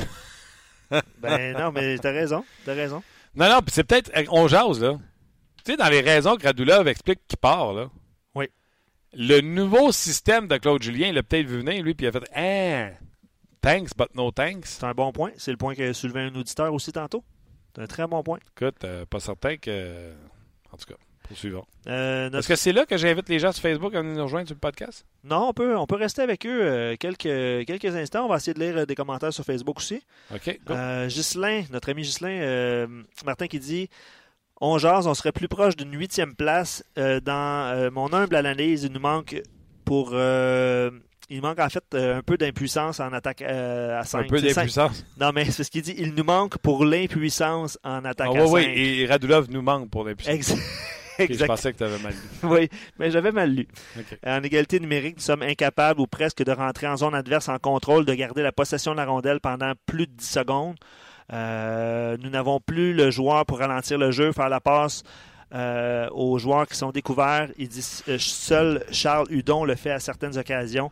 ben, 1.19 1.57
non, 1.59 1.73
mais 1.73 1.99
t'as 1.99 2.13
raison. 2.13 2.45
T'as 2.65 2.75
raison. 2.75 3.03
Non, 3.35 3.49
non, 3.49 3.59
puis 3.61 3.73
c'est 3.73 3.85
peut-être. 3.85 4.11
On 4.31 4.47
jase, 4.49 4.81
là. 4.83 4.99
Tu 5.65 5.73
sais, 5.73 5.77
dans 5.77 5.89
les 5.89 6.01
raisons 6.01 6.37
que 6.37 6.45
Radulov 6.47 6.87
explique 6.89 7.21
qu'il 7.29 7.39
part, 7.39 7.73
là. 7.73 7.91
Oui. 8.35 8.49
Le 9.15 9.41
nouveau 9.41 9.91
système 9.93 10.47
de 10.49 10.57
Claude 10.59 10.83
Julien, 10.83 11.09
il 11.09 11.19
a 11.19 11.23
peut-être 11.23 11.47
vu 11.47 11.59
venir, 11.59 11.83
lui, 11.83 11.95
puis 11.95 12.07
il 12.07 12.09
a 12.09 12.13
fait 12.13 12.29
Ah, 12.35 12.97
thanks, 13.63 13.91
but 13.97 14.15
no 14.15 14.31
thanks. 14.31 14.67
C'est 14.67 14.85
un 14.85 14.95
bon 14.95 15.13
point. 15.13 15.33
C'est 15.37 15.51
le 15.51 15.57
point 15.57 15.75
que 15.75 15.93
soulevé 15.93 16.21
un 16.21 16.35
auditeur 16.35 16.73
aussi 16.73 16.93
tantôt. 16.93 17.25
C'est 17.75 17.83
un 17.83 17.87
très 17.87 18.07
bon 18.07 18.23
point. 18.23 18.39
Écoute, 18.57 18.85
euh, 18.85 19.07
pas 19.07 19.21
certain 19.21 19.57
que. 19.57 20.13
En 20.73 20.77
tout 20.77 20.87
cas, 20.87 20.99
poursuivons. 21.31 21.65
Euh, 21.87 22.25
notre 22.25 22.39
Est-ce 22.39 22.49
que 22.49 22.57
c'est 22.57 22.73
là 22.73 22.85
que 22.85 22.97
j'invite 22.97 23.29
les 23.29 23.39
gens 23.39 23.53
sur 23.53 23.63
Facebook 23.63 23.95
à 23.95 24.03
venir 24.03 24.17
nous 24.17 24.23
rejoindre 24.25 24.49
sur 24.49 24.55
le 24.55 24.61
podcast? 24.61 25.07
Non, 25.25 25.49
on 25.49 25.53
peut, 25.53 25.77
on 25.77 25.87
peut 25.87 25.97
rester 25.97 26.23
avec 26.23 26.45
eux 26.45 26.61
euh, 26.63 26.97
quelques, 26.97 27.67
quelques 27.67 27.97
instants. 27.97 28.25
On 28.25 28.29
va 28.29 28.37
essayer 28.37 28.53
de 28.53 28.61
lire 28.61 28.77
euh, 28.79 28.87
des 28.87 28.95
commentaires 28.95 29.33
sur 29.33 29.45
Facebook 29.45 29.79
aussi. 29.79 30.03
OK, 30.35 30.59
Ghislain, 31.07 31.63
notre 31.71 31.91
ami 31.91 32.09
euh, 32.23 32.87
Martin 33.25 33.47
qui 33.47 33.61
dit 33.61 33.89
On 34.61 34.79
jase, 34.79 35.07
on 35.07 35.15
serait 35.15 35.33
plus 35.33 35.49
proche 35.49 35.77
d'une 35.77 35.97
huitième 35.97 36.35
place. 36.35 36.85
Dans 36.97 37.91
mon 37.93 38.13
humble 38.13 38.35
analyse, 38.37 38.83
il 38.83 38.93
nous 38.93 39.01
manque 39.01 39.41
pour. 39.85 40.11
Il 41.31 41.41
manque 41.41 41.59
en 41.61 41.69
fait 41.69 41.85
euh, 41.95 42.19
un 42.19 42.23
peu 42.23 42.37
d'impuissance 42.37 43.01
en 43.01 43.13
attaque 43.13 43.43
euh, 43.43 43.99
à 44.01 44.05
5. 44.05 44.19
Un 44.19 44.27
peu 44.29 44.41
d'impuissance. 44.41 45.05
Non, 45.19 45.31
mais 45.35 45.45
c'est 45.51 45.65
ce 45.65 45.71
qu'il 45.71 45.83
dit. 45.83 45.95
Il 45.97 46.15
nous 46.15 46.25
manque 46.25 46.59
pour 46.59 46.85
l'impuissance 46.85 47.79
en 47.85 48.05
attaque 48.05 48.31
Ah, 48.35 48.41
à 48.41 48.45
oui, 48.47 48.63
5. 48.65 48.69
oui, 48.75 49.01
et 49.01 49.07
Radulov 49.07 49.47
nous 49.51 49.63
manque 49.63 49.89
pour 49.91 50.05
l'impuissance. 50.05 50.35
Ex- 50.35 50.55
Ok, 51.19 51.27
Je 51.27 51.33
exact. 51.35 51.47
pensais 51.49 51.73
que 51.75 51.79
tu 51.79 51.85
avais 51.85 51.99
mal 51.99 52.13
dit. 52.15 52.19
Oui, 52.45 52.69
mais 52.99 53.11
j'avais 53.11 53.31
mal 53.33 53.51
lu. 53.55 53.69
En 54.25 54.43
égalité 54.43 54.81
numérique, 54.81 55.17
nous 55.17 55.23
sommes 55.23 55.43
incapables 55.43 56.01
ou 56.01 56.07
presque 56.07 56.43
de 56.43 56.51
rentrer 56.51 56.87
en 56.89 56.97
zone 56.97 57.15
adverse 57.15 57.51
en 57.51 57.59
contrôle, 57.59 58.07
de 58.07 58.15
garder 58.15 58.43
la 58.43 58.53
possession 58.53 58.93
de 58.93 58.97
la 58.97 59.05
rondelle 59.05 59.39
pendant 59.41 59.73
plus 59.85 60.07
de 60.07 60.13
10 60.13 60.25
secondes. 60.27 60.77
Euh, 61.33 62.17
nous 62.23 62.31
n'avons 62.31 62.59
plus 62.61 62.95
le 62.95 63.11
joueur 63.11 63.45
pour 63.45 63.59
ralentir 63.59 63.99
le 63.99 64.11
jeu, 64.13 64.33
faire 64.33 64.49
la 64.49 64.61
passe 64.61 65.03
euh, 65.53 66.09
aux 66.13 66.39
joueurs 66.39 66.67
qui 66.67 66.77
sont 66.77 66.91
découverts. 66.91 67.49
Il 67.59 67.69
dit 67.69 67.85
euh, 68.09 68.19
seul 68.19 68.85
Charles 68.93 69.27
Hudon 69.31 69.65
le 69.65 69.75
fait 69.75 69.91
à 69.91 69.99
certaines 69.99 70.39
occasions. 70.39 70.91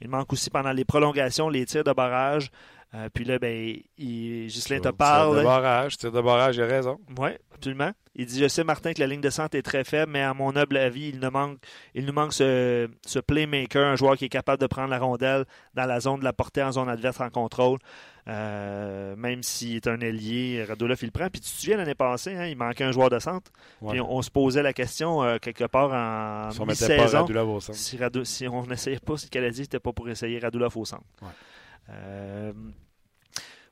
Il 0.00 0.08
manque 0.08 0.32
aussi 0.32 0.50
pendant 0.50 0.72
les 0.72 0.84
prolongations, 0.84 1.48
les 1.48 1.66
tirs 1.66 1.84
de 1.84 1.92
barrage. 1.92 2.50
Euh, 2.94 3.10
puis 3.12 3.24
là, 3.24 3.38
ben, 3.38 3.76
il, 3.98 4.46
Ghislain 4.46 4.80
te 4.80 4.88
parle. 4.88 5.42
barrage, 5.44 5.98
tir 5.98 6.10
de 6.10 6.20
barrage, 6.22 6.56
il 6.56 6.62
a 6.62 6.66
raison. 6.66 6.98
Oui, 7.18 7.30
absolument. 7.54 7.92
Il 8.14 8.24
dit 8.24 8.40
Je 8.40 8.48
sais, 8.48 8.64
Martin, 8.64 8.94
que 8.94 9.00
la 9.00 9.06
ligne 9.06 9.20
de 9.20 9.28
centre 9.28 9.56
est 9.58 9.62
très 9.62 9.84
faible, 9.84 10.10
mais 10.10 10.22
à 10.22 10.32
mon 10.32 10.56
humble 10.56 10.78
avis, 10.78 11.10
il, 11.10 11.20
ne 11.20 11.28
manque, 11.28 11.58
il 11.94 12.06
nous 12.06 12.14
manque 12.14 12.32
ce, 12.32 12.88
ce 13.06 13.18
playmaker, 13.18 13.84
un 13.84 13.96
joueur 13.96 14.16
qui 14.16 14.24
est 14.24 14.30
capable 14.30 14.60
de 14.60 14.66
prendre 14.66 14.88
la 14.88 14.98
rondelle 14.98 15.44
dans 15.74 15.84
la 15.84 16.00
zone, 16.00 16.20
de 16.20 16.24
la 16.24 16.32
porter 16.32 16.62
en 16.62 16.72
zone 16.72 16.88
adverse 16.88 17.20
en 17.20 17.28
contrôle. 17.28 17.78
Euh, 18.26 19.16
même 19.16 19.42
s'il 19.42 19.76
est 19.76 19.86
un 19.86 20.00
ailier, 20.00 20.64
Radulov, 20.66 20.98
il 21.02 21.06
le 21.06 21.10
prend. 21.10 21.28
Puis 21.30 21.40
tu 21.40 21.50
te 21.50 21.60
souviens 21.60 21.76
l'année 21.76 21.94
passée, 21.94 22.34
hein, 22.34 22.46
il 22.46 22.56
manquait 22.56 22.84
un 22.84 22.92
joueur 22.92 23.10
de 23.10 23.18
centre. 23.18 23.50
Ouais. 23.80 23.92
Puis 23.92 24.00
on, 24.00 24.16
on 24.16 24.22
se 24.22 24.30
posait 24.30 24.62
la 24.62 24.72
question 24.72 25.22
euh, 25.22 25.38
quelque 25.38 25.64
part 25.64 25.92
en 25.92 26.50
Si 26.50 26.60
on 26.60 26.66
mettait 26.66 26.86
pas 26.86 27.02
mi-saison. 27.04 27.18
Radulov 27.20 27.48
au 27.50 27.60
centre. 27.60 27.78
Si, 27.78 27.98
si 28.24 28.48
on 28.48 28.66
n'essayait 28.66 28.98
pas, 28.98 29.16
si 29.18 29.26
le 29.26 29.30
Canadien 29.30 29.62
n'était 29.62 29.78
pas 29.78 29.92
pour 29.92 30.08
essayer 30.08 30.38
Radulov 30.38 30.76
au 30.76 30.84
centre. 30.84 31.04
Ouais. 31.22 31.28
Euh, 31.90 32.52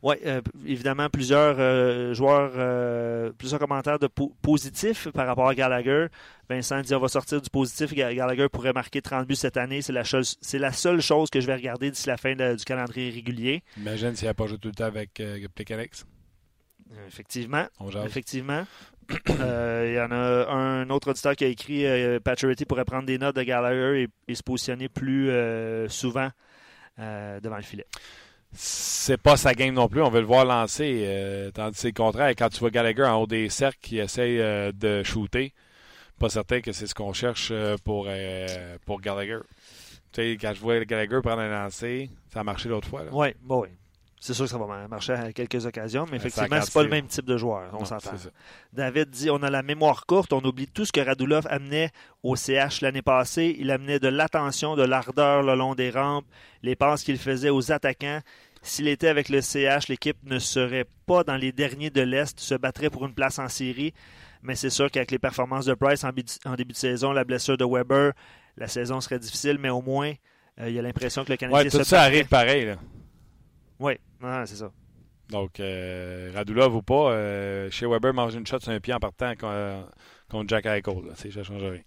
Oui, 0.03 0.15
euh, 0.27 0.41
évidemment, 0.65 1.09
plusieurs 1.09 1.57
euh, 1.59 2.13
joueurs, 2.15 2.53
euh, 2.57 3.33
plusieurs 3.37 3.59
commentaires 3.59 3.99
de 3.99 4.07
po- 4.07 4.33
positifs 4.43 5.09
par 5.11 5.27
rapport 5.27 5.49
à 5.49 5.55
Gallagher. 5.55 6.07
Vincent 6.49 6.81
dit 6.83 6.95
on 6.95 7.01
va 7.01 7.09
sortir 7.09 7.41
du 7.41 7.51
positif. 7.51 7.93
Ga- 7.95 8.15
Gallagher 8.15 8.49
pourrait 8.49 8.75
marquer 8.75 9.01
30 9.03 9.27
buts 9.27 9.35
cette 9.35 9.57
année. 9.57 9.81
C'est 9.83 9.93
la, 9.95 10.03
la 10.03 10.73
seule 10.73 11.01
chose 11.01 11.31
que 11.31 11.41
je 11.41 11.47
vais 11.47 11.55
regarder 11.57 11.91
d'ici 11.91 12.07
la 12.09 12.19
fin 12.19 12.37
de- 12.37 12.55
du 12.55 12.65
calendrier 12.65 13.11
régulier. 13.11 13.63
Imagine 13.79 14.15
s'il 14.15 14.29
n'a 14.29 14.35
pas 14.35 14.47
joué 14.47 14.59
tout 14.59 14.69
le 14.69 14.75
temps 14.75 14.85
avec 14.85 15.21
Plekanec. 15.55 15.93
Effectivement. 17.09 17.67
On. 17.81 17.91
Effectivement. 18.05 18.65
Il 19.29 19.93
y 19.95 20.01
en 20.01 20.11
a 20.13 20.47
un 20.53 20.89
autre 20.91 21.11
auditeur 21.11 21.35
qui 21.35 21.45
a 21.45 21.49
écrit 21.49 21.85
Pacioretty 22.21 22.65
pourrait 22.65 22.85
prendre 22.85 23.07
des 23.07 23.19
notes 23.19 23.37
de 23.37 23.43
Gallagher 23.43 24.03
et, 24.03 24.09
et 24.31 24.35
se 24.35 24.43
positionner 24.43 24.89
plus 24.89 25.31
souvent 25.89 26.29
euh, 26.99 27.41
devant 27.41 27.57
le 27.57 27.63
filet. 27.63 27.87
C'est 28.53 29.21
pas 29.21 29.37
sa 29.37 29.55
game 29.55 29.75
non 29.75 29.89
plus. 29.89 30.03
On 30.03 30.09
veut 30.09 30.21
le 30.21 30.27
voir 30.27 30.45
lancer. 30.45 31.05
euh, 31.07 31.51
tandis 31.51 31.75
que 31.75 31.81
c'est 31.81 31.89
le 31.89 31.93
contraire. 31.95 32.31
Quand 32.31 32.49
tu 32.49 32.59
vois 32.61 32.71
Gallagher 32.71 33.05
en 33.05 33.17
haut 33.23 33.27
des 33.27 33.49
cercles 33.51 33.79
qui 33.83 33.99
essaye 33.99 34.41
euh, 34.41 34.73
de 34.73 35.03
shooter, 35.03 35.53
pas 36.19 36.31
certain 36.31 36.61
que 36.61 36.73
c'est 36.73 36.87
ce 36.87 36.95
qu'on 36.95 37.13
cherche 37.13 37.53
pour, 37.85 38.09
pour 38.87 39.01
Gallagher. 39.01 39.41
Tu 40.13 40.23
sais, 40.23 40.39
quand 40.41 40.55
je 40.55 40.61
vois 40.61 40.83
Gallagher 40.85 41.21
prendre 41.23 41.41
un 41.43 41.51
lancer, 41.65 42.09
ça 42.33 42.41
a 42.41 42.45
marché 42.45 42.69
l'autre 42.69 42.89
fois. 42.89 43.05
là. 43.05 43.11
Oui, 43.13 43.29
bon, 43.43 43.63
oui. 43.63 43.69
C'est 44.19 44.33
sûr 44.33 44.47
que 44.47 44.51
ça 44.51 44.59
va 44.59 44.89
marcher 44.89 45.13
à 45.13 45.33
quelques 45.33 45.67
occasions, 45.67 46.07
mais 46.11 46.17
effectivement, 46.17 46.61
c'est 46.63 46.73
pas 46.73 46.83
le 46.83 46.89
même 46.89 47.07
type 47.07 47.27
de 47.27 47.37
joueur. 47.37 47.69
On 47.73 47.85
s'entend. 47.85 48.13
David 48.73 49.11
dit 49.11 49.31
on 49.31 49.43
a 49.43 49.51
la 49.51 49.63
mémoire 49.63 50.07
courte, 50.07 50.33
on 50.33 50.41
oublie 50.41 50.67
tout 50.67 50.85
ce 50.85 50.93
que 50.93 51.01
Radulov 51.01 51.47
amenait 51.51 51.91
au 52.23 52.35
CH 52.35 52.81
l'année 52.81 53.03
passée. 53.03 53.55
Il 53.59 53.71
amenait 53.71 53.99
de 53.99 54.09
l'attention, 54.09 54.75
de 54.75 54.83
l'ardeur 54.83 55.43
le 55.43 55.55
long 55.55 55.75
des 55.75 55.91
rampes, 55.91 56.25
les 56.63 56.77
passes 56.77 57.05
qu'il 57.05 57.19
faisait 57.19 57.51
aux 57.51 57.73
attaquants. 57.73 58.21
S'il 58.63 58.89
était 58.89 59.09
avec 59.09 59.29
le 59.29 59.41
CH, 59.41 59.89
l'équipe 59.89 60.17
ne 60.25 60.39
serait 60.39 60.87
pas 61.07 61.23
dans 61.23 61.37
les 61.37 61.53
derniers 61.53 61.91
de 61.91 62.01
l'Est, 62.01 62.41
se 62.41 62.55
battrait 62.55 62.91
pour 62.91 63.07
une 63.07 63.15
place 63.15 63.39
en 63.39 63.49
série. 63.49 63.93
Mais 64.43 64.57
c'est 64.57 64.71
sûr 64.71 64.91
qu'avec 64.91 65.11
les 65.11 65.19
performances 65.19 65.67
de 65.67 65.75
Price 65.75 66.05
en, 66.05 66.11
début 66.11 66.73
de 66.73 66.77
saison, 66.77 67.13
la 67.13 67.25
blessure 67.25 67.57
de 67.57 67.65
Weber, 67.65 68.13
la 68.57 68.67
saison 68.67 69.01
serait 69.01 69.19
difficile, 69.19 69.59
mais 69.59 69.71
au 69.71 69.83
moins, 69.83 70.13
euh, 70.61 70.69
il 70.69 70.75
y 70.75 70.79
a 70.79 70.83
l'impression 70.83 71.25
que 71.25 71.31
le 71.31 71.37
Canadien 71.37 71.65
Ouais, 71.65 71.71
tout 71.71 71.79
se 71.79 71.85
ça 71.85 72.03
arrive 72.03 72.27
pareil. 72.27 72.65
Là. 72.65 72.77
Oui, 73.79 73.95
non, 74.21 74.45
c'est 74.47 74.57
ça. 74.57 74.71
Donc, 75.29 75.59
euh, 75.61 76.31
Radulov 76.35 76.75
ou 76.77 76.83
pas, 76.83 77.11
euh, 77.11 77.71
chez 77.71 77.87
Weber 77.87 78.15
mange 78.15 78.35
une 78.35 78.47
shot 78.47 78.61
sur 78.61 78.71
un 78.73 78.81
pied 78.81 78.95
en 78.95 78.99
partant 79.01 79.35
con- 79.35 79.49
euh, 79.51 79.83
contre 80.31 80.49
Jack 80.49 80.67
Eichel. 80.67 81.33
Ça 81.33 81.43
change 81.43 81.63
rien. 81.65 81.83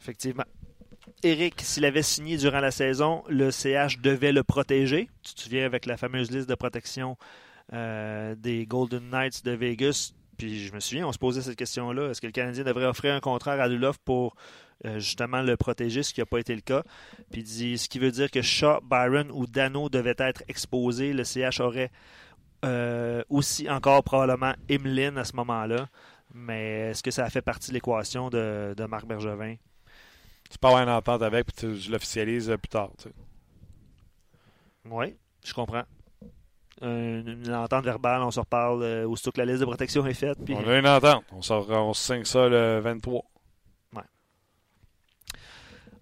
Effectivement. 0.00 0.44
Eric, 1.22 1.60
s'il 1.60 1.84
avait 1.84 2.02
signé 2.02 2.36
durant 2.36 2.60
la 2.60 2.70
saison, 2.70 3.22
le 3.28 3.50
CH 3.50 3.98
devait 4.00 4.32
le 4.32 4.44
protéger. 4.44 5.08
Tu 5.22 5.34
te 5.34 5.40
souviens 5.42 5.66
avec 5.66 5.84
la 5.86 5.96
fameuse 5.96 6.30
liste 6.30 6.48
de 6.48 6.54
protection 6.54 7.16
euh, 7.72 8.34
des 8.36 8.66
Golden 8.66 9.10
Knights 9.10 9.44
de 9.44 9.50
Vegas? 9.52 10.12
Puis 10.38 10.66
je 10.66 10.72
me 10.72 10.80
souviens, 10.80 11.06
on 11.06 11.12
se 11.12 11.18
posait 11.18 11.42
cette 11.42 11.56
question-là. 11.56 12.10
Est-ce 12.10 12.20
que 12.20 12.26
le 12.26 12.32
Canadien 12.32 12.64
devrait 12.64 12.86
offrir 12.86 13.12
un 13.14 13.20
contrat 13.20 13.54
à 13.54 13.56
Radulov 13.56 13.98
pour 14.04 14.36
euh, 14.84 15.00
justement 15.00 15.42
le 15.42 15.56
protéger, 15.56 16.04
ce 16.04 16.14
qui 16.14 16.20
n'a 16.20 16.26
pas 16.26 16.38
été 16.38 16.54
le 16.54 16.60
cas? 16.60 16.84
Puis 17.32 17.40
il 17.40 17.44
dit, 17.44 17.76
ce 17.76 17.88
qui 17.88 17.98
veut 17.98 18.12
dire 18.12 18.30
que 18.30 18.40
Shaw, 18.40 18.80
Byron 18.82 19.30
ou 19.32 19.46
Dano 19.46 19.88
devaient 19.88 20.14
être 20.16 20.44
exposés. 20.46 21.12
Le 21.12 21.24
CH 21.24 21.60
aurait 21.60 21.90
euh, 22.64 23.22
aussi 23.28 23.68
encore 23.68 24.04
probablement 24.04 24.54
Emeline 24.68 25.18
à 25.18 25.24
ce 25.24 25.34
moment-là. 25.34 25.88
Mais 26.32 26.90
est-ce 26.90 27.02
que 27.02 27.10
ça 27.10 27.24
a 27.24 27.30
fait 27.30 27.42
partie 27.42 27.70
de 27.70 27.74
l'équation 27.74 28.30
de, 28.30 28.74
de 28.76 28.84
Marc 28.84 29.06
Bergevin? 29.06 29.56
Tu 30.50 30.58
peux 30.58 30.68
avoir 30.68 30.82
une 30.82 30.88
entente 30.88 31.22
avec, 31.22 31.46
puis 31.46 31.56
tu, 31.56 31.76
je 31.76 31.90
l'officialise 31.90 32.48
euh, 32.48 32.56
plus 32.56 32.68
tard. 32.68 32.90
tu 32.96 33.08
sais. 33.08 33.14
Oui, 34.84 35.16
je 35.44 35.52
comprends. 35.52 35.84
Une, 36.80 37.42
une 37.46 37.54
entente 37.54 37.84
verbale, 37.84 38.22
on 38.22 38.30
se 38.30 38.38
reparle 38.40 38.82
euh, 38.82 39.08
aussitôt 39.08 39.32
que 39.32 39.38
la 39.38 39.46
liste 39.46 39.60
de 39.60 39.64
protection 39.64 40.06
est 40.06 40.14
faite. 40.14 40.38
Puis... 40.44 40.54
On 40.54 40.68
a 40.68 40.78
une 40.78 40.86
entente. 40.86 41.24
On, 41.32 41.42
sort, 41.42 41.68
on 41.70 41.92
signe 41.94 42.24
ça 42.24 42.48
le 42.48 42.78
23. 42.80 43.22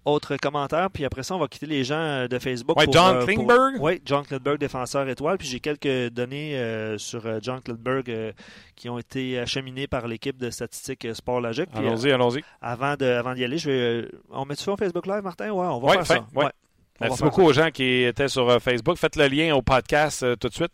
Autre 0.05 0.37
commentaire, 0.37 0.89
puis 0.89 1.03
après 1.03 1.21
ça, 1.21 1.35
on 1.35 1.39
va 1.39 1.49
quitter 1.49 1.65
les 1.65 1.83
gens 1.83 1.99
euh, 1.99 2.27
de 2.29 2.39
Facebook. 2.39 2.77
Ouais, 2.79 2.85
pour, 2.85 2.93
John 2.93 3.13
euh, 3.17 3.19
pour- 3.19 3.27
Klingberg? 3.27 3.75
Oui, 3.81 4.01
John 4.05 4.23
Klingberg, 4.25 4.57
défenseur 4.57 5.09
étoile. 5.09 5.37
Puis 5.37 5.49
j'ai 5.49 5.59
quelques 5.59 6.13
données 6.13 6.57
euh, 6.57 6.97
sur 6.97 7.25
euh, 7.25 7.39
John 7.41 7.59
Klingberg 7.61 8.09
euh, 8.09 8.31
qui 8.77 8.87
ont 8.87 8.97
été 8.97 9.37
acheminées 9.37 9.85
par 9.87 10.07
l'équipe 10.07 10.37
de 10.37 10.49
statistiques 10.49 11.03
euh, 11.03 11.13
Sport 11.13 11.41
Logique. 11.41 11.67
Euh, 11.75 11.79
Allons-y, 11.79 12.09
allons-y. 12.13 12.41
avant, 12.61 12.95
d'y 12.95 13.03
aller, 13.43 13.57
je 13.57 13.69
vais. 13.69 13.77
euh, 14.05 14.09
on 14.29 14.45
met 14.45 14.55
sur 14.55 14.77
Facebook 14.77 15.05
Live, 15.07 15.23
Martin? 15.23 15.51
Ouais, 15.51 15.65
on 15.67 15.79
va 15.81 15.87
Ouais, 15.87 15.93
faire 15.95 16.07
fin, 16.07 16.15
ça. 16.33 16.39
ouais. 16.39 16.51
Merci 16.99 17.23
beaucoup 17.23 17.43
aux 17.43 17.53
gens 17.53 17.69
qui 17.69 18.03
étaient 18.03 18.27
sur 18.27 18.49
euh, 18.49 18.59
Facebook. 18.59 18.97
Faites 18.97 19.15
le 19.15 19.27
lien 19.27 19.55
au 19.55 19.61
podcast 19.61 20.23
euh, 20.23 20.35
tout 20.35 20.49
de 20.49 20.53
suite. 20.53 20.73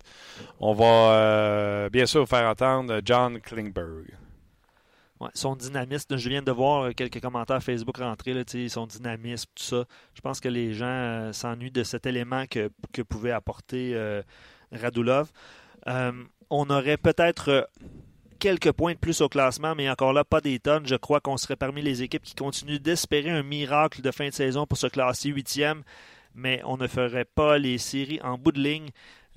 On 0.59 0.73
va 0.73 0.85
euh, 0.85 1.89
bien 1.89 2.05
sûr 2.05 2.27
faire 2.27 2.47
entendre 2.47 3.01
John 3.03 3.39
Klingberg. 3.41 4.05
Ouais, 5.19 5.29
son 5.33 5.55
dynamisme, 5.55 6.17
je 6.17 6.29
viens 6.29 6.41
de 6.41 6.51
voir 6.51 6.93
quelques 6.95 7.21
commentaires 7.21 7.61
Facebook 7.61 7.97
rentrer, 7.97 8.33
là, 8.33 8.43
son 8.67 8.87
dynamisme, 8.87 9.49
tout 9.55 9.63
ça. 9.63 9.85
Je 10.13 10.21
pense 10.21 10.39
que 10.39 10.49
les 10.49 10.73
gens 10.73 10.85
euh, 10.85 11.33
s'ennuient 11.33 11.71
de 11.71 11.83
cet 11.83 12.05
élément 12.05 12.45
que, 12.47 12.69
que 12.91 13.01
pouvait 13.01 13.31
apporter 13.31 13.91
euh, 13.93 14.21
Radulov. 14.71 15.31
Euh, 15.87 16.11
on 16.49 16.69
aurait 16.69 16.97
peut-être 16.97 17.49
euh, 17.49 17.61
quelques 18.43 18.73
points 18.73 18.91
de 18.91 18.97
plus 18.97 19.21
au 19.21 19.29
classement, 19.29 19.73
mais 19.73 19.89
encore 19.89 20.11
là, 20.11 20.25
pas 20.25 20.41
des 20.41 20.59
tonnes. 20.59 20.85
Je 20.85 20.95
crois 20.95 21.21
qu'on 21.21 21.37
serait 21.37 21.55
parmi 21.55 21.81
les 21.81 22.03
équipes 22.03 22.23
qui 22.23 22.35
continuent 22.35 22.77
d'espérer 22.77 23.29
un 23.29 23.41
miracle 23.41 24.01
de 24.01 24.11
fin 24.11 24.27
de 24.27 24.33
saison 24.33 24.67
pour 24.67 24.77
se 24.77 24.87
classer 24.87 25.29
huitième, 25.29 25.81
mais 26.35 26.61
on 26.65 26.75
ne 26.75 26.87
ferait 26.87 27.23
pas 27.23 27.57
les 27.57 27.77
séries 27.77 28.19
en 28.21 28.37
bout 28.37 28.51
de 28.51 28.59
ligne, 28.59 28.89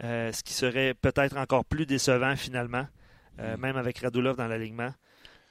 euh, 0.03 0.33
ce 0.33 0.43
qui 0.43 0.55
serait 0.55 0.93
peut-être 0.93 1.37
encore 1.37 1.65
plus 1.65 1.87
décevant 1.87 2.35
finalement, 2.35 2.89
euh, 3.39 3.57
même 3.57 3.77
avec 3.77 3.99
Radulov 3.99 4.35
dans 4.35 4.49
l'alignement. 4.49 4.93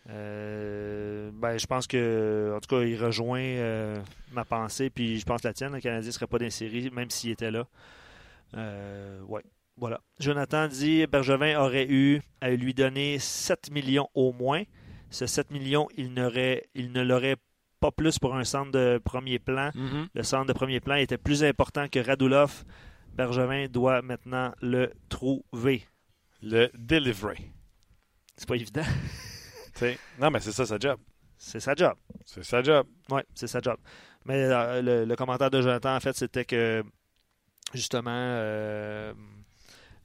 Euh, 0.10 1.32
ben, 1.34 1.58
je 1.58 1.65
pense 1.65 1.88
que, 1.88 2.54
en 2.58 2.60
tout 2.60 2.76
cas, 2.76 2.84
il 2.84 3.02
rejoint 3.02 3.39
euh, 3.39 3.98
ma 4.34 4.44
pensée, 4.44 4.89
puis 4.89 5.18
je 5.18 5.26
pense 5.26 5.44
la 5.44 5.54
tienne. 5.54 5.72
Le 5.72 5.80
Canadien 5.80 6.08
ne 6.08 6.12
serait 6.12 6.28
pas 6.28 6.39
dans 6.39 6.44
les 6.44 6.52
séries, 6.52 6.91
même 6.91 7.10
s'il 7.10 7.32
était 7.32 7.52
là. 7.52 7.65
Euh, 8.58 9.22
ouais, 9.30 9.44
voilà. 9.78 10.00
Jonathan 10.20 10.68
dit 10.68 11.06
Bergevin 11.06 11.60
aurait 11.60 11.88
eu 11.90 12.22
à 12.40 12.50
lui 12.52 12.74
donner 12.74 13.20
7 13.20 13.72
millions 13.72 14.08
au 14.14 14.32
moins. 14.32 14.64
Ce 15.10 15.26
7 15.26 15.52
millions, 15.52 15.88
il, 15.98 16.14
ne 16.14 17.02
l'aurait 17.02 17.38
pas 17.80 17.92
plus 17.92 18.18
pour 18.18 18.36
un 18.36 18.44
centre 18.44 18.72
de 18.72 19.02
premier 19.04 19.40
plan. 19.40 19.72
Le 20.14 20.24
centre 20.24 20.46
de 20.46 20.54
premier 20.54 20.80
plan 20.80 20.96
était 20.96 21.18
plus 21.18 21.44
important 21.44 21.88
que 21.88 22.00
Radulov. 22.00 22.64
Bergevin 23.14 23.68
doit 23.68 24.02
maintenant 24.02 24.54
le 24.62 24.92
trouver. 25.10 25.86
Le 26.42 26.70
delivery. 26.74 27.52
C'est 28.38 28.48
pas 28.48 28.56
évident. 28.56 28.84
Non, 30.22 30.32
mais 30.32 30.40
c'est 30.40 30.54
ça 30.54 30.66
sa 30.66 30.80
job. 30.80 30.98
C'est 31.38 31.60
sa 31.60 31.76
job. 31.76 31.96
C'est 32.24 32.46
sa 32.46 32.64
job. 32.64 32.88
Oui, 33.10 33.22
c'est 33.34 33.48
sa 33.48 33.60
job. 33.60 33.76
Mais 34.24 34.46
euh, 34.46 34.82
le, 34.82 35.04
le 35.04 35.16
commentaire 35.18 35.52
de 35.52 35.62
Jonathan, 35.62 35.98
en 35.98 36.00
fait, 36.00 36.16
c'était 36.16 36.46
que 36.46 36.82
justement, 37.74 38.10
euh, 38.10 39.14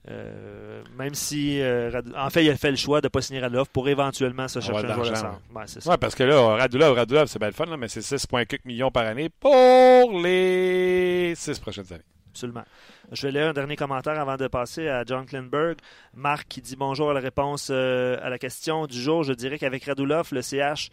euh, 0.09 0.81
même 0.97 1.13
si. 1.13 1.61
euh, 1.61 2.01
en 2.17 2.29
fait, 2.29 2.43
il 2.43 2.49
a 2.49 2.57
fait 2.57 2.71
le 2.71 2.77
choix 2.77 3.01
de 3.01 3.05
ne 3.05 3.09
pas 3.09 3.21
signer 3.21 3.39
Radulov 3.39 3.69
pour 3.69 3.87
éventuellement 3.87 4.47
se 4.47 4.59
chercher 4.59 4.87
un 4.87 4.93
joueur 4.95 5.09
de 5.11 5.15
centre. 5.15 5.41
Ouais, 5.89 5.97
parce 5.97 6.15
que 6.15 6.23
là, 6.23 6.41
Radulov, 6.55 6.95
Radulov, 6.95 7.27
c'est 7.27 7.39
bien 7.39 7.49
le 7.49 7.53
fun, 7.53 7.65
là, 7.65 7.77
mais 7.77 7.87
c'est 7.87 7.99
6,4 8.01 8.59
millions 8.65 8.89
par 8.91 9.05
année 9.05 9.29
pour 9.29 10.19
les 10.21 11.33
6 11.35 11.59
prochaines 11.59 11.91
années. 11.93 12.03
Absolument. 12.31 12.63
Je 13.11 13.27
vais 13.27 13.33
lire 13.33 13.49
un 13.49 13.53
dernier 13.53 13.75
commentaire 13.75 14.17
avant 14.19 14.37
de 14.37 14.47
passer 14.47 14.87
à 14.87 15.03
John 15.05 15.25
Klinberg. 15.25 15.77
Marc 16.15 16.47
qui 16.47 16.61
dit 16.61 16.77
bonjour 16.77 17.09
à 17.11 17.13
la 17.13 17.19
réponse 17.19 17.67
euh, 17.71 18.17
à 18.23 18.29
la 18.29 18.39
question 18.39 18.87
du 18.87 18.99
jour. 18.99 19.23
Je 19.23 19.33
dirais 19.33 19.57
qu'avec 19.59 19.83
Radulov, 19.83 20.29
le 20.31 20.41
CH 20.41 20.89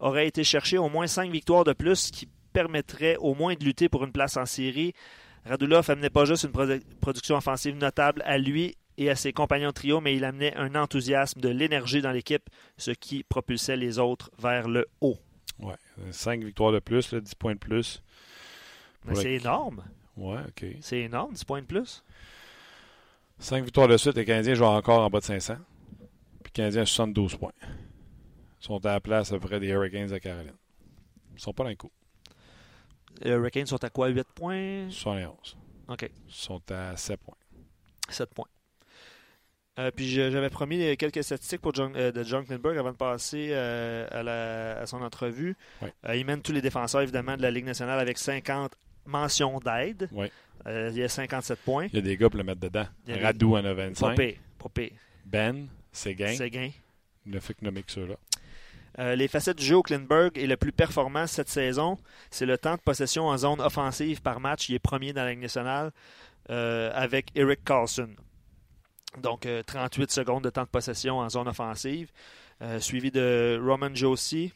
aurait 0.00 0.26
été 0.26 0.42
chercher 0.42 0.78
au 0.78 0.88
moins 0.88 1.06
5 1.06 1.30
victoires 1.30 1.62
de 1.62 1.72
plus, 1.72 1.94
ce 1.96 2.12
qui 2.12 2.28
permettrait 2.52 3.16
au 3.20 3.34
moins 3.34 3.54
de 3.54 3.64
lutter 3.64 3.88
pour 3.88 4.02
une 4.04 4.10
place 4.10 4.36
en 4.36 4.46
série. 4.46 4.92
Radulov 5.46 5.88
amenait 5.90 6.10
pas 6.10 6.24
juste 6.24 6.44
une 6.44 6.50
produ- 6.50 6.82
production 7.00 7.36
offensive 7.36 7.76
notable 7.76 8.22
à 8.24 8.38
lui 8.38 8.76
et 8.98 9.08
à 9.10 9.16
ses 9.16 9.32
compagnons 9.32 9.68
de 9.68 9.72
trio, 9.74 10.00
mais 10.00 10.14
il 10.14 10.24
amenait 10.24 10.54
un 10.56 10.74
enthousiasme, 10.74 11.40
de 11.40 11.48
l'énergie 11.48 12.02
dans 12.02 12.12
l'équipe, 12.12 12.48
ce 12.76 12.90
qui 12.90 13.22
propulsait 13.24 13.76
les 13.76 13.98
autres 13.98 14.30
vers 14.38 14.68
le 14.68 14.86
haut. 15.00 15.18
Ouais. 15.58 15.74
5 16.10 16.42
victoires 16.44 16.72
de 16.72 16.78
plus, 16.80 17.12
là, 17.12 17.20
10 17.20 17.34
points 17.34 17.54
de 17.54 17.58
plus. 17.58 18.02
Mais 19.04 19.12
Pour 19.14 19.22
c'est 19.22 19.28
le- 19.30 19.40
énorme. 19.40 19.84
Ouais, 20.16 20.40
OK. 20.48 20.66
C'est 20.80 20.98
énorme, 21.00 21.32
10 21.32 21.44
points 21.44 21.62
de 21.62 21.66
plus. 21.66 22.04
5 23.38 23.64
victoires 23.64 23.88
de 23.88 23.96
suite, 23.96 24.16
les 24.16 24.24
Canadiens 24.26 24.54
jouent 24.54 24.64
encore 24.64 25.00
en 25.00 25.08
bas 25.08 25.20
de 25.20 25.24
500. 25.24 25.56
Puis 26.42 26.44
les 26.46 26.50
Canadiens 26.50 26.82
ont 26.82 26.86
72 26.86 27.36
points. 27.36 27.52
Ils 27.62 28.66
sont 28.66 28.84
à 28.84 28.92
la 28.92 29.00
place 29.00 29.32
à 29.32 29.38
peu 29.38 29.46
près 29.46 29.60
des 29.60 29.68
Hurricanes 29.68 30.08
de 30.08 30.18
Caroline. 30.18 30.52
Ils 31.34 31.40
sont 31.40 31.54
pas 31.54 31.62
dans 31.64 31.70
le 31.70 31.76
coup. 31.76 31.90
Les 33.20 33.30
Hurricanes 33.30 33.66
sont 33.66 33.82
à 33.84 33.90
quoi? 33.90 34.08
8 34.08 34.26
points? 34.34 34.88
71. 34.90 35.56
OK. 35.88 36.02
Ils 36.02 36.32
sont 36.32 36.62
à 36.70 36.96
7 36.96 37.20
points. 37.20 37.36
7 38.08 38.30
points. 38.34 38.46
Euh, 39.78 39.90
puis 39.94 40.08
j'avais 40.10 40.50
promis 40.50 40.96
quelques 40.96 41.22
statistiques 41.22 41.60
pour 41.60 41.72
John, 41.74 41.92
euh, 41.96 42.12
de 42.12 42.22
John 42.22 42.44
Klingberg 42.44 42.76
avant 42.76 42.90
de 42.92 42.96
passer 42.96 43.48
euh, 43.52 44.06
à, 44.10 44.22
la- 44.22 44.80
à 44.80 44.86
son 44.86 45.00
entrevue. 45.00 45.56
Euh, 45.82 46.16
il 46.16 46.26
mène 46.26 46.42
tous 46.42 46.52
les 46.52 46.60
défenseurs, 46.60 47.00
évidemment, 47.02 47.36
de 47.36 47.42
la 47.42 47.50
Ligue 47.50 47.64
nationale 47.64 47.98
avec 47.98 48.18
50 48.18 48.72
mentions 49.06 49.58
d'aide. 49.60 50.08
Euh, 50.66 50.90
il 50.94 51.02
a 51.02 51.08
57 51.08 51.58
points. 51.60 51.86
Il 51.86 51.94
y 51.94 51.98
a 51.98 52.02
des 52.02 52.16
gars 52.16 52.28
pour 52.28 52.36
le 52.36 52.44
mettre 52.44 52.60
dedans. 52.60 52.86
Y 53.06 53.12
des- 53.14 53.20
Radou 53.24 53.52
en 53.56 53.64
a 53.64 53.74
Pas 53.74 53.86
25. 53.86 54.16
pire, 54.16 54.34
pas 54.58 54.68
pire. 54.68 54.90
Ben, 55.24 55.68
Séguin. 55.92 56.34
Séguin. 56.34 56.70
Il 57.24 57.32
ne 57.32 57.40
fait 57.40 57.54
que 57.54 57.64
nommer 57.64 57.82
que 57.82 57.92
ceux-là. 57.92 58.16
Euh, 58.98 59.14
les 59.14 59.28
facettes 59.28 59.58
du 59.58 59.64
jeu 59.64 59.76
au 59.76 59.82
Klinberg 59.82 60.36
est 60.36 60.46
le 60.46 60.56
plus 60.56 60.72
performant 60.72 61.26
cette 61.26 61.48
saison. 61.48 61.96
C'est 62.30 62.46
le 62.46 62.58
temps 62.58 62.74
de 62.74 62.80
possession 62.80 63.28
en 63.28 63.36
zone 63.36 63.60
offensive 63.60 64.20
par 64.20 64.40
match. 64.40 64.68
Il 64.68 64.74
est 64.74 64.80
premier 64.80 65.12
dans 65.12 65.22
la 65.24 65.30
Ligue 65.30 65.40
nationale 65.40 65.92
euh, 66.50 66.90
avec 66.94 67.28
Eric 67.34 67.64
Carlson. 67.64 68.10
Donc, 69.22 69.46
euh, 69.46 69.62
38 69.62 70.10
secondes 70.10 70.44
de 70.44 70.50
temps 70.50 70.64
de 70.64 70.68
possession 70.68 71.18
en 71.18 71.28
zone 71.28 71.48
offensive. 71.48 72.10
Euh, 72.62 72.78
suivi 72.78 73.10
de 73.10 73.60
Roman 73.62 73.94
Josie, 73.94 74.52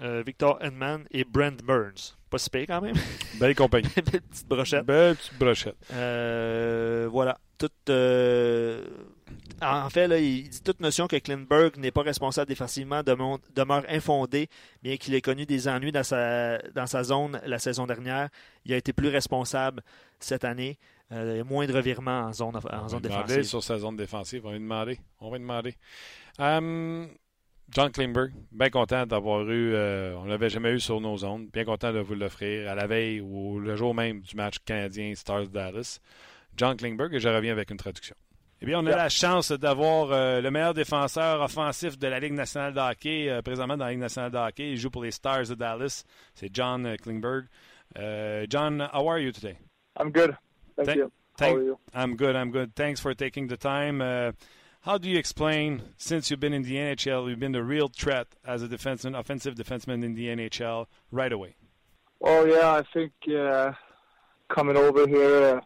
euh, 0.00 0.22
Victor 0.26 0.58
Edman 0.62 1.04
et 1.10 1.24
Brent 1.24 1.62
Burns. 1.62 2.16
Pas 2.30 2.38
si 2.38 2.50
pire 2.50 2.66
quand 2.68 2.80
même. 2.80 2.96
Belle 3.40 3.54
compagnie. 3.54 3.88
Belle 3.96 4.22
petite 4.22 4.48
brochette. 4.48 4.84
Belle 4.84 5.16
petite 5.16 5.38
brochette. 5.38 5.76
Euh, 5.92 7.08
voilà. 7.10 7.38
Toute, 7.56 7.72
euh, 7.90 8.84
en 9.60 9.90
fait, 9.90 10.06
là, 10.08 10.18
il 10.18 10.48
dit 10.48 10.62
toute 10.62 10.80
notion 10.80 11.06
que 11.06 11.16
Klinberg 11.16 11.76
n'est 11.78 11.90
pas 11.90 12.02
responsable 12.02 12.48
défensivement 12.48 13.02
demeure 13.02 13.82
infondée, 13.88 14.48
bien 14.82 14.96
qu'il 14.96 15.14
ait 15.14 15.20
connu 15.20 15.46
des 15.46 15.68
ennuis 15.68 15.92
dans 15.92 16.02
sa, 16.04 16.58
dans 16.74 16.86
sa 16.86 17.02
zone 17.04 17.40
la 17.44 17.58
saison 17.58 17.86
dernière. 17.86 18.28
Il 18.64 18.72
a 18.72 18.76
été 18.76 18.92
plus 18.92 19.08
responsable 19.08 19.82
cette 20.20 20.44
année. 20.44 20.78
Euh, 21.10 21.42
moins 21.42 21.66
de 21.66 21.72
revirements 21.72 22.20
en 22.26 22.32
zone, 22.34 22.56
en 22.56 22.60
On 22.84 22.88
zone 22.88 23.00
défensive. 23.00 23.42
sur 23.44 23.62
sa 23.64 23.78
zone 23.78 23.96
défensive. 23.96 24.42
On 24.44 24.48
va 24.48 24.54
lui 24.54 24.60
demander. 24.60 24.98
On 25.20 25.30
va 25.30 25.38
lui 25.38 25.42
demander. 25.42 25.74
Hum, 26.38 27.08
John 27.70 27.90
Klingberg, 27.90 28.32
bien 28.52 28.70
content 28.70 29.06
d'avoir 29.06 29.42
eu. 29.48 29.72
euh, 29.74 30.14
on 30.18 30.24
ne 30.24 30.28
l'avait 30.30 30.50
jamais 30.50 30.70
eu 30.72 30.80
sur 30.80 31.00
nos 31.00 31.16
zones. 31.16 31.48
Bien 31.48 31.64
content 31.64 31.92
de 31.92 31.98
vous 32.00 32.14
l'offrir 32.14 32.70
à 32.70 32.74
la 32.74 32.86
veille 32.86 33.20
ou 33.22 33.58
le 33.58 33.74
jour 33.76 33.94
même 33.94 34.20
du 34.20 34.36
match 34.36 34.56
canadien 34.64 35.14
Stars 35.14 35.48
Dallas. 35.48 35.98
John 36.56 36.76
Klingberg, 36.76 37.14
et 37.14 37.20
je 37.20 37.28
reviens 37.28 37.52
avec 37.52 37.70
une 37.70 37.76
traduction. 37.76 38.14
Eh 38.60 38.66
bien, 38.66 38.78
on 38.80 38.86
a 38.86 38.96
la 38.96 39.08
chance 39.08 39.52
d'avoir 39.52 40.10
euh, 40.10 40.40
le 40.40 40.50
meilleur 40.50 40.74
défenseur 40.74 41.40
offensif 41.42 41.96
de 41.96 42.08
la 42.08 42.18
Ligue 42.18 42.32
nationale 42.32 42.74
de 42.74 42.80
hockey, 42.80 43.30
euh, 43.30 43.40
présentement 43.40 43.76
dans 43.76 43.84
la 43.84 43.92
Ligue 43.92 44.00
nationale 44.00 44.32
de 44.32 44.36
hockey. 44.38 44.70
Il 44.72 44.76
joue 44.76 44.90
pour 44.90 45.04
les 45.04 45.12
Stars 45.12 45.46
de 45.48 45.54
Dallas. 45.54 46.02
C'est 46.34 46.52
John 46.52 46.84
euh, 46.84 46.96
Klingberg. 46.96 47.46
Euh, 47.98 48.46
John, 48.50 48.80
how 48.92 49.08
are 49.08 49.20
you 49.20 49.30
today? 49.30 49.56
I'm 49.98 50.10
good. 50.10 50.36
Thank, 50.76 50.86
Thank- 50.88 50.98
you. 50.98 51.12
thank- 51.36 51.52
How 51.54 51.56
are 51.60 51.64
you? 51.64 51.78
I'm 51.94 52.16
good. 52.16 52.34
I'm 52.34 52.50
good. 52.50 52.74
Thanks 52.74 53.00
for 53.00 53.14
taking 53.14 53.46
the 53.46 53.56
time. 53.56 54.00
Uh, 54.02 54.32
how 54.84 54.98
do 54.98 55.08
you 55.08 55.18
explain, 55.18 55.82
since 55.96 56.28
you've 56.28 56.40
been 56.40 56.52
in 56.52 56.62
the 56.62 56.76
NHL, 56.78 57.28
you've 57.28 57.38
been 57.38 57.52
the 57.52 57.62
real 57.62 57.86
threat 57.88 58.26
as 58.44 58.62
a 58.64 58.66
defenseman, 58.68 59.16
offensive 59.16 59.54
defenseman 59.54 60.02
in 60.04 60.14
the 60.16 60.26
NHL 60.34 60.86
right 61.12 61.32
away? 61.32 61.54
Well, 62.18 62.48
yeah, 62.48 62.72
I 62.72 62.82
think 62.92 63.12
uh, 63.32 63.72
coming 64.48 64.76
over 64.76 65.06
here, 65.06 65.58
uh, 65.58 65.60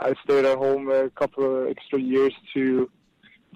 I 0.00 0.14
stayed 0.24 0.44
at 0.44 0.58
home 0.58 0.90
a 0.90 1.10
couple 1.10 1.62
of 1.62 1.68
extra 1.68 2.00
years 2.00 2.32
to 2.54 2.90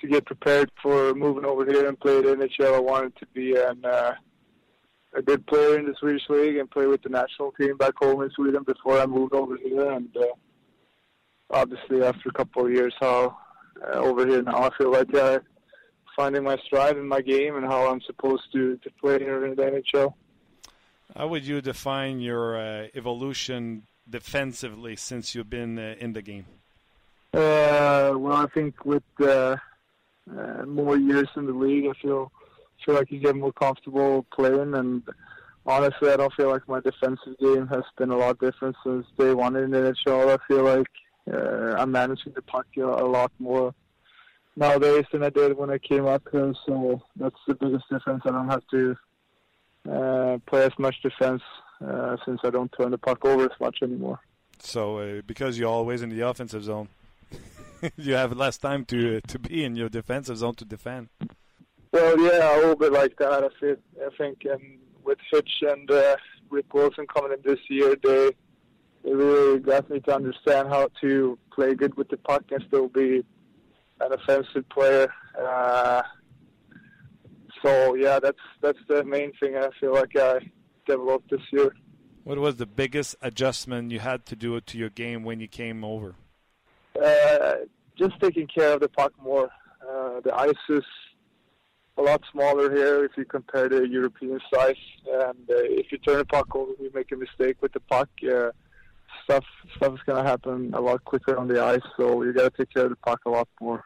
to 0.01 0.07
get 0.07 0.25
prepared 0.27 0.71
for 0.81 1.13
moving 1.15 1.45
over 1.45 1.65
here 1.65 1.89
and 1.89 1.99
play 1.99 2.19
in 2.19 2.23
the 2.23 2.37
NHL. 2.37 2.75
I 2.75 2.79
wanted 2.79 3.17
to 3.17 3.27
be 3.35 3.57
an 3.57 3.85
uh, 3.85 4.15
a 5.15 5.23
good 5.23 5.47
player 5.47 5.79
in 5.79 5.87
the 5.87 5.95
Swedish 5.99 6.23
league 6.29 6.57
and 6.57 6.71
play 6.71 6.87
with 6.87 7.03
the 7.03 7.09
national 7.09 7.53
team 7.53 7.77
back 7.77 7.95
home 7.97 8.23
in 8.23 8.31
Sweden 8.31 8.63
before 8.63 9.01
I 9.01 9.07
moved 9.07 9.35
over 9.35 9.57
here. 9.57 9.91
And 9.91 10.15
uh, 10.17 10.27
obviously, 11.51 12.03
after 12.03 12.29
a 12.29 12.33
couple 12.33 12.67
of 12.67 12.73
years, 12.73 12.95
how 13.01 13.37
uh, 13.83 13.97
over 13.97 14.27
here 14.27 14.43
now, 14.43 14.65
I 14.65 14.71
feel 14.77 14.93
like 14.93 15.13
uh, 15.15 15.41
finding 16.15 16.45
my 16.45 16.57
stride 16.67 16.97
in 16.97 17.09
my 17.09 17.21
game 17.21 17.57
and 17.57 17.65
how 17.65 17.91
I'm 17.91 18.01
supposed 18.03 18.45
to 18.53 18.77
to 18.77 18.91
play 19.01 19.19
here 19.19 19.45
in 19.47 19.57
the 19.57 19.63
NHL. 19.63 20.15
How 21.17 21.27
would 21.29 21.45
you 21.47 21.61
define 21.63 22.21
your 22.21 22.59
uh, 22.59 22.87
evolution 22.95 23.88
defensively 24.09 24.97
since 24.97 25.35
you've 25.35 25.51
been 25.51 25.79
uh, 25.79 25.95
in 25.99 26.13
the 26.13 26.23
game? 26.23 26.47
Uh, 27.33 28.15
well, 28.17 28.33
I 28.33 28.47
think 28.55 28.85
with 28.85 29.03
uh, 29.21 29.57
uh, 30.37 30.65
more 30.67 30.97
years 30.97 31.29
in 31.37 31.47
the 31.47 31.53
league, 31.53 31.87
I 31.87 31.93
feel 32.01 32.33
feel 32.85 32.95
like 32.95 33.11
you 33.11 33.19
get 33.19 33.37
more 33.37 33.53
comfortable 33.53 34.25
playing. 34.33 34.75
And 34.75 35.03
honestly, 35.67 36.11
I 36.11 36.17
don't 36.17 36.33
feel 36.35 36.49
like 36.49 36.67
my 36.69 36.81
defensive 36.81 37.37
game 37.39 37.67
has 37.69 37.85
been 37.97 38.11
a 38.11 38.17
lot 38.17 38.39
different 38.39 38.77
since 38.85 39.07
day 39.19 39.35
one 39.35 39.57
in 39.57 39.71
the 39.71 39.79
NHL. 39.79 40.33
I 40.33 40.47
feel 40.47 40.65
like 40.65 40.89
uh, 41.31 41.75
I'm 41.77 41.93
managing 41.93 42.33
the 42.35 42.43
puck 42.43 42.67
a, 42.79 42.83
lot 42.83 43.31
more 43.39 43.75
nowadays 44.57 45.05
than 45.13 45.23
I 45.23 45.31
did 45.31 45.57
when 45.57 45.71
I 45.71 45.79
came 45.79 46.07
up 46.07 46.23
here. 46.33 46.55
So 46.67 47.03
that's 47.17 47.37
the 47.47 47.55
biggest 47.55 47.85
difference. 47.91 48.23
I 48.25 48.31
don't 48.31 48.49
have 48.49 48.67
to 48.71 48.97
uh, 49.91 50.39
play 50.47 50.65
as 50.65 50.79
much 50.79 51.03
defense 51.03 51.43
uh, 51.85 52.17
since 52.25 52.41
I 52.45 52.51
don't 52.51 52.73
turn 52.79 52.91
the 52.91 52.99
puck 52.99 53.25
over 53.25 53.45
as 53.45 53.61
much 53.61 53.79
anymore. 53.83 54.21
So, 54.61 54.99
uh, 54.99 55.23
because 55.27 55.59
you're 55.59 55.71
always 55.71 56.03
in 56.03 56.11
the 56.11 56.21
offensive 56.21 56.65
zone, 56.65 56.89
you 57.97 58.15
have 58.15 58.37
less 58.37 58.59
time 58.59 58.85
to 58.87 59.21
to 59.21 59.39
be 59.39 59.65
in 59.65 59.77
your 59.77 59.89
defensive 59.89 60.37
zone 60.37 60.55
to 60.57 60.65
defend. 60.65 61.09
Well, 61.93 62.21
yeah, 62.21 62.57
a 62.57 62.59
little 62.59 62.77
bit 62.77 62.93
like 62.93 63.17
that. 63.19 63.45
I 63.45 63.49
think, 63.61 63.79
I 64.05 64.17
think 64.17 64.45
and 64.45 64.79
with 65.05 65.19
Fitch 65.33 65.63
and 65.63 65.91
uh, 65.91 66.17
Rick 66.51 66.75
Wilson 66.75 67.07
coming 67.07 67.33
in 67.33 67.39
this 67.45 67.61
year, 67.69 67.97
they 68.03 68.31
they 69.05 69.15
really 69.15 69.61
got 69.61 69.89
me 69.89 70.01
to 70.01 70.15
understand 70.15 70.69
how 70.69 70.89
to 71.01 71.39
play 71.53 71.75
good 71.75 71.97
with 71.97 72.09
the 72.09 72.17
puck 72.17 72.45
and 72.51 72.63
still 72.67 72.89
be 72.89 73.25
an 74.01 74.13
offensive 74.13 74.69
player. 74.69 75.13
Uh, 75.41 76.03
so 77.65 77.95
yeah, 77.95 78.19
that's 78.21 78.39
that's 78.61 78.79
the 78.89 79.05
main 79.05 79.33
thing 79.41 79.57
I 79.57 79.69
feel 79.81 79.95
like 79.95 80.17
I 80.17 80.41
developed 80.89 81.31
this 81.31 81.41
year. 81.53 81.75
What 82.25 82.39
was 82.39 82.57
the 82.57 82.67
biggest 82.67 83.17
adjustment 83.23 83.91
you 83.91 84.01
had 84.01 84.27
to 84.27 84.37
do 84.37 84.61
to 84.61 84.79
your 84.79 84.91
game 84.91 85.23
when 85.25 85.41
you 85.41 85.49
came 85.49 85.85
over? 85.85 86.15
Uh, 87.03 87.55
just 87.97 88.15
taking 88.21 88.47
care 88.47 88.73
of 88.75 88.81
the 88.81 88.89
puck 88.89 89.13
more. 89.23 89.51
Uh, 89.89 90.21
the 90.21 90.35
ice 90.35 90.65
is 90.69 90.85
a 91.97 92.03
lot 92.03 92.23
smaller 92.33 92.73
here 92.75 93.05
if 93.05 93.13
you 93.17 93.25
compare 93.25 93.69
the 93.69 93.89
European 93.89 94.41
size, 94.53 94.77
and 95.07 95.39
uh, 95.51 95.81
if 95.81 95.91
you 95.91 95.99
turn 95.99 96.19
the 96.19 96.25
puck 96.25 96.55
over, 96.55 96.73
you 96.81 96.91
make 96.95 97.11
a 97.13 97.17
mistake 97.17 97.57
with 97.61 97.73
the 97.73 97.81
puck. 97.81 98.09
Uh, 98.23 98.51
stuff 99.25 99.45
stuff 99.77 99.95
is 99.95 100.01
going 100.07 100.23
to 100.23 100.29
happen 100.29 100.73
a 100.75 100.81
lot 100.81 101.05
quicker 101.05 101.37
on 101.37 101.49
the 101.49 101.63
ice, 101.63 101.81
so 101.97 102.23
you 102.23 102.33
got 102.33 102.55
to 102.55 102.59
take 102.59 102.73
care 102.73 102.85
of 102.85 102.91
the 102.91 102.97
puck 102.97 103.21
a 103.27 103.31
lot 103.31 103.49
more. 103.61 103.85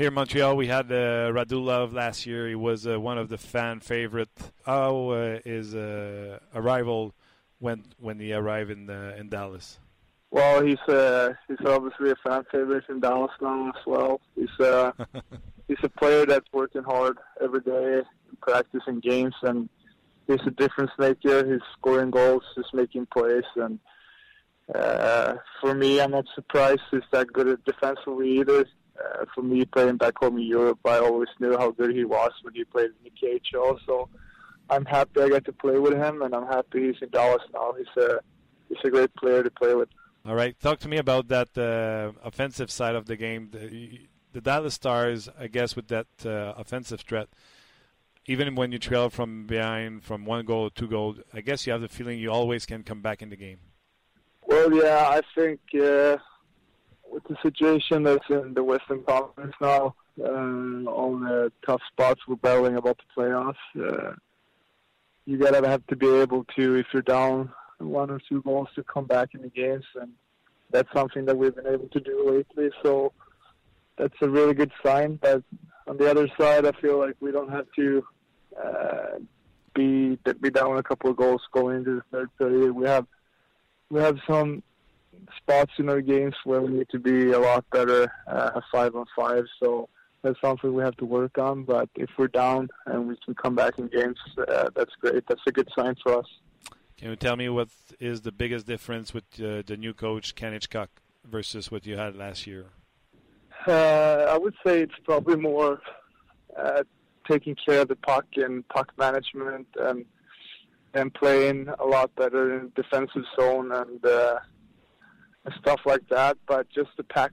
Here 0.00 0.08
in 0.08 0.14
Montreal, 0.14 0.56
we 0.56 0.66
had 0.66 0.90
uh, 0.90 1.30
Radulov 1.30 1.92
last 1.92 2.24
year. 2.24 2.48
He 2.48 2.54
was 2.54 2.86
uh, 2.86 2.98
one 2.98 3.18
of 3.18 3.28
the 3.28 3.36
fan 3.36 3.80
favorite. 3.80 4.30
How 4.64 5.10
uh, 5.10 5.40
his 5.44 5.74
uh, 5.74 6.38
arrival 6.54 7.12
went 7.60 7.84
when 7.98 8.18
he 8.18 8.32
arrived 8.32 8.70
in 8.70 8.88
uh, 8.88 9.14
in 9.18 9.28
Dallas? 9.28 9.78
Well, 10.30 10.62
he's 10.62 10.80
uh, 10.88 11.34
he's 11.48 11.58
obviously 11.66 12.12
a 12.12 12.16
fan 12.26 12.46
favorite 12.50 12.84
in 12.88 13.00
Dallas 13.00 13.30
now 13.42 13.68
as 13.68 13.86
well. 13.86 14.22
He's 14.36 14.58
uh, 14.58 14.92
he's 15.68 15.76
a 15.82 15.90
player 15.90 16.24
that's 16.24 16.50
working 16.50 16.82
hard 16.82 17.18
every 17.38 17.60
day, 17.60 18.00
practicing 18.40 19.00
games, 19.00 19.34
and 19.42 19.68
he's 20.26 20.40
a 20.46 20.50
difference 20.52 20.92
maker. 20.98 21.46
He's 21.46 21.60
scoring 21.78 22.10
goals, 22.10 22.44
he's 22.56 22.72
making 22.72 23.04
plays, 23.12 23.44
and 23.54 23.78
uh, 24.74 25.34
for 25.60 25.74
me, 25.74 26.00
I'm 26.00 26.12
not 26.12 26.24
surprised 26.34 26.80
he's 26.90 27.02
that 27.12 27.30
good 27.34 27.48
at 27.48 27.62
defensively 27.66 28.38
either. 28.38 28.64
Uh, 29.00 29.24
for 29.34 29.42
me, 29.42 29.64
playing 29.64 29.96
back 29.96 30.14
home 30.18 30.36
in 30.38 30.44
Europe, 30.44 30.78
I 30.84 30.98
always 30.98 31.28
knew 31.38 31.56
how 31.56 31.70
good 31.70 31.94
he 31.94 32.04
was 32.04 32.32
when 32.42 32.54
he 32.54 32.64
played 32.64 32.90
in 32.90 33.04
the 33.04 33.10
KHL. 33.10 33.78
So 33.86 34.08
I'm 34.68 34.84
happy 34.84 35.22
I 35.22 35.28
got 35.28 35.44
to 35.46 35.52
play 35.52 35.78
with 35.78 35.94
him, 35.94 36.22
and 36.22 36.34
I'm 36.34 36.46
happy 36.46 36.88
he's 36.88 37.02
in 37.02 37.10
Dallas 37.10 37.42
now. 37.52 37.74
He's 37.76 38.02
a 38.02 38.20
he's 38.68 38.78
a 38.84 38.90
great 38.90 39.14
player 39.16 39.42
to 39.42 39.50
play 39.50 39.74
with. 39.74 39.88
All 40.26 40.34
right, 40.34 40.58
talk 40.60 40.78
to 40.80 40.88
me 40.88 40.98
about 40.98 41.28
that 41.28 41.56
uh, 41.56 42.12
offensive 42.22 42.70
side 42.70 42.94
of 42.94 43.06
the 43.06 43.16
game. 43.16 43.50
The, 43.52 44.00
the 44.32 44.40
Dallas 44.40 44.74
Stars, 44.74 45.28
I 45.38 45.46
guess, 45.46 45.74
with 45.74 45.88
that 45.88 46.06
uh, 46.24 46.54
offensive 46.56 47.00
threat, 47.00 47.28
even 48.26 48.54
when 48.54 48.70
you 48.70 48.78
trail 48.78 49.08
from 49.08 49.46
behind 49.46 50.04
from 50.04 50.24
one 50.24 50.44
goal 50.44 50.68
to 50.68 50.74
two 50.74 50.88
goals, 50.88 51.18
I 51.32 51.40
guess 51.40 51.66
you 51.66 51.72
have 51.72 51.80
the 51.80 51.88
feeling 51.88 52.18
you 52.18 52.30
always 52.30 52.66
can 52.66 52.82
come 52.82 53.00
back 53.00 53.22
in 53.22 53.30
the 53.30 53.36
game. 53.36 53.58
Well, 54.46 54.72
yeah, 54.74 55.06
I 55.08 55.22
think 55.34 55.60
uh, 55.74 56.18
with 57.10 57.24
the 57.24 57.36
situation 57.42 58.04
that's 58.04 58.28
in 58.30 58.54
the 58.54 58.62
Western 58.62 59.02
Conference 59.02 59.54
now, 59.60 59.94
uh, 60.22 60.90
all 60.90 61.18
the 61.18 61.52
tough 61.66 61.80
spots 61.90 62.20
we're 62.26 62.36
battling 62.36 62.76
about 62.76 62.98
the 62.98 63.20
playoffs, 63.20 63.54
uh, 63.76 64.14
you 65.26 65.38
gotta 65.38 65.66
have 65.68 65.86
to 65.88 65.96
be 65.96 66.08
able 66.08 66.44
to, 66.56 66.76
if 66.76 66.86
you're 66.92 67.02
down 67.02 67.52
one 67.78 68.10
or 68.10 68.20
two 68.28 68.42
goals, 68.42 68.68
to 68.74 68.82
come 68.84 69.06
back 69.06 69.34
in 69.34 69.42
the 69.42 69.48
games, 69.48 69.84
and 70.00 70.12
that's 70.70 70.92
something 70.92 71.24
that 71.24 71.36
we've 71.36 71.54
been 71.54 71.66
able 71.66 71.88
to 71.88 72.00
do 72.00 72.30
lately. 72.30 72.70
So 72.82 73.12
that's 73.96 74.14
a 74.22 74.28
really 74.28 74.54
good 74.54 74.72
sign. 74.84 75.16
But 75.16 75.42
on 75.86 75.96
the 75.96 76.10
other 76.10 76.28
side, 76.38 76.66
I 76.66 76.72
feel 76.80 76.98
like 76.98 77.16
we 77.20 77.32
don't 77.32 77.50
have 77.50 77.66
to 77.76 78.04
uh, 78.62 79.18
be 79.74 80.18
be 80.40 80.50
down 80.50 80.78
a 80.78 80.82
couple 80.82 81.10
of 81.10 81.16
goals 81.16 81.42
going 81.52 81.78
into 81.78 81.96
the 81.96 82.02
third 82.10 82.30
period. 82.38 82.72
We 82.72 82.86
have 82.86 83.06
we 83.90 84.00
have 84.00 84.18
some 84.26 84.62
spots 85.36 85.72
in 85.78 85.88
our 85.88 86.00
games 86.00 86.34
where 86.44 86.60
we 86.60 86.72
need 86.72 86.88
to 86.90 86.98
be 86.98 87.32
a 87.32 87.38
lot 87.38 87.64
better 87.70 88.12
uh, 88.26 88.60
five 88.72 88.94
on 88.94 89.06
five. 89.16 89.44
So 89.62 89.88
that's 90.22 90.40
something 90.40 90.74
we 90.74 90.82
have 90.82 90.96
to 90.96 91.04
work 91.04 91.38
on. 91.38 91.64
But 91.64 91.88
if 91.96 92.10
we're 92.18 92.28
down 92.28 92.68
and 92.86 93.08
we 93.08 93.16
can 93.24 93.34
come 93.34 93.54
back 93.54 93.78
in 93.78 93.88
games, 93.88 94.18
uh, 94.36 94.70
that's 94.74 94.94
great. 95.00 95.24
That's 95.28 95.40
a 95.46 95.52
good 95.52 95.68
sign 95.76 95.94
for 96.02 96.18
us. 96.18 96.26
Can 96.96 97.08
you 97.10 97.16
tell 97.16 97.36
me 97.36 97.48
what 97.48 97.68
is 97.98 98.20
the 98.22 98.32
biggest 98.32 98.66
difference 98.66 99.14
with 99.14 99.24
uh, 99.40 99.62
the 99.66 99.76
new 99.78 99.94
coach 99.94 100.34
Ken 100.34 100.52
Hitchcock 100.52 100.90
versus 101.24 101.70
what 101.70 101.86
you 101.86 101.96
had 101.96 102.14
last 102.14 102.46
year? 102.46 102.66
Uh, 103.66 104.26
I 104.28 104.38
would 104.38 104.54
say 104.64 104.82
it's 104.82 104.94
probably 105.04 105.36
more 105.36 105.80
uh, 106.58 106.82
taking 107.30 107.54
care 107.54 107.80
of 107.80 107.88
the 107.88 107.96
puck 107.96 108.26
and 108.36 108.66
puck 108.68 108.92
management 108.98 109.68
and 109.78 110.04
and 110.94 111.14
playing 111.14 111.68
a 111.78 111.84
lot 111.84 112.14
better 112.16 112.58
in 112.58 112.72
defensive 112.74 113.22
zone 113.38 113.70
and, 113.70 114.04
uh, 114.04 114.36
and 114.36 114.46
stuff 115.58 115.80
like 115.84 116.08
that. 116.08 116.36
But 116.46 116.68
just 116.70 116.90
the 116.96 117.04
pack, 117.04 117.32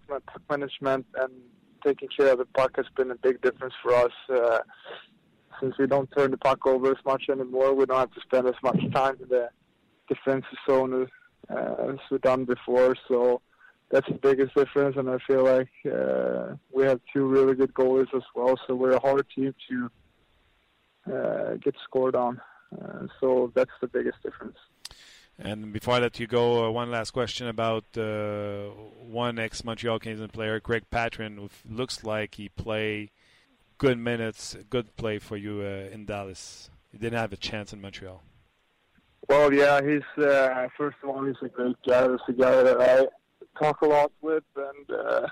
management 0.49 1.05
and 1.15 1.31
taking 1.85 2.09
care 2.09 2.31
of 2.31 2.39
the 2.39 2.45
puck 2.45 2.75
has 2.75 2.85
been 2.95 3.11
a 3.11 3.15
big 3.15 3.41
difference 3.41 3.73
for 3.81 3.93
us. 3.93 4.11
Uh, 4.29 4.59
since 5.59 5.77
we 5.77 5.87
don't 5.87 6.09
turn 6.15 6.31
the 6.31 6.37
puck 6.37 6.65
over 6.67 6.91
as 6.91 7.03
much 7.05 7.23
anymore, 7.29 7.73
we 7.73 7.85
don't 7.85 7.99
have 7.99 8.13
to 8.13 8.21
spend 8.21 8.47
as 8.47 8.55
much 8.61 8.79
time 8.93 9.17
in 9.21 9.29
the 9.29 9.49
defensive 10.07 10.57
zone 10.69 11.07
uh, 11.49 11.75
as 11.89 11.97
we've 12.11 12.21
done 12.21 12.45
before. 12.45 12.95
So 13.07 13.41
that's 13.89 14.07
the 14.07 14.15
biggest 14.15 14.53
difference, 14.53 14.97
and 14.97 15.09
I 15.09 15.17
feel 15.25 15.43
like 15.43 15.69
uh, 15.91 16.55
we 16.71 16.83
have 16.83 16.99
two 17.13 17.25
really 17.25 17.55
good 17.55 17.73
goalies 17.73 18.13
as 18.15 18.23
well. 18.35 18.59
So 18.67 18.75
we're 18.75 18.91
a 18.91 18.99
hard 18.99 19.25
team 19.33 19.55
to 19.69 19.91
uh, 21.11 21.53
get 21.55 21.75
scored 21.83 22.15
on. 22.15 22.41
Uh, 22.79 23.07
so 23.19 23.51
that's 23.55 23.71
the 23.81 23.87
biggest 23.87 24.21
difference. 24.21 24.57
And 25.39 25.71
before 25.71 25.95
I 25.95 25.99
let 25.99 26.19
you 26.19 26.25
go, 26.25 26.65
uh, 26.65 26.71
one 26.71 26.89
last 26.89 27.11
question 27.11 27.47
about 27.47 27.85
uh, 27.95 28.69
one 29.07 29.37
ex-Montreal 29.37 29.99
Canadiens 29.99 30.31
player, 30.31 30.59
Greg 30.59 30.89
Patron, 30.89 31.37
who 31.37 31.49
looks 31.69 32.03
like 32.03 32.35
he 32.35 32.49
play 32.49 33.11
good 33.77 33.99
minutes, 33.99 34.57
good 34.69 34.95
play 34.97 35.19
for 35.19 35.37
you 35.37 35.61
uh, 35.61 35.93
in 35.93 36.05
Dallas. 36.05 36.71
He 36.91 36.97
didn't 36.97 37.19
have 37.19 37.33
a 37.33 37.37
chance 37.37 37.71
in 37.71 37.81
Montreal. 37.81 38.23
Well, 39.29 39.53
yeah, 39.53 39.81
he's 39.81 40.23
uh, 40.23 40.67
first 40.75 40.97
of 41.03 41.09
all 41.09 41.23
he's 41.23 41.35
a 41.43 41.49
great 41.49 41.75
guy. 41.85 42.09
He's 42.09 42.19
a 42.29 42.33
guy 42.33 42.63
that 42.63 42.81
I 42.81 43.05
talk 43.61 43.81
a 43.81 43.85
lot 43.85 44.11
with, 44.21 44.43
and 44.55 44.99
uh, 44.99 45.27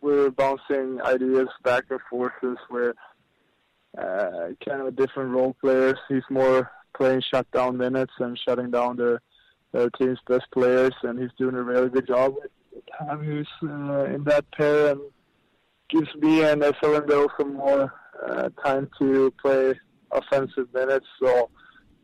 we're 0.00 0.30
bouncing 0.30 1.00
ideas 1.02 1.48
back 1.62 1.84
and 1.90 2.00
forth. 2.08 2.32
We're 2.70 2.94
uh, 3.98 4.54
kind 4.64 4.80
of 4.80 4.86
a 4.86 4.92
different 4.92 5.34
role 5.34 5.54
players. 5.60 5.98
He's 6.08 6.22
more 6.30 6.70
playing 6.96 7.22
shutdown 7.30 7.76
minutes 7.76 8.12
and 8.18 8.38
shutting 8.38 8.70
down 8.70 8.96
their 8.96 9.20
their 9.74 9.90
team's 9.90 10.20
best 10.28 10.46
players, 10.52 10.94
and 11.02 11.18
he's 11.18 11.32
doing 11.36 11.56
a 11.56 11.62
really 11.62 11.90
good 11.90 12.06
job 12.06 12.34
with 12.40 12.50
him 13.00 13.18
who's 13.18 13.48
uh, 13.64 14.04
in 14.04 14.22
that 14.24 14.48
pair 14.52 14.92
and 14.92 15.00
gives 15.90 16.14
me 16.16 16.44
and 16.44 16.64
Cylinder 16.80 17.26
some 17.36 17.54
more 17.54 17.92
uh, 18.24 18.48
time 18.64 18.88
to 19.00 19.34
play 19.42 19.74
offensive 20.12 20.72
minutes. 20.72 21.06
So 21.20 21.50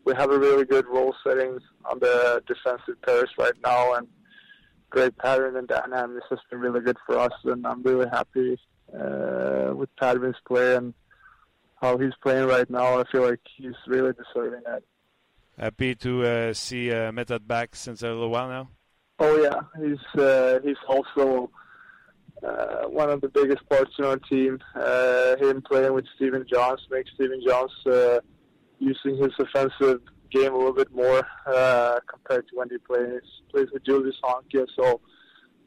we 0.05 0.15
have 0.17 0.33
a 0.33 0.39
really 0.39 0.65
good 0.65 0.87
role 0.87 1.15
settings 1.25 1.63
on 1.85 2.01
the 2.01 2.43
defensive 2.49 3.01
pairs 3.03 3.31
right 3.39 3.55
now, 3.65 3.95
and 3.95 4.09
great 4.91 5.17
pattern 5.19 5.57
and 5.57 5.69
This 5.69 6.25
has 6.29 6.41
been 6.51 6.59
really 6.59 6.81
good 6.81 6.97
for 7.07 7.19
us, 7.19 7.33
and 7.45 7.65
I'm 7.65 7.85
really 7.85 8.09
happy 8.11 8.59
uh, 8.93 9.73
with 9.77 9.95
Patton's 9.95 10.35
play 10.45 10.75
and 10.75 10.93
how 11.81 11.99
he's 11.99 12.15
playing 12.21 12.49
right 12.49 12.69
now. 12.69 12.99
I 12.99 13.05
feel 13.13 13.23
like 13.23 13.41
he's 13.57 13.79
really 13.87 14.13
deserving 14.13 14.63
it. 14.67 14.85
Happy 15.61 15.95
to 15.97 16.25
uh, 16.25 16.55
see 16.55 16.91
uh, 16.91 17.13
Method 17.13 17.47
back 17.47 17.77
since 17.77 18.03
a 18.03 18.07
little 18.07 18.31
while 18.31 18.49
now. 18.49 18.71
Oh 19.19 19.37
yeah, 19.37 19.61
he's 19.79 20.19
uh, 20.19 20.59
he's 20.65 20.79
also 20.89 21.51
uh, 22.43 22.85
one 22.89 23.11
of 23.11 23.21
the 23.21 23.29
biggest 23.29 23.69
parts 23.69 23.91
in 23.99 24.07
our 24.07 24.17
team. 24.17 24.59
Uh, 24.75 25.37
him 25.37 25.61
playing 25.61 25.93
with 25.93 26.07
Stephen 26.17 26.47
Johns 26.51 26.81
makes 26.91 27.11
Stephen 27.15 27.43
Johns 27.47 27.73
uh, 27.87 28.21
using 28.79 29.19
his 29.19 29.35
offensive 29.39 30.01
game 30.31 30.55
a 30.55 30.57
little 30.57 30.73
bit 30.73 30.91
more 30.95 31.27
uh, 31.47 31.99
compared 32.07 32.49
to 32.49 32.57
when 32.57 32.71
he 32.71 32.79
plays 32.79 33.21
plays 33.51 33.69
with 33.71 33.85
Julius 33.85 34.17
Honkia. 34.25 34.67
So 34.75 35.03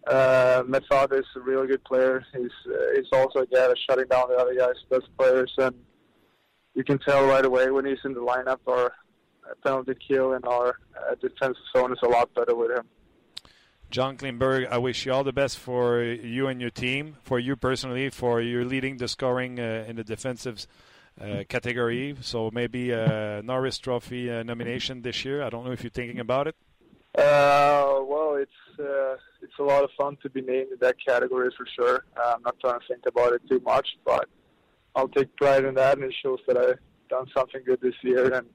uh, 0.07 0.63
Method 0.65 1.13
is 1.13 1.25
a 1.35 1.39
really 1.39 1.67
good 1.67 1.83
player. 1.83 2.25
He's 2.35 2.49
uh, 2.65 2.95
he's 2.95 3.05
also 3.13 3.41
a 3.41 3.45
guy 3.45 3.67
that's 3.67 3.79
shutting 3.87 4.07
down 4.07 4.29
the 4.29 4.37
other 4.37 4.55
guys' 4.55 4.73
best 4.89 5.05
players, 5.19 5.53
and 5.59 5.75
you 6.73 6.83
can 6.83 6.97
tell 6.97 7.27
right 7.27 7.45
away 7.45 7.69
when 7.69 7.85
he's 7.85 8.03
in 8.03 8.15
the 8.15 8.21
lineup. 8.21 8.57
Our 8.65 8.91
penalty 9.63 9.93
kill 10.07 10.33
in 10.33 10.43
our 10.45 10.79
uh, 10.97 11.15
defensive 11.21 11.63
zone 11.75 11.91
is 11.91 11.99
a 12.03 12.07
lot 12.07 12.33
better 12.33 12.55
with 12.55 12.71
him. 12.71 12.85
John 13.89 14.17
Klingberg, 14.17 14.67
I 14.69 14.79
wish 14.79 15.05
you 15.05 15.13
all 15.13 15.23
the 15.23 15.33
best 15.33 15.59
for 15.59 16.01
you 16.01 16.47
and 16.47 16.59
your 16.59 16.71
team, 16.71 17.17
for 17.21 17.37
you 17.37 17.55
personally, 17.55 18.09
for 18.09 18.41
your 18.41 18.65
leading 18.65 18.97
the 18.97 19.07
scoring 19.07 19.59
uh, 19.59 19.85
in 19.87 19.97
the 19.97 20.03
defensive 20.03 20.65
uh, 21.21 21.43
category. 21.47 22.15
So 22.21 22.49
maybe 22.51 22.89
a 22.89 23.41
Norris 23.43 23.77
Trophy 23.77 24.31
uh, 24.31 24.41
nomination 24.41 25.03
this 25.03 25.23
year. 25.23 25.43
I 25.43 25.49
don't 25.49 25.63
know 25.63 25.71
if 25.71 25.83
you're 25.83 25.91
thinking 25.91 26.19
about 26.19 26.47
it. 26.47 26.55
Uh, 27.15 28.01
well, 28.07 28.35
it's 28.35 28.79
uh, 28.79 29.15
it's 29.43 29.59
a 29.59 29.63
lot 29.63 29.83
of 29.83 29.91
fun 29.95 30.17
to 30.23 30.29
be 30.31 30.41
named 30.41 30.71
in 30.71 30.77
that 30.81 30.95
category 31.05 31.51
for 31.55 31.67
sure. 31.75 32.05
Uh, 32.17 32.33
I'm 32.35 32.41
not 32.41 32.59
trying 32.59 32.79
to 32.79 32.87
think 32.87 33.05
about 33.05 33.33
it 33.33 33.41
too 33.47 33.61
much, 33.63 33.87
but 34.03 34.27
I'll 34.95 35.07
take 35.07 35.35
pride 35.35 35.65
in 35.65 35.75
that, 35.75 35.97
and 35.97 36.05
it 36.05 36.15
shows 36.23 36.39
that 36.47 36.57
I've 36.57 36.79
done 37.09 37.27
something 37.35 37.61
good 37.63 37.81
this 37.81 37.93
year. 38.01 38.33
And 38.33 38.47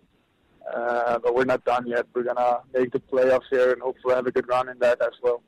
uh, 0.74 1.18
but 1.18 1.34
we're 1.34 1.44
not 1.44 1.64
done 1.64 1.86
yet. 1.86 2.06
We're 2.14 2.24
gonna 2.24 2.60
make 2.74 2.90
the 2.92 3.00
playoffs 3.00 3.48
here 3.50 3.72
and 3.72 3.82
hopefully 3.82 4.14
have 4.14 4.26
a 4.26 4.32
good 4.32 4.48
run 4.48 4.68
in 4.68 4.78
that 4.80 5.00
as 5.00 5.14
well. 5.22 5.42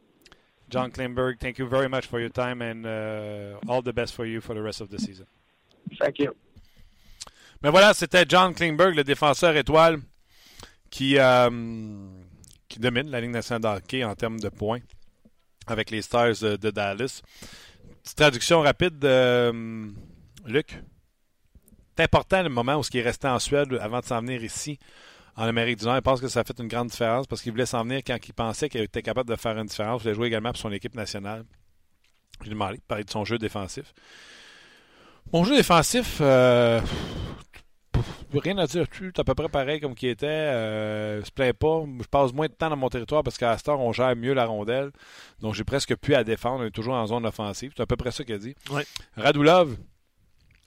John 0.68 0.91
Klingberg, 0.93 1.41
thank 1.41 1.59
you 1.59 1.66
very 1.66 1.89
much 1.89 2.07
for 2.07 2.21
your 2.21 2.29
time 2.29 2.62
and 2.62 2.87
uh, 2.87 3.59
all 3.68 3.83
the 3.83 3.93
best 3.93 4.14
for 4.14 4.25
you 4.25 4.41
for 4.41 4.55
the 4.55 4.62
rest 4.62 4.81
of 4.81 4.89
the 4.91 4.99
season. 4.99 5.27
Thank 5.99 6.18
you. 6.21 6.35
Mais 7.62 7.71
voilà, 7.71 7.93
c'était 7.93 8.25
John 8.27 8.55
Klingberg, 8.55 8.95
le 8.95 9.05
défenseur 9.05 9.55
étoile, 9.57 10.01
qui, 10.91 11.18
euh, 11.18 11.51
qui 12.68 12.79
domine 12.79 13.11
la 13.11 13.21
Ligue 13.21 13.33
nationale 13.33 13.62
de 13.62 13.68
hockey 13.79 14.05
en 14.05 14.14
termes 14.14 14.41
de 14.41 14.49
points 14.49 14.81
avec 15.66 15.91
les 15.91 16.03
Stars 16.03 16.41
de, 16.41 16.57
de 16.57 16.71
Dallas. 16.71 17.23
Petite 18.03 18.16
traduction 18.16 18.62
rapide 18.62 18.99
de 18.99 19.09
euh, 19.09 19.53
Luc? 20.47 20.81
C'est 22.01 22.05
important 22.05 22.42
le 22.42 22.48
moment 22.48 22.76
où 22.76 22.82
il 22.94 22.96
est 22.98 23.03
resté 23.03 23.28
en 23.28 23.38
Suède 23.38 23.78
avant 23.78 24.01
de 24.01 24.07
s'en 24.07 24.22
venir 24.22 24.42
ici 24.42 24.78
en 25.36 25.44
Amérique 25.44 25.80
du 25.80 25.84
Nord. 25.84 25.96
Je 25.96 26.01
pense 26.01 26.18
que 26.22 26.28
ça 26.28 26.40
a 26.40 26.44
fait 26.44 26.59
une 26.59 26.66
grande 26.66 26.88
différence 26.88 27.26
parce 27.26 27.42
qu'il 27.42 27.53
voulait 27.53 27.66
s'en 27.66 27.82
venir 27.82 28.01
quand 28.07 28.16
il 28.26 28.32
pensait 28.32 28.70
qu'il 28.70 28.80
était 28.80 29.03
capable 29.03 29.28
de 29.28 29.36
faire 29.36 29.59
une 29.59 29.66
différence. 29.66 30.01
Il 30.01 30.05
voulait 30.05 30.14
jouer 30.14 30.26
également 30.28 30.48
pour 30.48 30.57
son 30.57 30.72
équipe 30.72 30.94
nationale. 30.94 31.44
Je 32.38 32.44
lui 32.44 32.53
demandé 32.53 32.78
de 32.78 32.82
parler 32.88 33.05
de 33.05 33.11
son 33.11 33.26
jeu 33.26 33.36
défensif. 33.36 33.92
Mon 35.30 35.44
jeu 35.44 35.55
défensif, 35.55 36.20
euh, 36.22 36.80
rien 38.32 38.57
à 38.57 38.66
dire 38.66 38.88
dessus. 38.88 39.12
C'est 39.14 39.20
à 39.20 39.24
peu 39.24 39.34
près 39.34 39.51
pareil 39.51 39.78
comme 39.78 39.94
qu'il 39.94 40.09
était. 40.09 40.26
Euh, 40.26 41.22
se 41.22 41.30
plaint 41.30 41.53
pas. 41.53 41.84
Je 42.01 42.09
passe 42.09 42.32
moins 42.32 42.46
de 42.46 42.55
temps 42.55 42.70
dans 42.70 42.76
mon 42.76 42.88
territoire 42.88 43.22
parce 43.22 43.36
qu'à 43.36 43.59
Star, 43.59 43.78
on 43.78 43.92
gère 43.92 44.16
mieux 44.16 44.32
la 44.32 44.46
rondelle. 44.46 44.90
Donc, 45.40 45.53
j'ai 45.53 45.64
presque 45.64 45.94
pu 45.96 46.14
à 46.14 46.24
défendre. 46.24 46.64
On 46.64 46.66
est 46.66 46.70
toujours 46.70 46.94
en 46.94 47.07
zone 47.07 47.26
offensive. 47.26 47.74
C'est 47.76 47.82
à 47.82 47.86
peu 47.86 47.96
près 47.96 48.11
ça 48.11 48.24
qu'il 48.24 48.36
a 48.36 48.38
dit. 48.38 48.55
Ouais. 48.70 48.86
Radulov, 49.18 49.76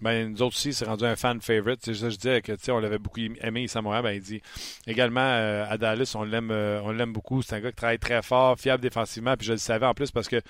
ben, 0.03 0.31
nous 0.31 0.41
autres 0.41 0.55
aussi, 0.55 0.73
c'est 0.73 0.85
rendu 0.85 1.05
un 1.05 1.15
fan 1.15 1.39
favorite. 1.41 1.79
C'est 1.83 1.93
ça 1.93 2.09
je 2.09 2.17
disais 2.17 2.41
que 2.41 2.71
on 2.71 2.79
l'avait 2.79 2.99
beaucoup 2.99 3.19
aimé 3.19 3.67
Montréal. 3.81 4.03
Ben, 4.03 4.11
il 4.11 4.21
dit 4.21 4.41
également 4.85 5.21
euh, 5.21 5.65
à 5.67 5.77
Dallas, 5.77 6.13
on 6.15 6.23
l'aime 6.23 6.51
euh, 6.51 6.81
on 6.83 6.91
l'aime 6.91 7.13
beaucoup. 7.13 7.41
C'est 7.41 7.55
un 7.55 7.61
gars 7.61 7.69
qui 7.69 7.77
travaille 7.77 7.99
très 7.99 8.21
fort, 8.21 8.59
fiable 8.59 8.83
défensivement. 8.83 9.35
Puis 9.37 9.47
je 9.47 9.53
le 9.53 9.57
savais 9.57 9.85
en 9.85 9.93
plus 9.93 10.11
parce 10.11 10.27
que 10.27 10.41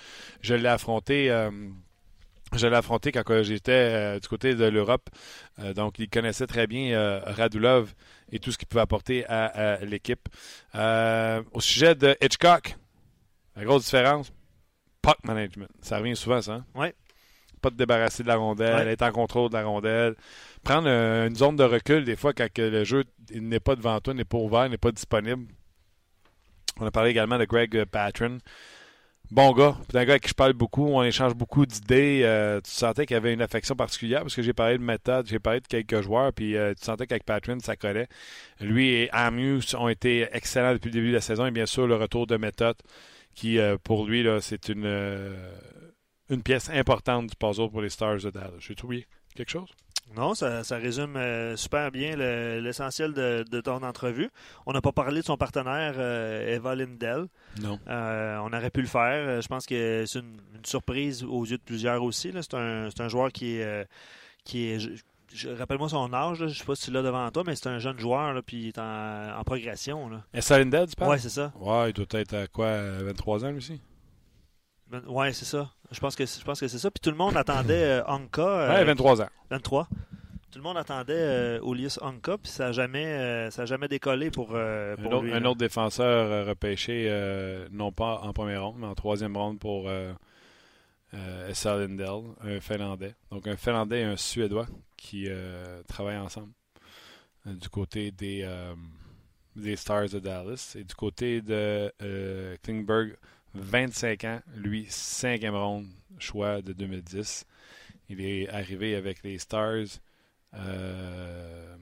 je 0.41 0.55
l'ai 0.55 0.69
affronté. 0.69 1.29
Euh, 1.29 1.51
je 2.55 2.67
l'ai 2.67 2.75
affronté 2.75 3.11
quand 3.11 3.23
j'étais 3.41 4.19
du 4.19 4.27
côté 4.27 4.53
de 4.53 4.65
l'Europe. 4.65 5.09
Donc, 5.75 5.97
il 5.97 6.07
connaissait 6.07 6.45
très 6.45 6.67
bien 6.67 6.91
euh, 6.91 7.19
Radulov 7.25 7.95
et 8.31 8.37
tout 8.37 8.51
ce 8.51 8.59
qu'il 8.59 8.67
pouvait 8.67 8.83
apporter 8.83 9.25
à, 9.25 9.45
à 9.45 9.77
l'équipe. 9.85 10.29
au 10.75 11.61
sujet 11.61 11.95
de 11.95 12.15
Hitchcock, 12.21 12.75
la 13.55 13.63
grosse 13.65 13.85
différence, 13.85 14.31
puck 15.01 15.17
management. 15.23 15.69
Ça 15.81 15.97
revient 15.97 16.15
souvent, 16.15 16.43
ça. 16.43 16.53
Hein? 16.53 16.65
Oui. 16.75 16.87
Pas 17.63 17.69
de 17.71 17.75
débarrasser 17.77 18.21
de 18.23 18.27
la 18.27 18.35
rondelle, 18.35 18.85
Ouais. 18.87 18.93
être 18.93 19.01
en 19.01 19.11
contrôle 19.11 19.49
de 19.49 19.55
la 19.55 19.63
rondelle. 19.63 20.15
Prendre 20.63 20.87
euh, 20.87 21.27
une 21.27 21.35
zone 21.35 21.55
de 21.55 21.63
recul, 21.63 22.03
des 22.03 22.15
fois, 22.15 22.33
quand 22.33 22.47
le 22.57 22.83
jeu 22.83 23.05
n'est 23.33 23.59
pas 23.59 23.75
devant 23.75 23.99
toi, 24.01 24.13
n'est 24.13 24.25
pas 24.25 24.37
ouvert, 24.37 24.69
n'est 24.69 24.77
pas 24.77 24.91
disponible. 24.91 25.45
On 26.79 26.85
a 26.85 26.91
parlé 26.91 27.11
également 27.11 27.37
de 27.37 27.45
Greg 27.45 27.75
euh, 27.75 27.85
Patron. 27.85 28.37
Bon 29.31 29.51
gars, 29.53 29.77
c'est 29.89 29.97
un 29.97 30.03
gars 30.05 30.11
avec 30.13 30.23
qui 30.23 30.29
je 30.29 30.33
parle 30.35 30.53
beaucoup, 30.53 30.85
on 30.85 31.01
échange 31.03 31.33
beaucoup 31.33 31.65
d'idées. 31.65 32.21
Euh, 32.23 32.59
tu 32.61 32.69
sentais 32.69 33.05
qu'il 33.05 33.15
y 33.15 33.17
avait 33.17 33.33
une 33.33 33.41
affection 33.41 33.73
particulière 33.75 34.21
parce 34.21 34.35
que 34.35 34.41
j'ai 34.43 34.53
parlé 34.53 34.77
de 34.77 34.83
méthode, 34.83 35.25
j'ai 35.27 35.39
parlé 35.39 35.59
de 35.61 35.65
quelques 35.67 36.01
joueurs, 36.01 36.31
puis 36.33 36.55
euh, 36.55 36.73
tu 36.73 36.83
sentais 36.83 37.07
qu'avec 37.07 37.23
Patron, 37.23 37.57
ça 37.59 37.75
collait. 37.75 38.07
Lui 38.59 38.89
et 38.89 39.09
Amuse 39.11 39.73
ont 39.75 39.87
été 39.87 40.27
excellents 40.33 40.73
depuis 40.73 40.89
le 40.89 40.93
début 40.93 41.09
de 41.09 41.15
la 41.15 41.21
saison 41.21 41.45
et 41.45 41.51
bien 41.51 41.65
sûr 41.65 41.87
le 41.87 41.95
retour 41.95 42.27
de 42.27 42.37
méthode 42.37 42.75
qui, 43.33 43.57
euh, 43.57 43.77
pour 43.83 44.05
lui, 44.05 44.21
là, 44.21 44.39
c'est 44.41 44.69
une, 44.69 44.85
une 46.33 46.43
pièce 46.43 46.69
importante 46.69 47.27
du 47.27 47.35
puzzle 47.35 47.69
pour 47.69 47.81
les 47.81 47.89
Stars 47.89 48.17
de 48.17 48.29
Dallas. 48.29 48.51
J'ai 48.59 48.75
trouvé 48.75 49.07
quelque 49.35 49.49
chose? 49.51 49.69
Non, 50.17 50.35
ça, 50.35 50.63
ça 50.65 50.75
résume 50.77 51.15
euh, 51.15 51.55
super 51.55 51.89
bien 51.89 52.15
le- 52.17 52.59
l'essentiel 52.59 53.13
de, 53.13 53.45
de 53.49 53.61
ton 53.61 53.81
entrevue. 53.83 54.29
On 54.65 54.73
n'a 54.73 54.81
pas 54.81 54.91
parlé 54.91 55.21
de 55.21 55.25
son 55.25 55.37
partenaire, 55.37 55.93
euh, 55.97 56.55
Eva 56.55 56.75
Lindell. 56.75 57.27
Non. 57.61 57.79
Euh, 57.87 58.37
on 58.43 58.47
aurait 58.51 58.69
pu 58.69 58.81
le 58.81 58.87
faire. 58.87 59.27
Euh, 59.27 59.41
Je 59.41 59.47
pense 59.47 59.65
que 59.65 60.03
c'est 60.05 60.19
une, 60.19 60.37
une 60.55 60.65
surprise 60.65 61.23
aux 61.23 61.45
yeux 61.45 61.57
de 61.57 61.63
plusieurs 61.63 62.03
aussi. 62.03 62.31
C'est 62.41 62.53
un, 62.53 62.89
un 62.99 63.07
joueur 63.07 63.31
qui 63.31 63.55
est, 63.55 63.87
qui 64.43 64.65
est 64.67 64.79
je- 64.79 64.89
je- 65.33 65.49
rappelle-moi 65.49 65.87
son 65.89 66.13
âge, 66.13 66.41
là, 66.41 66.47
je 66.47 66.59
sais 66.59 66.65
pas 66.65 66.75
si 66.75 66.83
tu 66.85 66.91
l'as 66.91 67.01
devant 67.01 67.31
toi, 67.31 67.43
mais 67.47 67.55
c'est 67.55 67.69
un 67.69 67.79
jeune 67.79 67.97
joueur, 67.97 68.33
là, 68.33 68.41
puis 68.41 68.57
il 68.63 68.67
est 68.67 68.77
en, 68.79 69.39
en 69.39 69.43
progression. 69.45 70.09
Là. 70.09 70.23
Est-ce 70.33 70.53
Lindell, 70.53 70.87
tu 70.89 70.95
parles? 70.95 71.11
Ouais, 71.11 71.17
c'est 71.17 71.29
ça. 71.29 71.53
Ouais, 71.59 71.89
il 71.89 71.93
doit 71.93 72.05
être 72.19 72.33
à 72.35 72.45
quoi, 72.47 72.77
23 73.03 73.45
ans, 73.45 73.49
lui 73.51 73.57
aussi? 73.57 73.81
Ben, 74.91 75.01
ouais, 75.07 75.33
c'est 75.33 75.45
ça. 75.45 75.71
Je 75.93 75.99
pense 75.99 76.15
que, 76.15 76.25
je 76.25 76.43
pense 76.43 76.59
que 76.59 76.67
c'est 76.67 76.79
ça. 76.79 76.91
Puis 76.91 76.99
tout 77.01 77.11
le 77.11 77.15
monde 77.17 77.37
attendait 77.37 77.83
euh, 78.01 78.03
Anka. 78.05 78.41
euh, 78.41 78.73
Ouais, 78.75 78.83
23 78.83 79.21
ans. 79.21 79.29
23. 79.51 79.87
Tout 80.51 80.59
le 80.59 80.63
monde 80.63 80.77
attendait 80.77 81.13
euh, 81.15 81.59
Olius 81.63 81.97
Anka, 82.01 82.37
puis 82.37 82.51
ça 82.51 82.65
n'a 82.65 82.71
jamais, 82.73 83.05
euh, 83.05 83.49
ça 83.49 83.63
a 83.63 83.65
jamais 83.65 83.87
décollé 83.87 84.29
pour, 84.29 84.49
euh, 84.53 84.95
Un 84.99 85.05
autre, 85.05 85.21
lui. 85.23 85.33
un 85.33 85.45
autre 85.45 85.57
défenseur 85.57 86.45
repêché, 86.45 87.07
euh, 87.09 87.67
non 87.71 87.91
pas 87.91 88.19
en 88.21 88.33
première 88.33 88.63
ronde, 88.65 88.75
mais 88.79 88.85
en 88.85 88.93
troisième 88.93 89.35
ronde 89.35 89.57
pour 89.59 89.89
Lindell, 91.11 92.21
un 92.43 92.59
Finlandais. 92.59 93.15
Donc 93.31 93.47
un 93.47 93.55
Finlandais 93.57 94.01
et 94.01 94.03
un 94.03 94.17
Suédois 94.17 94.67
qui 94.97 95.27
travaillent 95.87 96.17
ensemble 96.17 96.51
du 97.45 97.69
côté 97.69 98.11
des, 98.11 98.47
des 99.55 99.75
Stars 99.75 100.09
de 100.09 100.19
Dallas. 100.19 100.75
Et 100.79 100.83
du 100.83 100.93
côté 100.95 101.41
de 101.41 101.91
Klingberg, 102.63 103.15
25 103.53 104.23
ans, 104.25 104.41
lui, 104.55 104.85
cinquième 104.89 105.55
ronde, 105.55 105.87
choix 106.19 106.61
de 106.61 106.73
2010. 106.73 107.45
Il 108.09 108.21
est 108.21 108.49
arrivé 108.49 108.95
avec 108.95 109.23
les 109.23 109.37
Stars. 109.37 109.99
euh, 110.55 111.75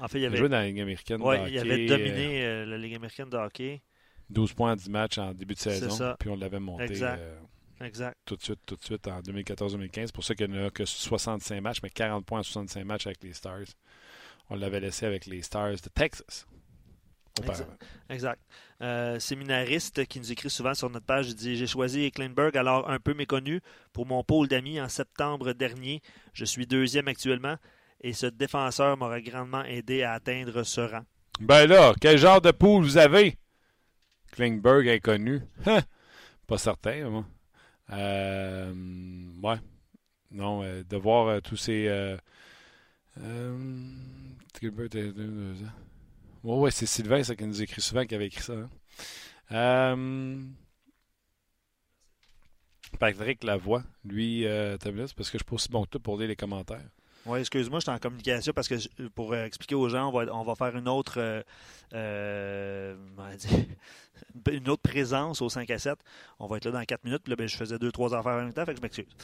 En 0.00 0.08
fait, 0.08 0.18
il 0.20 0.26
avait, 0.26 0.36
joué 0.36 0.48
dans 0.48 0.56
la 0.56 0.66
Ligue 0.66 0.80
américaine. 0.80 1.18
de 1.18 1.22
ouais, 1.22 1.50
il 1.52 1.58
avait 1.58 1.72
hockey, 1.74 1.84
euh, 1.92 1.96
dominé 1.98 2.44
euh, 2.44 2.66
la 2.66 2.78
Ligue 2.78 2.94
américaine 2.94 3.28
de 3.28 3.36
hockey. 3.36 3.82
12 4.30 4.52
points 4.54 4.72
en 4.72 4.76
10 4.76 4.90
matchs 4.90 5.18
en 5.18 5.32
début 5.34 5.54
de 5.54 5.58
saison. 5.58 5.90
ça. 5.90 6.16
Puis 6.18 6.28
on 6.30 6.36
l'avait 6.36 6.60
monté 6.60 6.84
Exact. 6.84 7.18
euh, 7.18 7.38
Exact. 7.82 8.16
tout 8.24 8.36
de 8.36 8.42
suite, 8.42 8.60
tout 8.66 8.76
de 8.76 8.84
suite 8.84 9.06
en 9.08 9.20
2014-2015. 9.20 9.90
C'est 10.06 10.12
pour 10.14 10.24
ça 10.24 10.34
qu'il 10.34 10.50
n'y 10.50 10.58
en 10.58 10.66
a 10.66 10.70
que 10.70 10.84
65 10.84 11.60
matchs, 11.60 11.80
mais 11.82 11.90
40 11.90 12.24
points 12.24 12.40
en 12.40 12.42
65 12.42 12.84
matchs 12.84 13.06
avec 13.06 13.22
les 13.22 13.32
Stars. 13.32 13.64
On 14.48 14.56
l'avait 14.56 14.80
laissé 14.80 15.06
avec 15.06 15.26
les 15.26 15.42
Stars 15.42 15.72
de 15.72 15.88
Texas. 15.94 16.46
Auparavant. 17.38 17.76
Exact. 18.08 18.40
Euh, 18.82 19.18
séminariste 19.18 20.06
qui 20.06 20.18
nous 20.18 20.32
écrit 20.32 20.50
souvent 20.50 20.74
sur 20.74 20.90
notre 20.90 21.06
page, 21.06 21.28
il 21.28 21.34
dit 21.34 21.56
J'ai 21.56 21.66
choisi 21.66 22.10
Kleinberg, 22.10 22.56
alors 22.56 22.90
un 22.90 22.98
peu 22.98 23.14
méconnu, 23.14 23.60
pour 23.92 24.06
mon 24.06 24.24
pôle 24.24 24.48
d'amis 24.48 24.80
en 24.80 24.88
septembre 24.88 25.52
dernier. 25.52 26.00
Je 26.32 26.44
suis 26.44 26.66
deuxième 26.66 27.08
actuellement 27.08 27.56
et 28.00 28.12
ce 28.12 28.26
défenseur 28.26 28.96
m'aurait 28.96 29.22
grandement 29.22 29.64
aidé 29.64 30.02
à 30.02 30.12
atteindre 30.14 30.62
ce 30.62 30.80
rang. 30.80 31.04
Ben 31.40 31.66
là, 31.66 31.94
quel 32.00 32.18
genre 32.18 32.40
de 32.40 32.50
poule 32.50 32.84
vous 32.84 32.98
avez? 32.98 33.36
Klingberg 34.32 34.88
inconnu. 34.88 35.42
Hein? 35.66 35.80
Pas 36.46 36.58
certain, 36.58 37.08
moi. 37.08 37.24
Euh, 37.92 38.72
ouais. 39.42 39.56
Non, 40.30 40.62
euh, 40.62 40.82
de 40.88 40.96
voir 40.96 41.26
euh, 41.26 41.40
tous 41.40 41.56
ces. 41.56 41.86
Euh, 41.88 42.16
deux- 46.44 46.48
deux 46.50 46.58
ans. 46.58 46.60
Ouais, 46.62 46.70
c'est 46.70 46.86
Sylvain, 46.86 47.22
ça, 47.22 47.34
qui 47.36 47.44
nous 47.46 47.62
écrit 47.62 47.80
souvent, 47.80 48.04
qui 48.04 48.14
avait 48.14 48.26
écrit 48.26 48.42
ça. 48.42 48.52
hein. 48.54 48.70
Euh, 49.52 50.42
Patrick 52.98 53.44
Lavoie, 53.44 53.82
lui, 54.04 54.46
euh, 54.46 54.76
c'est 54.80 55.14
parce 55.14 55.30
que 55.30 55.38
je 55.38 55.42
suis 55.42 55.44
pas 55.44 55.54
aussi 55.54 55.68
bon 55.68 55.84
que 55.84 55.90
toi 55.90 56.00
pour 56.00 56.18
lire 56.18 56.28
les 56.28 56.36
commentaires. 56.36 56.88
Oui, 57.26 57.38
excuse-moi, 57.40 57.80
je 57.80 57.84
suis 57.84 57.90
en 57.90 57.98
communication 57.98 58.52
parce 58.54 58.66
que 58.66 58.78
je- 58.78 58.88
pour 59.14 59.32
euh, 59.32 59.44
expliquer 59.44 59.74
aux 59.74 59.88
gens, 59.88 60.08
on 60.08 60.12
va, 60.12 60.34
on 60.34 60.42
va 60.42 60.54
faire 60.54 60.74
une 60.76 60.88
autre 60.88 61.14
euh, 61.18 61.42
euh, 61.92 62.96
une 64.50 64.68
autre 64.70 64.82
présence 64.82 65.42
au 65.42 65.48
5 65.50 65.68
à 65.70 65.78
7. 65.78 65.98
On 66.38 66.46
va 66.46 66.56
être 66.56 66.64
là 66.64 66.70
dans 66.72 66.84
4 66.84 67.04
minutes. 67.04 67.22
Puis 67.22 67.30
là, 67.30 67.36
ben, 67.36 67.46
je 67.46 67.56
faisais 67.56 67.76
2-3 67.76 68.14
affaires 68.14 68.32
en 68.32 68.42
même 68.44 68.52
temps, 68.54 68.64
fait 68.64 68.72
que 68.72 68.78
je 68.78 68.82
m'excuse. 68.82 69.14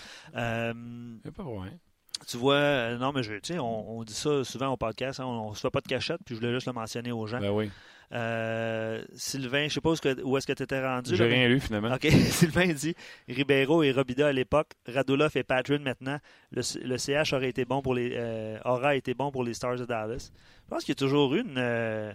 Pas 1.23 1.31
de 1.31 1.35
problème. 1.35 1.79
Tu 2.27 2.37
vois, 2.37 2.55
euh, 2.55 2.99
non, 2.99 3.13
mais 3.13 3.23
je, 3.23 3.35
tu 3.35 3.55
sais, 3.55 3.59
on, 3.59 3.99
on 3.99 4.05
dit 4.05 4.15
ça 4.15 4.45
souvent 4.45 4.69
au 4.69 4.77
podcast, 4.77 5.21
hein, 5.21 5.27
on 5.27 5.51
ne 5.51 5.55
se 5.55 5.61
fait 5.61 5.71
pas 5.71 5.81
de 5.81 5.89
cachette, 5.89 6.21
puis 6.25 6.35
je 6.35 6.41
voulais 6.41 6.53
juste 6.53 6.67
le 6.67 6.73
mentionner 6.73 7.13
aux 7.13 7.27
gens. 7.27 7.41
Ben 7.41 7.51
oui. 7.51 7.71
Euh, 8.13 9.03
Sylvain, 9.15 9.67
je 9.69 9.75
sais 9.75 9.81
pas 9.81 9.91
où 9.91 10.37
est-ce 10.37 10.47
que, 10.47 10.53
tu 10.53 10.63
étais 10.63 10.81
rendu. 10.81 11.17
J'ai 11.17 11.25
rien 11.25 11.49
lu, 11.49 11.59
finalement. 11.59 11.93
OK. 11.93 12.07
Sylvain 12.31 12.73
dit 12.73 12.95
Ribeiro 13.29 13.83
et 13.83 13.91
Robida 13.91 14.29
à 14.29 14.33
l'époque, 14.33 14.69
Radulov 14.87 15.37
et 15.37 15.43
Patron 15.43 15.81
maintenant. 15.81 16.19
Le, 16.53 16.63
le 16.85 16.99
CH 16.99 17.33
aurait 17.33 17.49
été 17.49 17.65
bon 17.65 17.83
pour 17.83 17.95
les, 17.95 18.13
euh, 18.15 18.59
aura 18.65 18.95
été 18.95 19.15
bon 19.15 19.33
pour 19.33 19.43
les 19.43 19.55
Stars 19.55 19.77
de 19.77 19.85
Dallas. 19.85 20.31
Je 20.65 20.69
pense 20.69 20.85
qu'il 20.85 20.91
y 20.91 20.97
a 20.97 21.01
toujours 21.05 21.35
eu 21.35 21.41
une, 21.41 22.15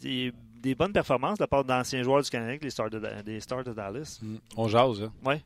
des, 0.00 0.32
des 0.60 0.74
bonnes 0.74 0.92
performances 0.92 1.38
de 1.38 1.42
la 1.42 1.48
part 1.48 1.64
d'anciens 1.64 2.02
joueurs 2.02 2.22
du 2.22 2.30
Canada, 2.30 2.58
les 2.62 2.70
Stars 2.70 2.90
de, 2.90 3.00
des 3.22 3.40
Stars 3.40 3.64
de 3.64 3.72
Dallas. 3.72 4.18
Mm. 4.22 4.36
On 4.56 4.68
jase, 4.68 5.02
là. 5.02 5.12
Ouais. 5.24 5.42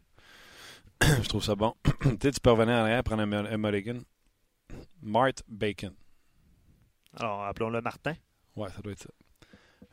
Je 1.22 1.28
trouve 1.28 1.42
ça 1.42 1.54
bon. 1.54 1.74
tu 1.84 2.08
sais, 2.22 2.30
tu 2.32 2.40
peux 2.40 2.50
revenir 2.50 2.74
en 2.74 2.78
arrière, 2.80 3.02
prendre 3.04 3.22
un, 3.22 3.32
un 3.46 3.56
mulligan. 3.56 3.98
Mart 5.02 5.42
Bacon. 5.48 5.94
Alors, 7.18 7.44
appelons-le 7.44 7.80
Martin. 7.80 8.14
Ouais, 8.56 8.68
ça 8.70 8.80
doit 8.82 8.92
être 8.92 9.02
ça. 9.02 9.10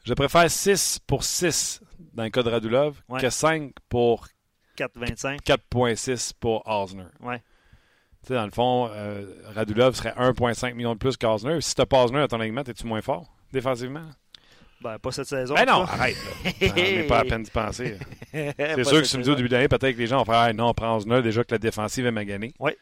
Je 0.03 0.13
préfère 0.13 0.49
6 0.49 0.99
pour 1.07 1.23
6 1.23 1.81
dans 2.13 2.23
le 2.23 2.29
cas 2.29 2.43
de 2.43 2.49
Radulov 2.49 3.01
Ouais. 3.07 3.21
que 3.21 3.29
5 3.29 3.73
pour 3.89 4.27
4,25. 4.77 5.41
4.6 5.43 6.33
pour 6.39 6.67
Osner. 6.67 7.05
Ouais. 7.21 7.39
Tu 8.23 8.27
sais, 8.29 8.33
dans 8.35 8.45
le 8.45 8.51
fond, 8.51 8.89
euh, 8.91 9.25
Radulov 9.53 9.95
serait 9.95 10.13
1.5 10.17 10.73
million 10.73 10.93
de 10.93 10.99
plus 10.99 11.15
qu'Osner. 11.17 11.61
Si 11.61 11.75
tu 11.75 11.81
as 11.81 11.85
pas 11.85 12.03
Osner 12.03 12.19
à 12.19 12.27
ton 12.27 12.39
alignement, 12.39 12.61
es-tu 12.63 12.85
moins 12.87 13.01
fort 13.01 13.33
défensivement? 13.51 14.09
Ben, 14.83 14.99
pas 14.99 15.11
cette 15.11 15.27
saison. 15.27 15.55
Ben 15.55 15.69
en 15.69 15.79
non, 15.79 15.83
arrête. 15.85 16.17
là. 16.43 17.03
Pas 17.07 17.19
à 17.19 17.23
peine 17.23 17.43
d'y 17.43 17.49
penser. 17.51 17.97
C'est 18.33 18.83
sûr 18.83 18.99
que 18.99 19.03
si 19.05 19.11
tu 19.11 19.17
me 19.17 19.23
dis 19.23 19.29
au 19.29 19.35
début 19.35 19.47
d'année, 19.49 19.69
peut-être 19.69 19.93
que 19.95 19.99
les 19.99 20.07
gens 20.07 20.17
vont 20.17 20.25
faire 20.25 20.35
ah, 20.35 20.51
non, 20.53 20.73
prends 20.73 20.97
Osner, 20.97 21.21
déjà 21.21 21.43
que 21.43 21.53
la 21.53 21.57
défensive 21.57 22.05
est 22.05 22.11
maganée. 22.11 22.53
Ouais. 22.59 22.77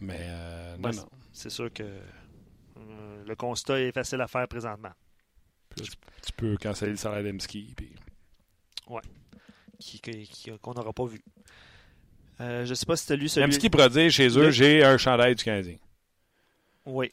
Mais 0.00 0.16
euh, 0.20 0.76
non, 0.78 0.88
Ouais, 0.88 0.96
non. 0.96 1.08
C'est 1.32 1.50
sûr 1.50 1.70
que 1.72 1.82
euh, 1.82 3.24
le 3.26 3.36
constat 3.36 3.80
est 3.80 3.92
facile 3.92 4.20
à 4.22 4.26
faire 4.26 4.48
présentement. 4.48 4.92
Tu 5.76 6.32
peux 6.36 6.56
canceller 6.56 6.92
le 6.92 6.96
salaire 6.96 7.22
d'Emski. 7.30 7.74
Puis... 7.76 7.92
Qui- 9.78 10.50
Qu'on 10.60 10.72
n'aura 10.74 10.92
pas 10.92 11.04
vu. 11.06 11.20
Euh, 12.40 12.64
je 12.64 12.74
sais 12.74 12.86
pas 12.86 12.96
si 12.96 13.06
tu 13.06 13.12
as 13.12 13.16
lu 13.16 13.28
celui. 13.28 13.46
Emski 13.46 13.68
pourra 13.68 13.88
dire 13.88 14.10
chez 14.10 14.28
eux, 14.38 14.50
j'ai 14.50 14.82
un 14.82 14.96
chandail 14.96 15.34
du 15.34 15.44
Canadien. 15.44 15.76
Oui. 16.86 17.12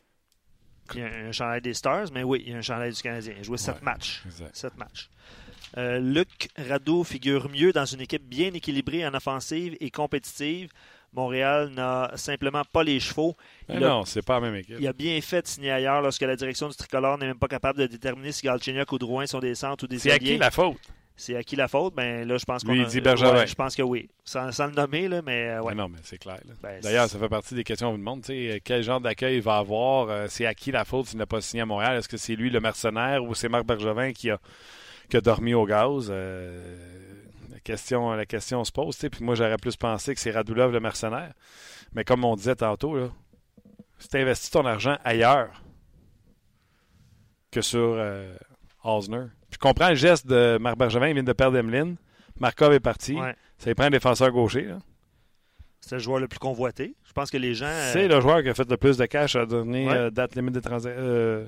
Il 0.94 1.00
y 1.00 1.04
a 1.04 1.08
un 1.08 1.32
chandail 1.32 1.62
des 1.62 1.74
Stars, 1.74 2.08
mais 2.14 2.24
oui, 2.24 2.44
il 2.46 2.52
y 2.52 2.56
a 2.56 2.58
un 2.58 2.62
chandail 2.62 2.92
du 2.94 3.02
Canadien. 3.02 3.34
Il 3.38 3.40
a 3.40 3.44
joué 3.44 3.58
7 3.58 3.76
Ouais. 3.76 3.82
matchs. 3.84 4.22
Exact. 4.26 4.56
7 4.56 4.78
matchs. 4.78 5.10
Euh, 5.78 6.00
Luc 6.00 6.50
Rado 6.58 7.04
figure 7.04 7.50
mieux 7.50 7.74
dans 7.74 7.86
une 7.86 8.02
équipe 8.02 8.24
bien 8.24 8.54
équilibrée 8.54 9.06
en 9.06 9.14
offensive 9.14 9.76
et 9.80 9.90
compétitive. 9.90 10.70
Montréal 11.14 11.70
n'a 11.70 12.12
simplement 12.16 12.64
pas 12.72 12.84
les 12.84 13.00
chevaux. 13.00 13.36
Mais 13.70 13.76
Il 13.76 13.84
a- 13.84 13.88
non, 13.90 14.06
c'est 14.06 14.22
pas 14.22 14.36
la 14.36 14.42
même 14.42 14.56
équipe. 14.56 14.76
Il 14.80 14.88
a 14.88 14.94
bien 14.94 15.20
fait 15.22 15.42
de 15.42 15.48
signer 15.48 15.72
ailleurs 15.72 16.02
lorsque 16.02 16.22
la 16.22 16.36
direction 16.36 16.68
du 16.68 16.76
tricolore 16.76 17.18
n'est 17.18 17.28
même 17.28 17.40
pas 17.40 17.48
capable 17.48 17.80
de 17.80 17.88
déterminer 17.88 18.32
si 18.34 18.44
Galchenyuk 18.46 18.92
ou 18.92 18.98
Drouin 18.98 19.26
sont 19.26 19.40
des 19.40 19.56
centres 19.56 19.86
ou 19.86 19.88
des 19.88 19.98
C'est 20.00 20.12
à 20.12 20.20
qui 20.20 20.38
la 20.38 20.52
faute? 20.52 20.76
C'est 21.18 21.36
à 21.38 21.44
qui 21.44 21.56
la 21.56 21.68
faute? 21.70 21.96
Ben 21.96 22.28
là, 22.28 22.38
je 22.38 22.44
pense 22.44 22.64
qu'on 22.64 22.74
Lui, 22.74 22.82
a- 22.82 22.84
il 22.84 22.90
dit 22.90 23.00
Bergevin. 23.00 23.34
Ouais, 23.36 23.48
je 23.48 23.56
pense 23.56 23.74
que 23.76 23.82
oui. 23.82 24.10
Sans, 24.26 24.52
sans 24.52 24.68
le 24.68 24.74
nommer, 24.74 25.08
là, 25.08 25.22
mais 25.22 25.48
euh, 25.50 25.62
ouais. 25.62 25.74
Mais 25.74 25.82
non, 25.82 25.88
mais 25.88 26.00
c'est 26.04 26.18
clair. 26.18 26.40
Ben, 26.62 26.82
D'ailleurs, 26.82 27.08
ça 27.10 27.18
fait 27.18 27.30
partie 27.30 27.56
des 27.56 27.64
questions 27.64 27.88
qu'on 27.88 27.94
vous 27.94 28.00
demande. 28.00 28.26
sais, 28.26 28.62
Quel 28.66 28.84
genre 28.84 29.00
d'accueil 29.00 29.38
il 29.38 29.42
va 29.42 29.58
avoir? 29.58 30.10
Euh, 30.10 30.28
C'est 30.30 30.46
à 30.46 30.54
qui 30.54 30.72
la 30.72 30.84
faute 30.84 31.08
s'il 31.08 31.18
n'a 31.18 31.26
pas 31.26 31.40
signé 31.40 31.62
à 31.62 31.66
Montréal? 31.66 31.98
Est-ce 31.98 32.10
que 32.10 32.18
c'est 32.18 32.36
lui 32.36 32.50
le 32.50 32.60
mercenaire 32.60 33.24
ou 33.24 33.34
c'est 33.34 33.48
Marc 33.48 33.66
Bergevin 33.66 34.12
qui 34.12 34.30
a, 34.30 34.40
qui 35.10 35.16
a 35.16 35.22
dormi 35.22 35.54
au 35.54 35.66
gaz? 35.66 36.08
Euh, 36.10 36.76
la, 37.50 37.60
question, 37.62 38.12
la 38.12 38.26
question 38.26 38.66
se 38.66 38.74
pose. 38.74 38.98
Puis 38.98 39.24
moi, 39.24 39.36
j'aurais 39.36 39.58
plus 39.58 39.78
pensé 39.78 40.14
que 40.14 40.20
c'est 40.20 40.32
Radulov 40.32 40.74
le 40.74 40.82
mercenaire. 40.82 41.32
Mais 41.94 42.04
comme 42.04 42.26
on 42.26 42.36
disait 42.36 42.56
tantôt, 42.58 42.98
là, 42.98 43.08
si 44.00 44.10
tu 44.10 44.18
investis 44.18 44.50
ton 44.52 44.66
argent 44.66 44.98
ailleurs 45.06 45.62
que 47.52 47.62
sur 47.62 47.80
euh, 47.98 48.36
Osner. 48.84 49.28
Je 49.56 49.60
comprends 49.60 49.88
le 49.88 49.96
geste 49.96 50.28
de 50.28 50.58
Marc 50.60 50.78
Bergevin. 50.78 51.08
Il 51.08 51.14
vient 51.14 51.24
de 51.24 51.32
perdre 51.32 51.58
Emeline. 51.58 51.96
Markov 52.38 52.74
est 52.74 52.82
parti. 52.82 53.16
Ouais. 53.16 53.34
Ça 53.58 53.70
lui 53.70 53.74
prend 53.76 53.86
un 53.86 53.90
défenseur 53.90 54.30
gaucher. 54.32 54.64
là. 54.64 54.80
C'est 55.80 55.96
le 55.96 56.00
joueur 56.00 56.20
le 56.20 56.28
plus 56.28 56.40
convoité. 56.40 56.94
Je 57.06 57.14
pense 57.14 57.32
que 57.32 57.38
les 57.38 57.54
gens. 57.56 57.66
euh, 57.68 57.94
C'est 57.94 58.10
le 58.10 58.20
joueur 58.20 58.44
qui 58.44 58.50
a 58.50 58.54
fait 58.54 58.70
le 58.70 58.76
plus 58.76 58.98
de 58.98 59.06
cash 59.06 59.38
à 59.38 59.40
la 59.40 59.46
dernière 59.46 59.88
Ouais. 59.92 59.98
euh, 59.98 60.10
date 60.10 60.36
limite 60.36 60.56
de 60.56 60.60
transaction. 60.60 61.02
euh, 61.02 61.46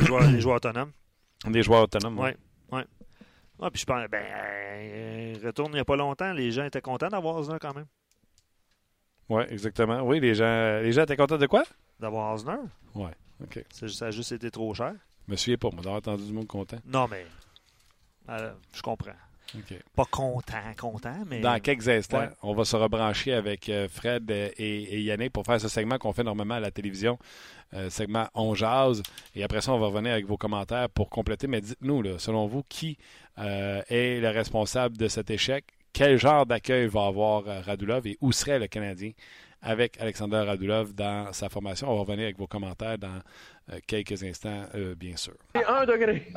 les 0.00 0.06
joueurs, 0.06 0.30
les 0.30 0.40
joueurs 0.40 0.56
autonomes. 0.56 0.92
des 1.46 1.62
joueurs 1.62 1.84
autonomes. 1.84 2.18
Ouais. 2.18 2.36
Ah, 3.58 3.70
puis 3.70 3.80
je 3.80 3.86
pense, 3.86 4.06
ben, 4.10 4.22
euh, 4.22 5.34
retourne 5.42 5.70
il 5.72 5.76
n'y 5.76 5.80
a 5.80 5.84
pas 5.86 5.96
longtemps, 5.96 6.30
les 6.34 6.50
gens 6.50 6.64
étaient 6.66 6.82
contents 6.82 7.08
d'avoir 7.08 7.36
Osner 7.36 7.56
quand 7.58 7.74
même. 7.74 7.86
Oui, 9.30 9.44
exactement. 9.48 10.02
Oui, 10.02 10.20
les 10.20 10.34
gens, 10.34 10.80
les 10.82 10.92
gens 10.92 11.04
étaient 11.04 11.16
contents 11.16 11.38
de 11.38 11.46
quoi? 11.46 11.64
D'avoir 11.98 12.34
Osner. 12.34 12.52
Ouais, 12.94 13.12
OK. 13.42 13.64
Ça 13.70 14.06
a 14.06 14.10
juste 14.10 14.32
été 14.32 14.50
trop 14.50 14.74
cher. 14.74 14.92
Je 15.26 15.32
me 15.32 15.36
souviens 15.36 15.56
pas, 15.56 15.68
moi, 15.70 15.76
d'avoir 15.82 15.96
entendu 15.98 16.24
du 16.24 16.32
monde 16.32 16.46
content. 16.46 16.78
Non, 16.86 17.06
mais. 17.10 17.26
euh, 18.28 18.52
je 18.74 18.82
comprends. 18.82 19.10
Pas 19.94 20.04
content, 20.06 20.58
content, 20.76 21.22
mais. 21.26 21.40
Dans 21.40 21.58
quelques 21.60 21.88
instants, 21.88 22.18
Ouais. 22.20 22.28
on 22.42 22.52
va 22.54 22.64
se 22.64 22.76
rebrancher 22.76 23.32
avec 23.32 23.68
euh, 23.68 23.88
Fred 23.88 24.30
euh, 24.30 24.50
et, 24.58 24.82
et 24.96 25.00
Yannick 25.02 25.32
pour 25.32 25.44
faire 25.46 25.60
ce 25.60 25.68
segment 25.68 25.98
qu'on 25.98 26.12
fait 26.12 26.24
normalement 26.24 26.54
à 26.54 26.60
la 26.60 26.70
télévision, 26.72 27.18
euh, 27.72 27.88
segment 27.88 28.26
On 28.34 28.54
jase. 28.54 29.02
Et 29.34 29.42
après 29.44 29.60
ça, 29.60 29.72
on 29.72 29.78
va 29.78 29.86
revenir 29.86 30.12
avec 30.12 30.26
vos 30.26 30.36
commentaires 30.36 30.90
pour 30.90 31.08
compléter. 31.10 31.46
Mais 31.46 31.60
dites-nous, 31.60 32.18
selon 32.18 32.46
vous, 32.46 32.64
qui 32.68 32.98
euh, 33.38 33.82
est 33.88 34.20
le 34.20 34.28
responsable 34.30 34.96
de 34.96 35.08
cet 35.08 35.30
échec? 35.30 35.64
Quel 35.92 36.18
genre 36.18 36.44
d'accueil 36.44 36.86
va 36.88 37.06
avoir 37.06 37.44
Radulov 37.64 38.06
et 38.06 38.18
où 38.20 38.32
serait 38.32 38.58
le 38.58 38.66
Canadien 38.66 39.12
avec 39.62 40.00
Alexander 40.00 40.38
Radulov 40.38 40.94
dans 40.94 41.32
sa 41.32 41.48
formation. 41.48 41.90
On 41.90 41.94
va 41.94 42.00
revenir 42.00 42.24
avec 42.24 42.38
vos 42.38 42.46
commentaires 42.46 42.98
dans 42.98 43.20
euh, 43.72 43.78
quelques 43.86 44.22
instants, 44.22 44.64
euh, 44.74 44.94
bien 44.94 45.16
sûr. 45.16 45.34
Un 45.54 45.84
degré. 45.84 46.28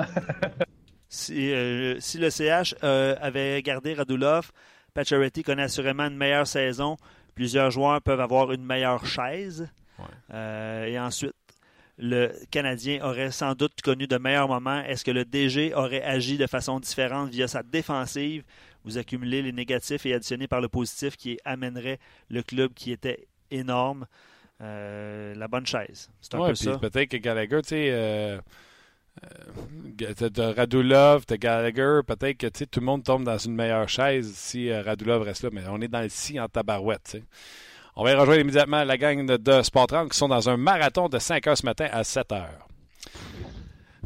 Si, 1.12 1.52
euh, 1.52 2.00
si 2.00 2.20
le 2.20 2.30
CH 2.30 2.76
euh, 2.84 3.16
avait 3.20 3.64
gardé 3.64 3.96
Radulov, 3.96 4.52
Pacioretty 4.94 5.42
connaît 5.42 5.64
assurément 5.64 6.04
une 6.06 6.16
meilleure 6.16 6.46
saison. 6.46 6.98
Plusieurs 7.34 7.72
joueurs 7.72 8.00
peuvent 8.02 8.20
avoir 8.22 8.52
une 8.52 8.64
meilleure 8.64 9.06
chaise. 9.08 9.68
Ouais. 9.98 10.06
Euh, 10.34 10.86
et 10.86 11.00
ensuite, 11.00 11.34
le 11.98 12.32
Canadien 12.52 13.04
aurait 13.04 13.32
sans 13.32 13.56
doute 13.56 13.82
connu 13.84 14.06
de 14.06 14.18
meilleurs 14.18 14.48
moments. 14.48 14.84
Est-ce 14.84 15.04
que 15.04 15.12
le 15.12 15.26
DG 15.26 15.74
aurait 15.74 16.04
agi 16.04 16.38
de 16.38 16.46
façon 16.46 16.80
différente 16.80 17.30
via 17.32 17.48
sa 17.48 17.64
défensive? 17.64 18.44
Vous 18.86 18.98
accumulez 18.98 19.42
les 19.42 19.52
négatifs 19.52 20.06
et 20.06 20.14
additionnez 20.14 20.48
par 20.48 20.62
le 20.62 20.70
positif 20.70 21.18
qui 21.18 21.38
amènerait 21.46 22.00
le 22.30 22.42
club 22.44 22.74
qui 22.74 22.92
était 22.92 23.28
énorme. 23.52 24.06
Euh, 24.62 25.34
la 25.36 25.48
bonne 25.48 25.66
chaise. 25.66 26.10
C'est 26.22 26.36
un 26.36 26.40
Ouais, 26.40 26.50
peu 26.50 26.56
ça. 26.56 26.78
peut-être 26.78 27.10
que 27.10 27.18
Gallagher, 27.18 27.62
tu 27.62 27.70
sais, 27.70 27.90
euh, 27.92 28.40
euh, 29.24 30.14
t'as- 30.30 30.54
Radulov, 30.54 31.26
t'as 31.26 31.38
Gallagher, 31.38 32.02
peut-être 32.06 32.38
que 32.38 32.48
tout 32.66 32.80
le 32.80 32.86
monde 32.86 33.04
tombe 33.04 33.24
dans 33.24 33.38
une 33.38 33.56
meilleure 33.56 33.88
chaise 33.90 34.34
si 34.36 34.70
euh, 34.70 34.82
Radulov 34.82 35.22
reste 35.24 35.44
là, 35.44 35.50
mais 35.52 35.62
on 35.70 35.80
est 35.82 35.88
dans 35.88 36.02
le 36.02 36.10
si 36.10 36.40
en 36.40 36.48
tabarouette. 36.48 37.04
tu 37.06 37.12
sais. 37.12 37.24
On 37.96 38.04
va 38.04 38.12
y 38.12 38.16
rejoindre 38.16 38.42
immédiatement 38.42 38.84
la 38.84 38.98
gang 38.98 39.26
de, 39.26 39.36
de 39.38 39.62
Sport 39.62 39.88
30 39.88 40.12
qui 40.12 40.18
sont 40.18 40.28
dans 40.30 40.50
un 40.50 40.58
marathon 40.58 41.10
de 41.10 41.20
5 41.20 41.46
heures 41.48 41.58
ce 41.58 41.66
matin 41.66 41.88
à 41.92 42.04
7 42.04 42.32
heures. 42.32 42.68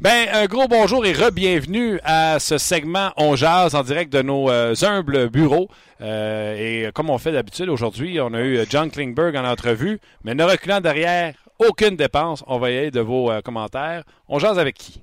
Ben, 0.04 0.28
un 0.34 0.48
gros 0.48 0.68
bonjour 0.68 1.06
et 1.06 1.14
re-bienvenue 1.14 1.98
à 2.04 2.38
ce 2.38 2.58
segment 2.58 3.14
On 3.16 3.38
Jase 3.38 3.74
en 3.74 3.84
direct 3.84 4.12
de 4.12 4.22
nos 4.22 4.50
euh, 4.50 4.76
humbles 4.82 5.30
bureaux. 5.30 5.70
Euh, 6.02 6.88
et 6.88 6.92
comme 6.92 7.10
on 7.10 7.18
fait 7.18 7.32
d'habitude 7.32 7.70
aujourd'hui, 7.70 8.20
on 8.20 8.34
a 8.34 8.42
eu 8.42 8.58
euh, 8.58 8.66
John 8.70 8.92
Klingberg 8.92 9.34
en 9.38 9.46
entrevue, 9.46 10.02
mais 10.26 10.36
ne 10.36 10.44
reculant 10.44 10.82
derrière 10.82 11.36
aucune 11.58 11.96
dépense, 11.96 12.44
on 12.48 12.60
va 12.60 12.72
y 12.72 12.78
aller 12.80 12.92
de 12.92 13.00
vos 13.00 13.32
euh, 13.32 13.40
commentaires. 13.40 14.04
On 14.28 14.40
jase 14.40 14.60
avec 14.60 14.76
qui? 14.76 15.02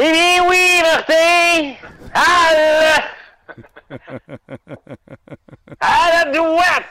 Eh 0.00 0.10
bien 0.10 0.44
oui, 0.48 0.82
Martin! 0.82 1.74
À 2.14 2.52
la... 2.52 3.98
à 5.78 6.24
la 6.24 6.32
droite! 6.32 6.84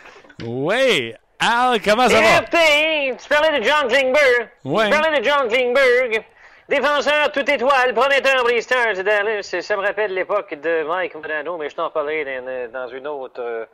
Oui! 0.46 1.14
Al, 1.44 1.82
comment 1.82 2.08
ça 2.10 2.20
Eh, 2.20 2.22
va? 2.24 2.30
Martin, 2.42 3.16
tu 3.22 3.28
parlais 3.30 3.60
de 3.60 3.64
John 3.66 3.88
Klingberg. 3.88 4.50
Ouais. 4.64 4.86
Tu 4.90 4.98
parlais 5.00 5.20
de 5.20 5.26
John 5.26 5.48
Klingberg. 5.50 6.24
Défenseur 6.70 7.32
toute 7.32 7.50
étoile, 7.50 7.94
prometteur 7.94 8.46
Stars 8.62 8.94
de 8.96 9.02
Dallas. 9.02 9.56
Ça 9.62 9.76
me 9.76 9.82
rappelle 9.82 10.14
l'époque 10.14 10.54
de 10.54 10.84
Mike 10.88 11.16
Modano, 11.16 11.58
mais 11.58 11.70
je 11.70 11.76
t'en 11.76 11.90
parlerai 11.90 12.70
dans, 12.72 12.88
une 12.88 13.06
autre 13.08 13.42
euh, 13.42 13.66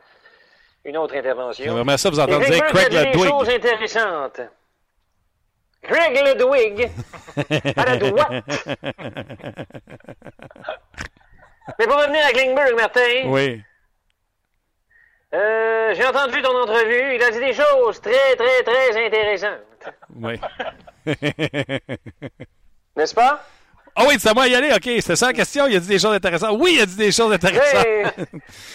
une 0.84 0.96
autre 0.96 1.14
intervention. 1.16 1.64
J'aimerais 1.76 1.98
ça 1.98 2.10
vous 2.10 2.18
entendre 2.18 2.44
dire 2.44 2.64
Craig 2.66 2.96
a 2.96 3.04
dit 3.04 3.12
des 3.12 3.18
choses 3.28 3.48
Ludwig. 3.48 3.64
intéressantes. 3.64 4.40
Craig 5.82 6.20
Ludwig, 6.26 6.90
à 7.76 7.84
la 7.84 7.96
droite. 7.96 8.44
Mais 11.78 11.86
pour 11.86 11.96
revenir 11.96 12.26
à 12.26 12.30
Klingberg, 12.32 12.74
Martin, 12.74 13.22
Oui. 13.26 13.62
Euh, 15.34 15.94
j'ai 15.94 16.06
entendu 16.06 16.42
ton 16.42 16.56
entrevue. 16.56 17.14
Il 17.14 17.22
a 17.22 17.30
dit 17.30 17.38
des 17.38 17.52
choses 17.52 18.00
très, 18.00 18.36
très, 18.36 18.62
très 18.62 19.06
intéressantes. 19.06 19.60
Oui. 20.16 20.40
N'est-ce 22.96 23.14
pas? 23.14 23.44
Ah 23.96 24.04
oui, 24.08 24.14
c'est 24.18 24.28
à 24.28 24.34
moi 24.34 24.48
d'y 24.48 24.54
aller, 24.54 24.70
ok. 24.72 24.88
C'est 25.00 25.16
ça 25.16 25.26
la 25.26 25.32
question. 25.32 25.66
Il 25.66 25.76
a 25.76 25.80
dit 25.80 25.88
des 25.88 25.98
choses 25.98 26.14
intéressantes. 26.14 26.56
Oui, 26.58 26.74
il 26.76 26.80
a 26.80 26.86
dit 26.86 26.96
des 26.96 27.12
choses 27.12 27.32
intéressantes. 27.32 27.84
Ben, 27.84 28.26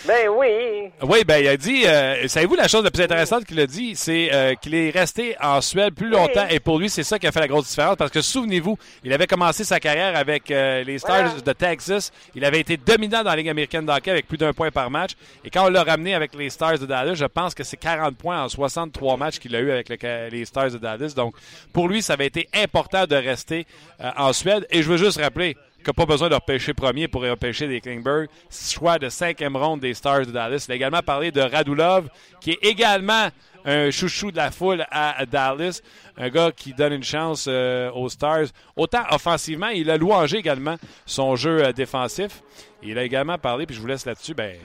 ben 0.08 0.30
oui. 0.30 0.92
Oui, 1.02 1.24
ben 1.26 1.38
il 1.44 1.48
a 1.48 1.58
dit, 1.58 1.84
euh, 1.86 2.28
savez-vous 2.28 2.56
la 2.56 2.68
chose 2.68 2.84
la 2.84 2.92
plus 2.92 3.04
intéressante 3.04 3.46
qu'il 3.46 3.60
a 3.60 3.66
dit, 3.68 3.96
c'est 3.96 4.30
euh, 4.34 4.54
qu'il 4.56 4.76
est 4.76 4.90
resté 4.92 5.36
en 5.42 5.62
Suède 5.62 5.94
plus 5.96 6.10
longtemps 6.10 6.46
et 6.50 6.60
pour 6.60 6.80
lui 6.80 6.90
c'est 6.90 7.04
ça 7.04 7.18
qui 7.18 7.28
a 7.28 7.32
fait 7.32 7.40
la 7.40 7.48
grosse 7.48 7.68
différence 7.68 7.96
parce 7.96 8.12
que 8.12 8.22
souvenez-vous, 8.22 8.78
il 9.04 9.14
avait 9.14 9.28
commencé 9.28 9.64
sa 9.64 9.80
carrière 9.80 10.16
avec 10.16 10.52
euh, 10.52 10.84
les 10.84 11.00
Stars 11.00 11.24
Voilà. 11.30 11.42
de 11.42 11.54
Texas, 11.54 12.12
il 12.36 12.44
avait 12.46 12.60
été 12.60 12.78
dominant 12.78 13.24
dans 13.24 13.30
la 13.32 13.36
Ligue 13.38 13.50
américaine 13.50 13.86
d'hockey 13.86 14.12
avec 14.12 14.28
plus 14.28 14.38
d'un 14.38 14.54
point 14.54 14.72
par 14.72 14.90
match 14.92 15.12
et 15.44 15.50
quand 15.50 15.66
on 15.66 15.70
l'a 15.70 15.84
ramené 15.84 16.14
avec 16.14 16.36
les 16.36 16.50
Stars 16.50 16.78
de 16.80 16.86
Dallas, 16.86 17.16
je 17.16 17.26
pense 17.26 17.54
que 17.56 17.64
c'est 17.64 17.78
40 17.78 18.16
points 18.18 18.44
en 18.44 18.50
63 18.50 19.18
matchs 19.18 19.40
qu'il 19.40 19.56
a 19.56 19.60
eu 19.60 19.72
avec 19.72 19.90
le- 19.90 20.30
les 20.30 20.46
Stars 20.46 20.72
de 20.72 20.78
Dallas. 20.78 21.14
Donc 21.16 21.36
pour 21.74 21.88
lui, 21.88 22.02
ça 22.02 22.14
avait 22.14 22.28
été 22.28 22.48
important 22.54 23.06
de 23.06 23.16
rester 23.16 23.66
euh, 24.02 24.12
en 24.18 24.34
Suède 24.34 24.68
et 24.70 24.82
je 24.84 24.90
veux 24.90 24.98
juste 24.98 25.05
rappeler 25.10 25.56
qu'il 25.84 25.94
pas 25.94 26.06
besoin 26.06 26.30
de 26.30 26.36
repêcher 26.36 26.74
premier 26.74 27.08
pour 27.08 27.22
repêcher 27.22 27.68
des 27.68 27.80
Klingberg. 27.80 28.28
Choix 28.50 28.98
de 28.98 29.10
cinquième 29.10 29.56
ronde 29.56 29.82
des 29.82 29.94
Stars 29.94 30.26
de 30.26 30.32
Dallas. 30.32 30.66
Il 30.68 30.72
a 30.72 30.76
également 30.76 31.02
parlé 31.02 31.32
de 31.32 31.42
Radulov, 31.42 32.10
qui 32.42 32.52
est 32.52 32.60
également 32.64 33.30
un 33.66 33.92
chouchou 33.92 34.32
de 34.32 34.38
la 34.38 34.52
foule 34.52 34.86
à 34.92 35.26
Dallas. 35.26 35.82
Un 36.18 36.30
gars 36.30 36.52
qui 36.52 36.74
donne 36.74 36.94
une 36.94 37.04
chance 37.04 37.46
euh, 37.48 37.92
aux 37.92 38.10
Stars. 38.10 38.48
Autant 38.76 39.04
offensivement, 39.12 39.68
il 39.68 39.90
a 39.92 39.98
louangé 39.98 40.38
également 40.38 40.78
son 41.06 41.36
jeu 41.36 41.64
euh, 41.64 41.72
défensif. 41.72 42.42
Il 42.82 42.98
a 42.98 43.04
également 43.04 43.38
parlé, 43.38 43.66
puis 43.66 43.76
je 43.76 43.82
vous 43.82 43.88
laisse 43.88 44.06
là-dessus, 44.06 44.34
ben, 44.34 44.56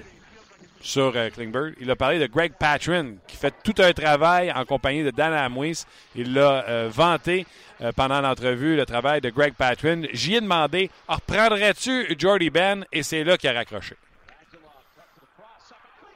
sur 0.81 1.12
euh, 1.14 1.31
Klingberg. 1.31 1.74
Il 1.81 1.91
a 1.91 1.97
parlé 1.97 2.18
de 2.18 2.26
Greg 2.26 2.53
Patrin, 2.59 3.14
qui 3.26 3.37
fait 3.37 3.55
tout 3.62 3.74
un 3.78 3.93
travail 3.93 4.51
en 4.53 4.64
compagnie 4.64 5.05
de 5.05 5.11
Dan 5.11 5.33
Amwis. 5.33 5.85
Il 6.14 6.35
l'a 6.35 6.64
euh, 6.68 6.89
vanté 6.91 7.47
euh, 7.83 7.93
pendant 7.93 8.20
l'entrevue, 8.20 8.76
le 8.76 8.87
travail 8.87 9.20
de 9.20 9.31
Greg 9.31 9.55
Patrin. 9.55 10.03
J'y 10.12 10.37
ai 10.37 10.41
demandé, 10.41 10.91
reprendrais-tu 11.09 12.16
Jordy 12.18 12.51
Ben? 12.51 12.85
Et 12.93 13.03
c'est 13.03 13.24
là 13.24 13.37
qu'il 13.37 13.51
a 13.51 13.53
raccroché. 13.53 13.95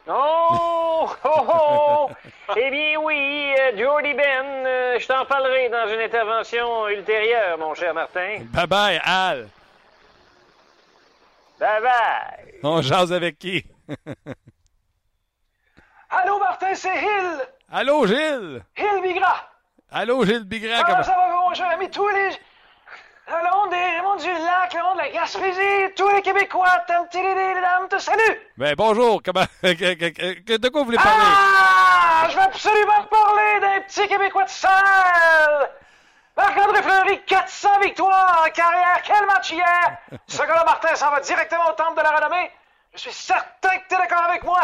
Oh, 0.06 1.08
oh, 1.24 1.30
oh. 1.48 2.10
Eh 2.56 2.70
bien 2.70 2.98
oui, 3.00 3.54
Jordy 3.78 4.12
Ben, 4.12 4.98
je 4.98 5.06
t'en 5.06 5.24
parlerai 5.24 5.70
dans 5.70 5.88
une 5.92 6.00
intervention 6.00 6.88
ultérieure, 6.88 7.58
mon 7.58 7.74
cher 7.74 7.94
Martin. 7.94 8.40
Bye 8.52 8.66
bye, 8.66 9.00
Al. 9.02 9.48
Bye 11.58 11.80
bye. 11.80 12.54
On 12.62 12.82
jase 12.82 13.12
avec 13.12 13.38
qui? 13.38 13.64
Allô, 16.22 16.38
Martin, 16.38 16.74
c'est 16.74 16.96
Hill! 16.96 17.40
Allô, 17.72 18.06
Gilles? 18.06 18.62
Hill 18.76 19.02
Bigra! 19.02 19.50
Allô, 19.90 20.24
Gilles 20.24 20.44
Bigrand? 20.44 20.82
Comment 20.82 20.86
Comment... 20.86 21.02
ça 21.02 21.14
va, 21.16 21.28
mon 21.28 21.54
cher 21.54 21.70
ami? 21.70 21.90
Tous 21.90 22.08
les... 22.08 22.30
Le 23.26 23.50
long, 23.50 23.66
des... 23.66 23.76
le 23.76 24.02
long 24.02 24.16
du 24.16 24.30
lac, 24.30 24.74
le 24.74 24.80
long 24.80 24.94
de 24.94 24.98
la 24.98 25.10
Gaspésie, 25.10 25.94
tous 25.96 26.08
les 26.10 26.22
Québécois, 26.22 26.84
dames, 26.86 27.88
te 27.88 27.98
saluent! 27.98 28.38
Ben, 28.56 28.74
bonjour. 28.76 29.20
Comment... 29.24 29.44
de 29.62 30.68
quoi 30.68 30.80
vous 30.82 30.86
voulez 30.86 30.98
parler? 30.98 31.24
Ah! 31.24 32.28
Je 32.30 32.36
veux 32.36 32.42
absolument 32.42 33.04
parler 33.10 33.60
d'un 33.60 33.80
petit 33.80 34.06
Québécois 34.06 34.44
de 34.44 34.50
salle! 34.50 35.70
Marc-André 36.36 36.82
Fleury, 36.82 37.22
400 37.24 37.80
victoires 37.80 38.44
en 38.46 38.50
carrière. 38.50 39.00
Quel 39.02 39.26
match 39.26 39.50
hier! 39.50 39.98
Ce 40.28 40.38
gars-là, 40.38 40.64
Martin, 40.64 40.94
s'en 40.94 41.10
va 41.10 41.18
directement 41.20 41.70
au 41.70 41.72
temple 41.72 41.98
de 41.98 42.02
la 42.02 42.10
renommée. 42.10 42.52
Je 42.94 43.00
suis 43.00 43.12
certain 43.12 43.78
que 43.78 43.88
tu 43.88 43.94
es 43.96 43.98
d'accord 43.98 44.24
avec 44.28 44.44
moi. 44.44 44.60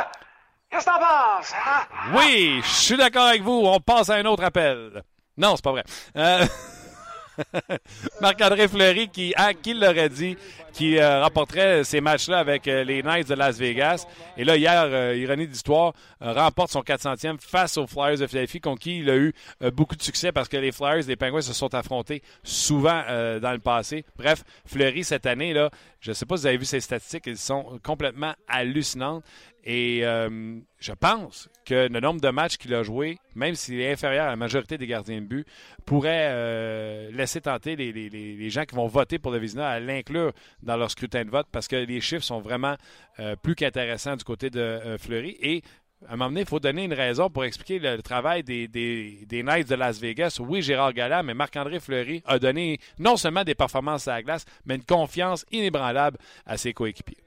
Qu'est-ce 0.71 0.85
que 0.85 0.91
t'en 0.91 0.99
penses? 0.99 1.53
hein? 1.55 1.87
Oui, 2.14 2.61
je 2.62 2.68
suis 2.68 2.97
d'accord 2.97 3.27
avec 3.27 3.43
vous. 3.43 3.62
On 3.64 3.81
passe 3.81 4.09
à 4.11 4.14
un 4.16 4.25
autre 4.27 4.45
appel. 4.45 5.03
Non, 5.37 5.57
c'est 5.57 5.64
pas 5.64 5.73
vrai. 5.73 5.85
Euh, 6.16 6.45
Marc-André 8.21 8.68
Fleury, 8.68 9.09
qui, 9.09 9.33
à 9.37 9.55
qui 9.55 9.73
l'aurait 9.75 10.09
dit, 10.11 10.37
qui 10.73 10.99
euh, 10.99 11.23
remporterait 11.23 11.85
ces 11.85 12.01
matchs-là 12.01 12.39
avec 12.39 12.68
euh, 12.68 12.85
les 12.85 13.03
Knights 13.03 13.29
de 13.29 13.35
Las 13.35 13.59
Vegas. 13.59 14.07
Et 14.37 14.45
là, 14.45 14.57
hier, 14.57 14.83
euh, 14.85 15.16
ironie 15.16 15.47
d'histoire, 15.49 15.93
remporte 16.21 16.71
son 16.71 16.83
400e 16.83 17.39
face 17.41 17.79
aux 17.79 17.87
Flyers 17.87 18.18
de 18.18 18.27
Philadelphie, 18.27 18.61
contre 18.61 18.81
qui 18.83 18.99
il 19.01 19.11
a 19.11 19.16
eu 19.16 19.33
beaucoup 19.73 19.97
de 19.97 20.03
succès 20.03 20.33
parce 20.33 20.49
que 20.49 20.57
les 20.59 20.71
Flyers, 20.71 21.07
les 21.07 21.16
Penguins 21.16 21.41
se 21.41 21.55
sont 21.55 21.75
affrontés 21.75 22.23
souvent 22.43 23.03
dans 23.41 23.53
le 23.53 23.59
passé. 23.59 24.05
Bref, 24.18 24.45
Fleury, 24.66 25.03
cette 25.03 25.25
année, 25.27 25.55
là, 25.55 25.71
je 26.01 26.11
ne 26.11 26.14
sais 26.14 26.27
pas 26.27 26.37
si 26.37 26.43
vous 26.43 26.47
avez 26.47 26.57
vu 26.59 26.64
ses 26.66 26.81
statistiques, 26.81 27.27
elles 27.27 27.39
sont 27.39 27.79
complètement 27.83 28.35
hallucinantes. 28.49 29.25
Et 29.64 30.00
euh, 30.04 30.58
je 30.78 30.92
pense 30.92 31.48
que 31.66 31.88
le 31.88 32.00
nombre 32.00 32.20
de 32.20 32.30
matchs 32.30 32.56
qu'il 32.56 32.74
a 32.74 32.82
joué, 32.82 33.18
même 33.34 33.54
s'il 33.54 33.80
est 33.80 33.92
inférieur 33.92 34.26
à 34.26 34.30
la 34.30 34.36
majorité 34.36 34.78
des 34.78 34.86
gardiens 34.86 35.20
de 35.20 35.26
but, 35.26 35.46
pourrait 35.84 36.28
euh, 36.30 37.11
laisser 37.12 37.42
tenter 37.42 37.76
les, 37.76 38.50
gens 38.50 38.64
qui 38.64 38.74
vont 38.74 38.86
voter 38.86 39.18
pour 39.18 39.32
le 39.32 39.38
Vizina 39.38 39.68
à 39.68 39.80
l'inclure 39.80 40.32
dans 40.62 40.76
leur 40.76 40.90
scrutin 40.90 41.24
de 41.24 41.30
vote 41.30 41.46
parce 41.52 41.68
que 41.68 41.76
les 41.76 42.00
chiffres 42.00 42.24
sont 42.24 42.40
vraiment 42.40 42.76
euh, 43.18 43.36
plus 43.36 43.54
qu'intéressants 43.54 44.16
du 44.16 44.24
côté 44.24 44.48
de 44.48 44.96
Fleury. 44.98 45.36
Et 45.40 45.62
à 46.08 46.14
un 46.14 46.16
moment 46.16 46.30
donné, 46.30 46.40
il 46.40 46.46
faut 46.46 46.61
donner 46.61 46.84
une 46.84 46.94
raison 46.94 47.28
pour 47.28 47.44
expliquer 47.44 47.78
le, 47.78 48.00
travail 48.00 48.42
des 48.42 49.42
Knights 49.44 49.68
de 49.68 49.74
Las 49.74 50.00
Vegas. 50.00 50.38
Oui, 50.40 50.62
Gérard 50.62 50.94
Galland, 50.94 51.22
mais 51.22 51.34
Marc-André 51.34 51.80
Fleury 51.80 52.22
a 52.24 52.38
donné 52.38 52.78
non 52.98 53.18
seulement 53.18 53.44
des 53.44 53.54
performances 53.54 54.08
à 54.08 54.12
la 54.12 54.22
glace, 54.22 54.46
mais 54.64 54.76
une 54.76 54.84
confiance 54.84 55.44
inébranlable 55.52 56.16
à 56.46 56.56
ses 56.56 56.72
coéquipiers. 56.72 57.18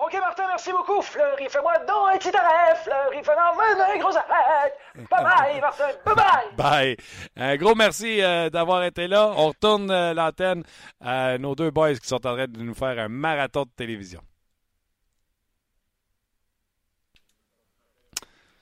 OK, 0.00 0.14
Martin, 0.20 0.46
merci 0.46 0.70
beaucoup. 0.70 1.02
Fleury, 1.02 1.48
fais-moi 1.48 1.76
donc 1.80 2.10
un 2.12 2.18
petit 2.18 2.36
arrêt. 2.36 2.76
Fleury, 2.76 3.24
fais-moi 3.24 3.52
un 3.92 3.98
gros 3.98 4.16
arrêt. 4.16 4.72
Bye-bye, 4.96 5.60
Martin. 5.60 5.88
Bye-bye. 6.06 6.54
Bye. 6.56 6.96
Un 7.36 7.56
gros 7.56 7.74
merci 7.74 8.22
euh, 8.22 8.48
d'avoir 8.48 8.84
été 8.84 9.08
là. 9.08 9.32
On 9.36 9.48
retourne 9.48 9.90
euh, 9.90 10.14
l'antenne 10.14 10.62
à 11.00 11.36
nos 11.38 11.56
deux 11.56 11.72
boys 11.72 11.94
qui 11.94 12.06
sont 12.06 12.24
en 12.26 12.34
train 12.36 12.46
de 12.46 12.62
nous 12.62 12.74
faire 12.74 12.96
un 12.96 13.08
marathon 13.08 13.64
de 13.64 13.70
télévision. 13.74 14.20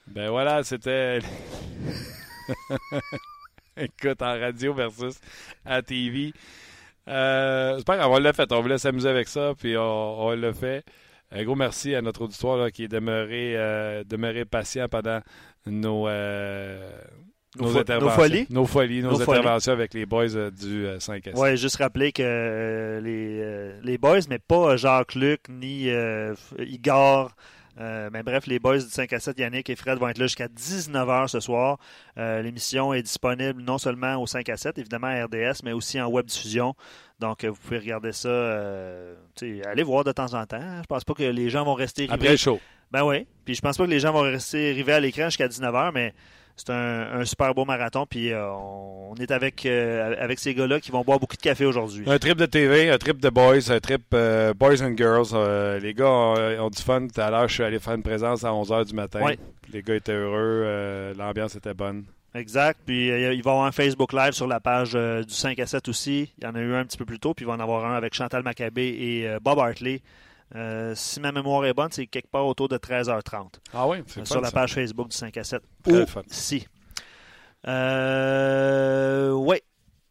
Ben 0.06 0.30
voilà, 0.30 0.64
c'était. 0.64 1.18
Écoute, 3.76 4.22
en 4.22 4.40
radio 4.40 4.72
versus 4.72 5.20
à 5.66 5.82
TV. 5.82 6.32
Euh, 7.08 7.76
c'est 7.76 7.86
pas 7.86 7.98
grave, 7.98 8.10
on 8.10 8.18
l'a 8.18 8.32
fait. 8.32 8.50
On 8.52 8.62
voulait 8.62 8.78
s'amuser 8.78 9.10
avec 9.10 9.28
ça, 9.28 9.52
puis 9.58 9.76
on, 9.76 10.22
on 10.22 10.30
l'a 10.30 10.54
fait. 10.54 10.82
Un 11.32 11.42
gros 11.44 11.56
merci 11.56 11.94
à 11.94 12.02
notre 12.02 12.22
auditoire 12.22 12.56
là, 12.56 12.70
qui 12.70 12.84
est 12.84 12.88
demeuré, 12.88 13.54
euh, 13.56 14.04
demeuré 14.04 14.44
patient 14.44 14.88
pendant 14.88 15.20
nos, 15.66 16.06
euh, 16.08 16.88
Nos 17.58 17.76
interventions. 17.76 18.06
nos 18.06 18.22
folies. 18.22 18.46
Nos 18.50 18.66
folies, 18.66 19.02
nos, 19.02 19.10
Nos 19.12 19.18
folies. 19.20 19.38
interventions 19.38 19.72
avec 19.72 19.92
les 19.94 20.06
boys 20.06 20.34
euh, 20.36 20.50
du 20.50 20.86
euh, 20.86 21.00
5 21.00 21.26
s 21.26 21.34
Ouais, 21.34 21.56
juste 21.56 21.76
rappeler 21.78 22.12
que 22.12 23.00
les, 23.02 23.72
les 23.82 23.98
boys, 23.98 24.20
mais 24.30 24.38
pas 24.38 24.76
Jacques-Luc 24.76 25.40
ni 25.48 25.88
Igor. 26.58 27.32
euh, 27.80 28.08
mais 28.12 28.22
bref, 28.22 28.46
les 28.46 28.58
boys 28.58 28.78
du 28.78 28.88
5 28.88 29.12
à 29.12 29.20
7, 29.20 29.38
Yannick 29.38 29.68
et 29.68 29.76
Fred 29.76 29.98
vont 29.98 30.08
être 30.08 30.18
là 30.18 30.26
jusqu'à 30.26 30.48
19h 30.48 31.28
ce 31.28 31.40
soir. 31.40 31.78
Euh, 32.18 32.40
L'émission 32.40 32.94
est 32.94 33.02
disponible 33.02 33.60
non 33.62 33.78
seulement 33.78 34.16
au 34.16 34.26
5 34.26 34.48
à 34.48 34.56
7, 34.56 34.78
évidemment 34.78 35.08
à 35.08 35.24
RDS, 35.26 35.62
mais 35.64 35.72
aussi 35.72 36.00
en 36.00 36.08
web 36.08 36.24
diffusion. 36.26 36.74
Donc, 37.18 37.44
euh, 37.44 37.48
vous 37.50 37.56
pouvez 37.56 37.78
regarder 37.78 38.12
ça. 38.12 38.28
euh, 38.28 39.14
allez 39.64 39.82
voir 39.82 40.04
de 40.04 40.12
temps 40.12 40.34
en 40.34 40.44
temps. 40.46 40.60
Je 40.82 40.86
pense 40.86 41.04
pas 41.04 41.14
que 41.14 41.22
les 41.22 41.48
gens 41.50 41.64
vont 41.64 41.74
rester 41.74 42.04
Après 42.04 42.16
rivés. 42.16 42.30
le 42.32 42.36
show. 42.36 42.60
Ben 42.90 43.04
oui. 43.04 43.26
Puis 43.44 43.54
je 43.54 43.60
pense 43.60 43.76
pas 43.78 43.84
que 43.84 43.90
les 43.90 44.00
gens 44.00 44.12
vont 44.12 44.20
rester 44.20 44.72
rivés 44.72 44.92
à 44.92 45.00
l'écran 45.00 45.24
jusqu'à 45.24 45.48
19h, 45.48 45.90
mais 45.94 46.14
c'est 46.56 46.70
un, 46.70 47.20
un 47.20 47.24
super 47.24 47.54
beau 47.54 47.64
marathon. 47.64 48.06
Puis 48.06 48.32
euh, 48.32 48.48
on 48.52 49.14
est 49.18 49.30
avec, 49.30 49.64
euh, 49.66 50.14
avec 50.20 50.38
ces 50.38 50.54
gars-là 50.54 50.78
qui 50.78 50.90
vont 50.92 51.02
boire 51.02 51.18
beaucoup 51.18 51.36
de 51.36 51.40
café 51.42 51.64
aujourd'hui. 51.64 52.04
Un 52.06 52.18
trip 52.18 52.36
de 52.38 52.46
TV, 52.46 52.90
un 52.90 52.98
trip 52.98 53.18
de 53.20 53.28
boys, 53.30 53.70
un 53.72 53.80
trip 53.80 54.02
euh, 54.14 54.52
boys 54.54 54.82
and 54.82 54.94
girls. 54.96 55.34
Les 55.82 55.94
gars 55.94 56.08
ont, 56.10 56.34
ont 56.66 56.70
du 56.70 56.82
fun. 56.82 57.06
Tout 57.12 57.20
à 57.20 57.30
l'heure, 57.30 57.48
je 57.48 57.54
suis 57.54 57.62
allé 57.64 57.78
faire 57.78 57.94
une 57.94 58.02
présence 58.02 58.44
à 58.44 58.50
11h 58.50 58.84
du 58.86 58.94
matin. 58.94 59.22
Ouais. 59.22 59.38
Les 59.72 59.82
gars 59.82 59.94
étaient 59.96 60.12
heureux. 60.12 61.12
L'ambiance 61.16 61.56
était 61.56 61.74
bonne. 61.74 62.04
Exact. 62.34 62.80
Puis 62.84 63.10
euh, 63.10 63.32
il 63.32 63.42
va 63.42 63.50
y 63.50 63.54
avoir 63.54 63.64
un 63.66 63.72
Facebook 63.72 64.12
Live 64.12 64.32
sur 64.32 64.46
la 64.46 64.60
page 64.60 64.92
euh, 64.94 65.22
du 65.22 65.32
5 65.32 65.58
à 65.58 65.66
7 65.66 65.88
aussi. 65.88 66.32
Il 66.38 66.44
y 66.44 66.46
en 66.46 66.54
a 66.54 66.60
eu 66.60 66.74
un 66.74 66.84
petit 66.84 66.98
peu 66.98 67.04
plus 67.06 67.18
tôt. 67.18 67.32
Puis 67.34 67.44
il 67.44 67.48
va 67.48 67.54
en 67.54 67.60
avoir 67.60 67.84
un 67.86 67.94
avec 67.96 68.14
Chantal 68.14 68.42
Maccabé 68.42 68.88
et 68.88 69.26
euh, 69.28 69.38
Bob 69.40 69.58
Hartley. 69.58 70.02
Si 70.94 71.20
ma 71.20 71.32
mémoire 71.32 71.64
est 71.66 71.72
bonne, 71.74 71.90
c'est 71.90 72.06
quelque 72.06 72.30
part 72.30 72.46
autour 72.46 72.68
de 72.68 72.76
13h30 72.76 73.54
Ah 73.74 73.88
oui, 73.88 73.98
c'est 74.06 74.24
sur 74.26 74.36
fun, 74.36 74.40
la 74.42 74.48
ça. 74.48 74.52
page 74.54 74.74
Facebook 74.74 75.08
du 75.08 75.16
5 75.16 75.36
à 75.36 75.44
7. 75.44 75.62
Très 75.82 76.02
Ou 76.02 76.06
fun. 76.06 76.22
si. 76.28 76.66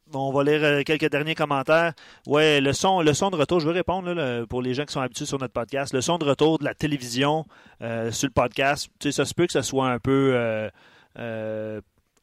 Bon, 0.08 0.30
on 0.30 0.32
va 0.32 0.44
lire 0.44 0.84
quelques 0.84 1.10
derniers 1.10 1.34
commentaires. 1.36 1.94
Ouais, 2.28 2.62
le 2.62 2.74
son, 2.74 3.02
le 3.02 3.14
son 3.14 3.32
de 3.32 3.38
retour, 3.38 3.60
je 3.60 3.68
veux 3.68 3.74
répondre 3.74 4.14
là, 4.14 4.46
pour 4.46 4.62
les 4.62 4.74
gens 4.76 4.86
qui 4.86 4.94
sont 4.94 5.02
habitués 5.02 5.26
sur 5.26 5.40
notre 5.40 5.54
podcast. 5.54 5.94
Le 5.94 6.02
son 6.02 6.18
de 6.20 6.26
retour 6.26 6.60
de 6.60 6.64
la 6.64 6.74
télévision 6.76 7.46
sur 7.80 8.28
le 8.28 8.34
podcast, 8.34 8.88
tu 9.00 9.12
sais, 9.12 9.12
ça 9.12 9.26
se 9.26 9.34
peut 9.34 9.46
que 9.48 9.54
ce 9.54 9.62
soit 9.64 9.88
un 9.90 10.00
peu 10.00 10.70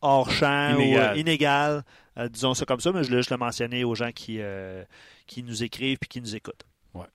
hors 0.03 0.31
champ 0.31 0.75
Inégal. 0.75 0.81
ou 0.81 0.99
euh, 0.99 1.17
inégal, 1.17 1.85
euh, 2.19 2.29
disons 2.29 2.55
ça 2.55 2.65
comme 2.67 2.81
ça, 2.81 2.93
mais 2.93 3.03
je 3.03 3.09
voulais 3.09 3.21
juste 3.21 3.31
le 3.31 3.39
mentionner 3.39 3.85
aux 3.85 3.95
gens 3.95 4.11
qui, 4.13 4.37
euh, 4.41 4.85
qui 5.27 5.43
nous 5.43 5.63
écrivent 5.63 5.99
et 6.03 6.07
qui 6.07 6.21
nous 6.21 6.37
écoutent. 6.37 6.65
Ouais. 6.95 7.07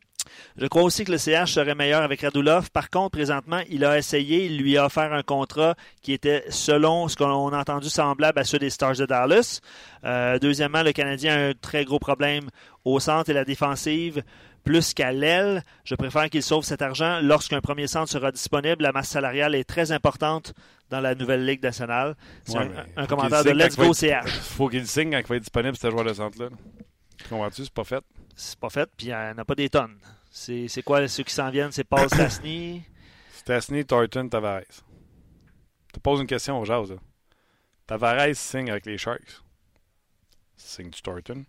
Je 0.58 0.66
crois 0.66 0.84
aussi 0.84 1.04
que 1.06 1.12
le 1.12 1.18
CH 1.18 1.54
serait 1.54 1.76
meilleur 1.76 2.02
avec 2.02 2.22
Radulov. 2.22 2.72
Par 2.72 2.90
contre, 2.90 3.12
présentement, 3.12 3.62
il 3.70 3.86
a 3.86 3.98
essayé, 3.98 4.46
il 4.46 4.58
lui 4.58 4.78
a 4.78 4.86
offert 4.86 5.14
un 5.14 5.24
contrat 5.24 5.76
qui 6.02 6.14
était, 6.14 6.46
selon 6.50 7.08
ce 7.08 7.16
qu'on 7.16 7.50
a 7.54 7.60
entendu, 7.60 7.90
semblable 7.90 8.40
à 8.40 8.44
ceux 8.44 8.60
des 8.60 8.70
Stars 8.70 8.96
de 8.96 9.06
Dallas. 9.06 9.62
Euh, 10.04 10.40
deuxièmement, 10.40 10.82
le 10.82 10.94
Canadien 10.94 11.36
a 11.36 11.50
un 11.50 11.54
très 11.54 11.86
gros 11.86 12.00
problème 12.00 12.50
au 12.86 13.00
centre 13.00 13.30
et 13.30 13.34
la 13.34 13.46
défensive, 13.46 14.24
plus 14.68 14.94
qu'à 14.94 15.12
l'aile. 15.12 15.64
Je 15.86 15.96
préfère 15.96 16.30
qu'il 16.30 16.44
sauve 16.44 16.64
cet 16.64 16.82
argent. 16.82 17.20
Lorsqu'un 17.22 17.62
premier 17.62 17.88
centre 17.88 18.12
sera 18.12 18.32
disponible, 18.32 18.84
la 18.84 18.92
masse 18.92 19.10
salariale 19.10 19.56
est 19.56 19.64
très 19.64 19.92
importante 19.92 20.54
dans 20.90 21.00
la 21.00 21.16
nouvelle 21.16 21.46
Ligue 21.46 21.64
nationale. 21.64 22.16
C'est 22.46 22.58
Ouais, 22.58 22.70
un- 22.98 23.06
commentaire 23.08 23.44
de 23.44 23.52
Let's 23.52 23.76
il 23.78 23.84
Go 23.86 23.94
CH. 23.94 24.28
faut 24.42 24.68
qu'il 24.70 24.86
signe 24.88 25.12
quand 25.12 25.18
il 25.20 25.26
va 25.26 25.36
être 25.38 25.42
disponible, 25.44 25.76
ce 25.78 25.90
joueur 25.90 26.04
de 26.06 26.14
centre-là. 26.14 26.50
Comprends-tu? 27.30 27.64
C'est 27.64 27.74
pas 27.74 27.84
fait. 27.84 28.04
C'est 28.36 28.60
pas 28.60 28.70
fait, 28.70 28.90
puis 28.96 29.08
il 29.08 29.10
n'y 29.10 29.16
en 29.16 29.38
a 29.38 29.46
pas 29.46 29.56
des 29.56 29.70
tonnes. 29.70 29.98
C'est 30.30 30.84
quoi 30.84 31.08
ceux 31.08 31.24
qui 31.24 31.34
s'en 31.34 31.50
viennent? 31.50 31.72
C'est 31.72 31.84
Paul 31.84 32.08
Stastny. 32.14 32.84
Stasny, 33.34 33.86
Thornton, 33.86 34.28
Tavares. 34.30 34.62
Tu 35.94 36.00
poses 36.02 36.20
une 36.22 36.28
question 36.28 36.60
au 36.60 36.66
jazz. 36.66 36.94
Tavares 37.88 38.36
signe 38.36 38.70
avec 38.70 38.86
les 38.86 38.98
Sharks. 38.98 39.42
Signe 40.56 40.90
du 40.90 41.02
Thornton? 41.02 41.46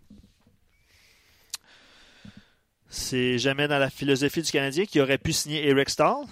C'est 2.89 3.37
jamais 3.37 3.67
dans 3.67 3.77
la 3.77 3.89
philosophie 3.89 4.41
du 4.41 4.51
Canadien 4.51 4.85
qui 4.85 4.99
aurait 4.99 5.17
pu 5.19 5.31
signer 5.31 5.67
Eric 5.67 5.89
Stahl. 5.89 6.25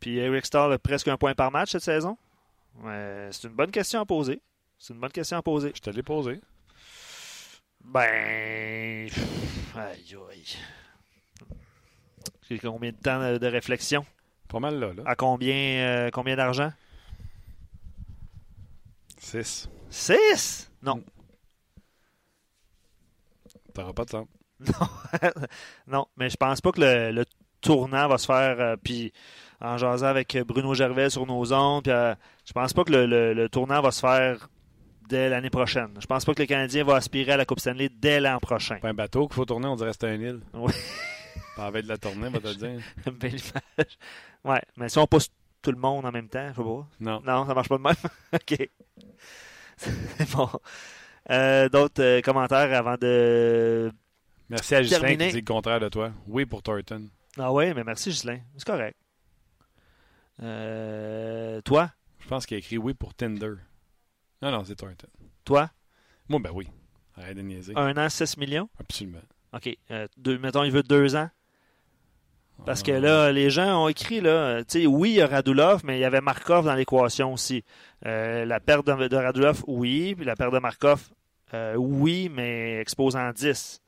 Puis 0.00 0.16
Eric 0.18 0.46
Stahl 0.46 0.72
a 0.72 0.78
presque 0.78 1.08
un 1.08 1.16
point 1.16 1.34
par 1.34 1.50
match 1.50 1.70
cette 1.72 1.82
saison. 1.82 2.16
Ouais, 2.82 3.28
c'est 3.30 3.46
une 3.48 3.54
bonne 3.54 3.70
question 3.70 4.00
à 4.00 4.06
poser. 4.06 4.40
C'est 4.78 4.94
une 4.94 5.00
bonne 5.00 5.12
question 5.12 5.36
à 5.38 5.42
poser. 5.42 5.72
Je 5.74 5.80
te 5.80 5.90
l'ai 5.90 6.02
posé. 6.02 6.40
Ben. 7.84 9.08
Aïe, 9.76 10.16
aïe. 10.30 10.56
J'ai 12.48 12.58
combien 12.58 12.90
de 12.90 12.96
temps 12.96 13.38
de- 13.38 13.46
réflexion? 13.46 14.04
Pas 14.48 14.58
mal 14.60 14.78
là. 14.78 14.92
là. 14.94 15.02
À 15.06 15.14
combien, 15.14 15.54
euh, 15.54 16.10
combien 16.10 16.34
d'argent? 16.36 16.72
6. 19.18 19.68
6? 19.90 20.70
Non. 20.82 21.04
T'auras 23.74 23.92
pas 23.92 24.04
de 24.04 24.10
centre. 24.10 24.32
non, 25.86 26.06
mais 26.16 26.30
je 26.30 26.36
pense 26.36 26.60
pas 26.60 26.72
que 26.72 26.80
le, 26.80 27.10
le 27.12 27.24
tournant 27.60 28.08
va 28.08 28.18
se 28.18 28.26
faire. 28.26 28.60
euh, 28.60 28.76
puis 28.82 29.12
en 29.60 29.76
jasant 29.76 30.06
avec 30.06 30.36
Bruno 30.46 30.72
Gervais 30.74 31.10
sur 31.10 31.26
nos 31.26 31.52
ondes, 31.52 31.82
puis, 31.84 31.92
euh, 31.92 32.14
je 32.44 32.52
pense 32.52 32.72
pas 32.72 32.84
que 32.84 32.92
le, 32.92 33.06
le- 33.06 33.34
le 33.34 33.48
tournant 33.48 33.80
va 33.82 33.90
se 33.90 34.00
faire 34.00 34.48
dès 35.08 35.28
l'année 35.28 35.50
prochaine. 35.50 35.94
Je 36.00 36.06
pense 36.06 36.24
pas 36.24 36.34
que 36.34 36.42
le 36.42 36.46
Canadien 36.46 36.84
va 36.84 36.96
aspirer 36.96 37.32
à 37.32 37.36
la 37.36 37.44
Coupe 37.44 37.58
Stanley 37.60 37.88
dès 37.88 38.20
l'an 38.20 38.38
prochain. 38.38 38.78
Pas 38.78 38.88
un 38.90 38.94
bateau 38.94 39.26
qu'il 39.26 39.34
faut 39.34 39.44
tourner, 39.44 39.66
on 39.66 39.74
dirait 39.76 39.90
que 39.90 39.96
c'est 40.00 40.08
un 40.08 40.20
île. 40.20 40.40
Oui. 40.54 40.72
Pas 41.56 41.66
avec 41.66 41.84
de 41.84 41.88
la 41.88 41.98
tournée, 41.98 42.28
va 42.28 42.38
te 42.38 42.46
le 42.48 42.54
dire. 42.54 42.80
Belle 43.12 43.34
image. 43.34 43.98
Ouais, 44.44 44.62
mais 44.76 44.88
si 44.88 44.98
on 44.98 45.06
pousse 45.08 45.28
tout 45.60 45.72
le 45.72 45.78
monde 45.78 46.04
en 46.06 46.12
même 46.12 46.28
temps, 46.28 46.48
je 46.50 46.54
sais 46.56 46.62
pas. 46.62 46.86
Non. 47.00 47.20
Non, 47.26 47.46
ça 47.46 47.54
marche 47.54 47.68
pas 47.68 47.78
de 47.78 47.82
même? 47.82 47.94
OK. 48.32 48.68
C'est 49.76 50.30
bon. 50.36 50.48
Euh, 51.30 51.68
D'autres 51.68 52.00
euh, 52.02 52.20
commentaires 52.20 52.72
avant 52.78 52.96
de. 52.96 53.90
Merci 54.50 54.74
à 54.74 54.82
Justin 54.82 55.00
Terminé. 55.00 55.26
qui 55.26 55.32
dit 55.32 55.40
le 55.40 55.44
contraire 55.44 55.80
de 55.80 55.88
toi. 55.88 56.12
Oui 56.26 56.46
pour 56.46 56.62
Thornton. 56.62 57.08
Ah 57.38 57.52
ouais, 57.52 57.74
mais 57.74 57.84
merci 57.84 58.10
Gislain. 58.10 58.40
C'est 58.56 58.66
correct. 58.66 58.96
Euh, 60.42 61.60
toi? 61.62 61.90
Je 62.20 62.28
pense 62.28 62.46
qu'il 62.46 62.54
a 62.56 62.58
écrit 62.58 62.78
oui 62.78 62.94
pour 62.94 63.14
Tinder. 63.14 63.54
Non, 64.42 64.50
non, 64.50 64.64
c'est 64.64 64.76
Thornton. 64.76 65.08
Toi? 65.44 65.70
Moi, 66.28 66.40
ben 66.40 66.50
oui. 66.54 66.68
Arrête 67.16 67.36
de 67.36 67.42
niaiser. 67.42 67.72
Un 67.76 67.96
an, 67.96 68.08
6 68.08 68.36
millions? 68.36 68.68
Absolument. 68.78 69.20
OK. 69.52 69.76
Euh, 69.90 70.06
deux, 70.16 70.38
mettons, 70.38 70.62
il 70.62 70.70
veut 70.70 70.82
deux 70.82 71.16
ans. 71.16 71.28
Parce 72.66 72.82
que 72.82 72.90
là, 72.90 73.30
les 73.30 73.50
gens 73.50 73.84
ont 73.84 73.88
écrit, 73.88 74.20
là, 74.20 74.30
euh, 74.30 74.58
tu 74.60 74.80
sais, 74.80 74.86
oui, 74.86 75.10
il 75.10 75.16
y 75.16 75.20
a 75.20 75.26
Radulov, 75.28 75.82
mais 75.84 75.96
il 75.96 76.00
y 76.00 76.04
avait 76.04 76.20
Markov 76.20 76.64
dans 76.64 76.74
l'équation 76.74 77.32
aussi. 77.32 77.62
Euh, 78.04 78.44
la 78.44 78.58
perte 78.58 78.84
de, 78.86 79.06
de 79.08 79.16
Radulov, 79.16 79.62
oui, 79.68 80.14
puis 80.16 80.24
la 80.24 80.34
perte 80.34 80.52
de 80.52 80.58
Markov, 80.58 81.08
euh, 81.54 81.76
oui, 81.76 82.28
mais 82.28 82.80
exposant 82.80 83.30
10. 83.30 83.80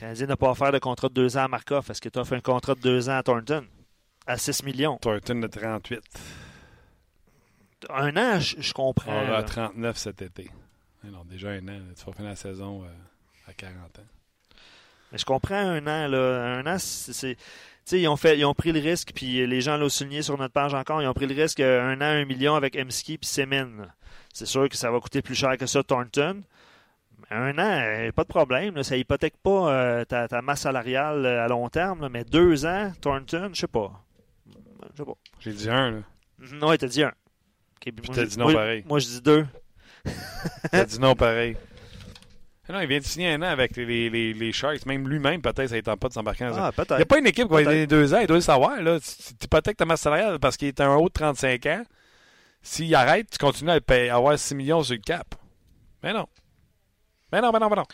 Canadien 0.00 0.26
n'a 0.28 0.36
pas 0.36 0.50
offert 0.50 0.72
de 0.72 0.78
contrat 0.78 1.08
de 1.08 1.14
deux 1.14 1.36
ans 1.36 1.44
à 1.44 1.48
Markov. 1.48 1.90
Est-ce 1.90 2.00
que 2.00 2.08
tu 2.08 2.18
as 2.18 2.24
fait 2.24 2.36
un 2.36 2.40
contrat 2.40 2.74
de 2.74 2.80
deux 2.80 3.08
ans 3.10 3.16
à 3.18 3.22
Thornton? 3.22 3.66
À 4.26 4.38
6 4.38 4.62
millions. 4.64 4.96
Thornton 4.96 5.34
de 5.40 5.46
38. 5.46 6.00
Un 7.90 8.16
an, 8.16 8.40
je, 8.40 8.60
je 8.60 8.72
comprends. 8.72 9.12
On 9.12 9.22
aura 9.28 9.30
là. 9.40 9.42
39 9.42 9.96
cet 9.98 10.22
été. 10.22 10.50
Non, 11.04 11.24
déjà 11.24 11.50
un 11.50 11.66
an. 11.68 11.80
Tu 11.98 12.04
vas 12.04 12.12
finir 12.12 12.30
la 12.30 12.36
saison 12.36 12.82
euh, 12.84 12.88
à 13.46 13.52
40 13.54 13.76
ans. 13.98 14.02
Mais 15.12 15.18
je 15.18 15.24
comprends 15.24 15.54
un 15.56 15.86
an, 15.86 16.08
là. 16.08 16.58
Un 16.58 16.66
an, 16.66 16.78
c'est. 16.78 17.12
c'est- 17.12 17.34
Tu 17.36 17.42
sais, 17.84 18.00
ils 18.00 18.08
ont, 18.08 18.16
fait, 18.16 18.38
ils 18.38 18.44
ont 18.44 18.54
pris 18.54 18.72
le 18.72 18.80
risque, 18.80 19.12
puis 19.14 19.46
les 19.46 19.60
gens 19.60 19.76
l'ont 19.76 19.88
souligné 19.88 20.22
sur 20.22 20.36
notre 20.38 20.52
page 20.52 20.74
encore, 20.74 21.02
ils 21.02 21.08
ont 21.08 21.14
pris 21.14 21.26
le 21.26 21.34
risque 21.34 21.60
euh, 21.60 21.82
un 21.82 21.96
an, 22.00 22.04
un 22.22 22.24
million 22.24 22.54
avec 22.54 22.76
Emski 22.76 23.18
puis 23.18 23.26
Semin. 23.28 23.68
C'est 24.32 24.46
sûr 24.46 24.68
que 24.68 24.76
ça 24.76 24.90
va 24.90 25.00
coûter 25.00 25.20
plus 25.22 25.34
cher 25.34 25.56
que 25.58 25.66
ça, 25.66 25.82
Thornton. 25.82 26.42
Un 27.32 27.56
an, 27.58 27.80
euh, 27.84 28.10
pas 28.12 28.24
de 28.24 28.28
problème. 28.28 28.74
là, 28.74 28.82
ça 28.82 28.96
hypothèque 28.96 29.36
pas 29.42 29.72
euh, 29.72 30.04
ta, 30.04 30.26
ta 30.26 30.42
masse 30.42 30.62
salariale 30.62 31.24
euh, 31.24 31.44
à 31.44 31.48
long 31.48 31.68
terme. 31.68 32.00
là, 32.00 32.08
mais 32.08 32.24
deux 32.24 32.66
ans, 32.66 32.92
Thornton, 33.00 33.50
je 33.54 33.60
sais 33.60 33.66
pas. 33.68 33.92
Je 34.92 34.96
sais 34.98 35.04
pas. 35.04 35.14
J'ai 35.38 35.52
dit 35.52 35.70
un, 35.70 35.90
là. 35.92 35.98
Non, 36.54 36.72
il 36.72 36.78
t'a 36.78 36.88
dit 36.88 37.02
un. 37.04 37.08
Ok, 37.86 37.92
moi, 38.06 38.14
t'as 38.14 38.22
je- 38.22 38.26
dit 38.28 38.38
non 38.38 38.44
moi- 38.46 38.54
pareil. 38.54 38.84
Moi, 38.86 38.98
je 38.98 39.06
dis 39.06 39.20
deux. 39.22 39.46
T'as 40.72 40.84
dit 40.84 40.98
non 40.98 41.14
pareil. 41.14 41.56
Non, 42.68 42.78
il 42.80 42.86
vient 42.86 43.00
de 43.00 43.04
signer 43.04 43.32
un 43.32 43.42
an 43.42 43.46
avec 43.46 43.76
les, 43.76 43.84
les, 43.84 44.08
les, 44.10 44.32
les 44.32 44.52
Sharks. 44.52 44.86
Même 44.86 45.08
lui-même, 45.08 45.42
peut-être, 45.42 45.66
ça 45.70 45.74
ne 45.74 45.80
tente 45.80 45.98
pas 45.98 46.06
de 46.06 46.12
s'embarquer 46.12 46.44
dans 46.44 46.54
Ah, 46.56 46.70
Il 46.90 46.96
n'y 46.98 47.02
a 47.02 47.04
pas 47.04 47.18
une 47.18 47.26
équipe 47.26 47.48
qui 47.48 47.52
va 47.54 47.64
donner 47.64 47.88
deux 47.88 48.14
ans. 48.14 48.18
Il 48.20 48.28
doit 48.28 48.36
le 48.36 48.42
savoir. 48.42 48.80
Là. 48.80 49.00
Tu 49.00 49.44
hypothèques 49.44 49.76
ta 49.76 49.84
masse 49.86 50.02
salariale 50.02 50.38
parce 50.38 50.56
qu'il 50.56 50.68
est 50.68 50.80
un 50.80 50.94
haut 50.94 51.08
de 51.08 51.12
35 51.12 51.66
ans. 51.66 51.82
S'il 52.62 52.94
arrête, 52.94 53.28
tu 53.28 53.38
continues 53.38 53.72
à 53.72 53.80
à 54.12 54.14
avoir 54.14 54.38
6 54.38 54.54
millions 54.54 54.84
sur 54.84 54.94
le 54.94 55.00
cap. 55.00 55.34
Mais 56.04 56.12
non. 56.12 56.28
Mais 57.32 57.40
non, 57.40 57.50
mais 57.52 57.58
non, 57.58 57.68
mais 57.68 57.76
non. 57.76 57.86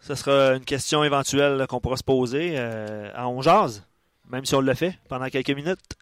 Ce 0.00 0.14
sera 0.14 0.56
une 0.56 0.64
question 0.64 1.02
éventuelle 1.02 1.66
qu'on 1.68 1.80
pourra 1.80 1.96
se 1.96 2.04
poser 2.04 2.54
euh, 2.56 3.10
On 3.16 3.40
Jase, 3.40 3.86
même 4.28 4.44
si 4.44 4.54
on 4.54 4.60
le 4.60 4.74
fait 4.74 4.98
pendant 5.08 5.28
quelques 5.28 5.50
minutes. 5.50 5.96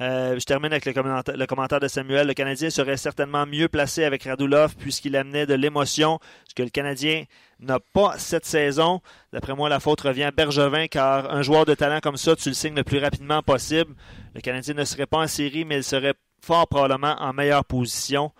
Euh, 0.00 0.38
je 0.38 0.44
termine 0.44 0.70
avec 0.70 0.86
le 0.86 0.92
commentaire, 0.92 1.36
le 1.36 1.46
commentaire, 1.46 1.80
de 1.80 1.88
Samuel. 1.88 2.28
Le 2.28 2.34
Canadien 2.34 2.70
serait 2.70 2.96
certainement 2.96 3.46
mieux 3.46 3.68
placé 3.68 4.04
avec 4.04 4.22
Radulov 4.24 4.76
puisqu'il 4.76 5.16
amenait 5.16 5.44
de 5.44 5.54
l'émotion, 5.54 6.20
ce 6.48 6.54
que 6.54 6.62
le 6.62 6.68
Canadien 6.68 7.24
n'a 7.58 7.80
pas 7.80 8.16
cette 8.16 8.44
saison. 8.46 9.00
D'après 9.32 9.56
moi, 9.56 9.68
la 9.68 9.80
faute 9.80 10.02
revient 10.02 10.24
à 10.24 10.30
Bergevin 10.30 10.86
car 10.86 11.32
un 11.32 11.42
joueur 11.42 11.64
de 11.64 11.74
talent 11.74 11.98
comme 12.00 12.16
ça, 12.16 12.36
tu 12.36 12.50
le 12.50 12.54
signes 12.54 12.76
le 12.76 12.84
plus 12.84 12.98
rapidement 12.98 13.42
possible. 13.42 13.92
Le 14.36 14.40
Canadien 14.40 14.74
ne 14.74 14.84
serait 14.84 15.06
pas 15.06 15.18
en 15.18 15.26
série, 15.26 15.64
mais 15.64 15.78
il 15.78 15.84
serait 15.84 16.14
fort 16.40 16.68
probablement 16.68 17.16
en 17.18 17.32
meilleure 17.32 17.64
position. 17.64 18.30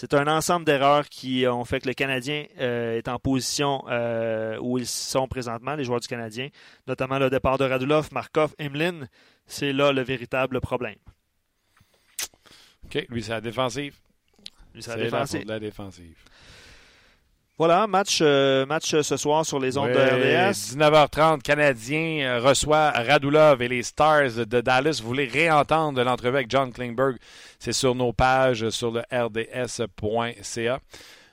C'est 0.00 0.14
un 0.14 0.26
ensemble 0.28 0.64
d'erreurs 0.64 1.10
qui 1.10 1.46
ont 1.46 1.66
fait 1.66 1.78
que 1.78 1.86
le 1.86 1.92
Canadien 1.92 2.46
euh, 2.58 2.96
est 2.96 3.06
en 3.06 3.18
position 3.18 3.84
euh, 3.90 4.56
où 4.58 4.78
ils 4.78 4.86
sont 4.86 5.28
présentement, 5.28 5.74
les 5.74 5.84
joueurs 5.84 6.00
du 6.00 6.08
Canadien, 6.08 6.48
notamment 6.86 7.18
le 7.18 7.28
départ 7.28 7.58
de 7.58 7.64
Radulov, 7.64 8.08
Markov, 8.10 8.54
Emlin. 8.58 9.06
C'est 9.44 9.74
là 9.74 9.92
le 9.92 10.00
véritable 10.00 10.62
problème. 10.62 10.96
OK, 12.86 13.04
lui, 13.10 13.22
c'est 13.22 13.32
la 13.32 13.42
défensive. 13.42 13.94
Lui, 14.74 14.82
c'est 14.82 14.96
la 14.96 15.04
défensive. 15.04 15.46
la 15.46 15.60
défensive. 15.60 16.16
Voilà, 17.60 17.86
match, 17.86 18.20
euh, 18.22 18.64
match 18.64 19.02
ce 19.02 19.18
soir 19.18 19.44
sur 19.44 19.60
les 19.60 19.76
ondes 19.76 19.90
de 19.90 19.98
RDS. 19.98 20.78
19h30, 20.78 21.42
Canadien 21.42 22.24
euh, 22.24 22.40
reçoit 22.40 22.90
Radulov 22.90 23.60
et 23.60 23.68
les 23.68 23.82
Stars 23.82 24.46
de 24.46 24.62
Dallas. 24.62 25.00
Vous 25.02 25.08
voulez 25.08 25.26
réentendre 25.26 26.02
l'entrevue 26.02 26.38
avec 26.38 26.50
John 26.50 26.72
Klingberg? 26.72 27.18
C'est 27.58 27.74
sur 27.74 27.94
nos 27.94 28.14
pages 28.14 28.70
sur 28.70 28.90
le 28.92 29.02
rds.ca. 29.12 30.80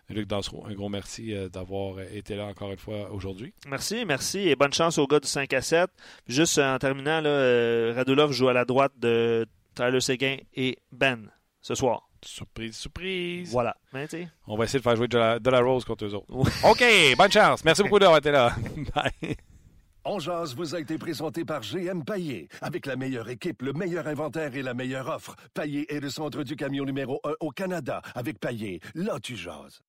Luc 0.10 0.28
Dansereau, 0.28 0.66
un 0.70 0.74
gros 0.74 0.90
merci 0.90 1.34
euh, 1.34 1.48
d'avoir 1.48 2.02
été 2.02 2.36
là 2.36 2.48
encore 2.48 2.74
une 2.74 2.78
fois 2.78 3.10
aujourd'hui. 3.14 3.54
Merci, 3.66 4.04
merci 4.04 4.50
et 4.50 4.58
bonne 4.58 4.74
chance 4.74 4.98
aux 4.98 5.08
gars 5.08 5.22
du 5.22 5.30
5 5.30 5.54
à 5.54 5.62
7. 5.62 5.90
Juste 6.28 6.60
en 6.60 6.78
terminant, 6.78 7.22
là, 7.22 7.94
Radulov 7.94 8.34
joue 8.34 8.50
à 8.50 8.54
la 8.54 8.66
droite 8.66 8.92
de 9.00 9.48
Tyler 9.76 10.02
Seguin 10.02 10.36
et 10.58 10.78
Ben 10.92 11.32
ce 11.62 11.74
soir. 11.74 12.07
Surprise, 12.24 12.76
surprise. 12.76 13.52
Voilà. 13.52 13.76
On 14.48 14.58
va 14.58 14.64
essayer 14.66 14.80
de 14.80 14.84
faire 14.84 14.96
jouer 14.96 15.08
de 15.08 15.18
la, 15.50 15.60
Rose 15.60 15.86
contre 15.86 16.06
eux 16.06 16.14
autres. 16.14 16.28
OK, 16.70 16.84
bonne 17.18 17.32
chance. 17.32 17.64
Merci 17.64 17.84
beaucoup 17.84 18.00
d'avoir 18.00 18.20
été 18.20 18.32
là. 18.32 18.56
Bye. 18.96 19.36
On 20.10 20.20
vous 20.20 20.74
a 20.74 20.80
été 20.80 20.98
présenté 20.98 21.44
par 21.44 21.62
GM 21.62 22.04
Paillé. 22.06 22.48
Avec 22.62 22.86
la 22.86 22.96
meilleure 22.96 23.30
équipe, 23.30 23.62
le 23.62 23.74
meilleur 23.74 24.08
inventaire 24.08 24.56
et 24.56 24.62
la 24.62 24.74
meilleure 24.74 25.10
offre. 25.10 25.36
Paillé 25.54 25.94
est 25.94 26.00
le 26.00 26.10
centre 26.10 26.44
du 26.44 26.56
camion 26.56 26.86
numéro 26.86 27.20
1 27.26 27.34
au 27.42 27.52
Canada. 27.52 28.02
Avec 28.16 28.40
Paillé, 28.40 28.80
là 28.96 29.20
tu 29.22 29.36
jases. 29.36 29.82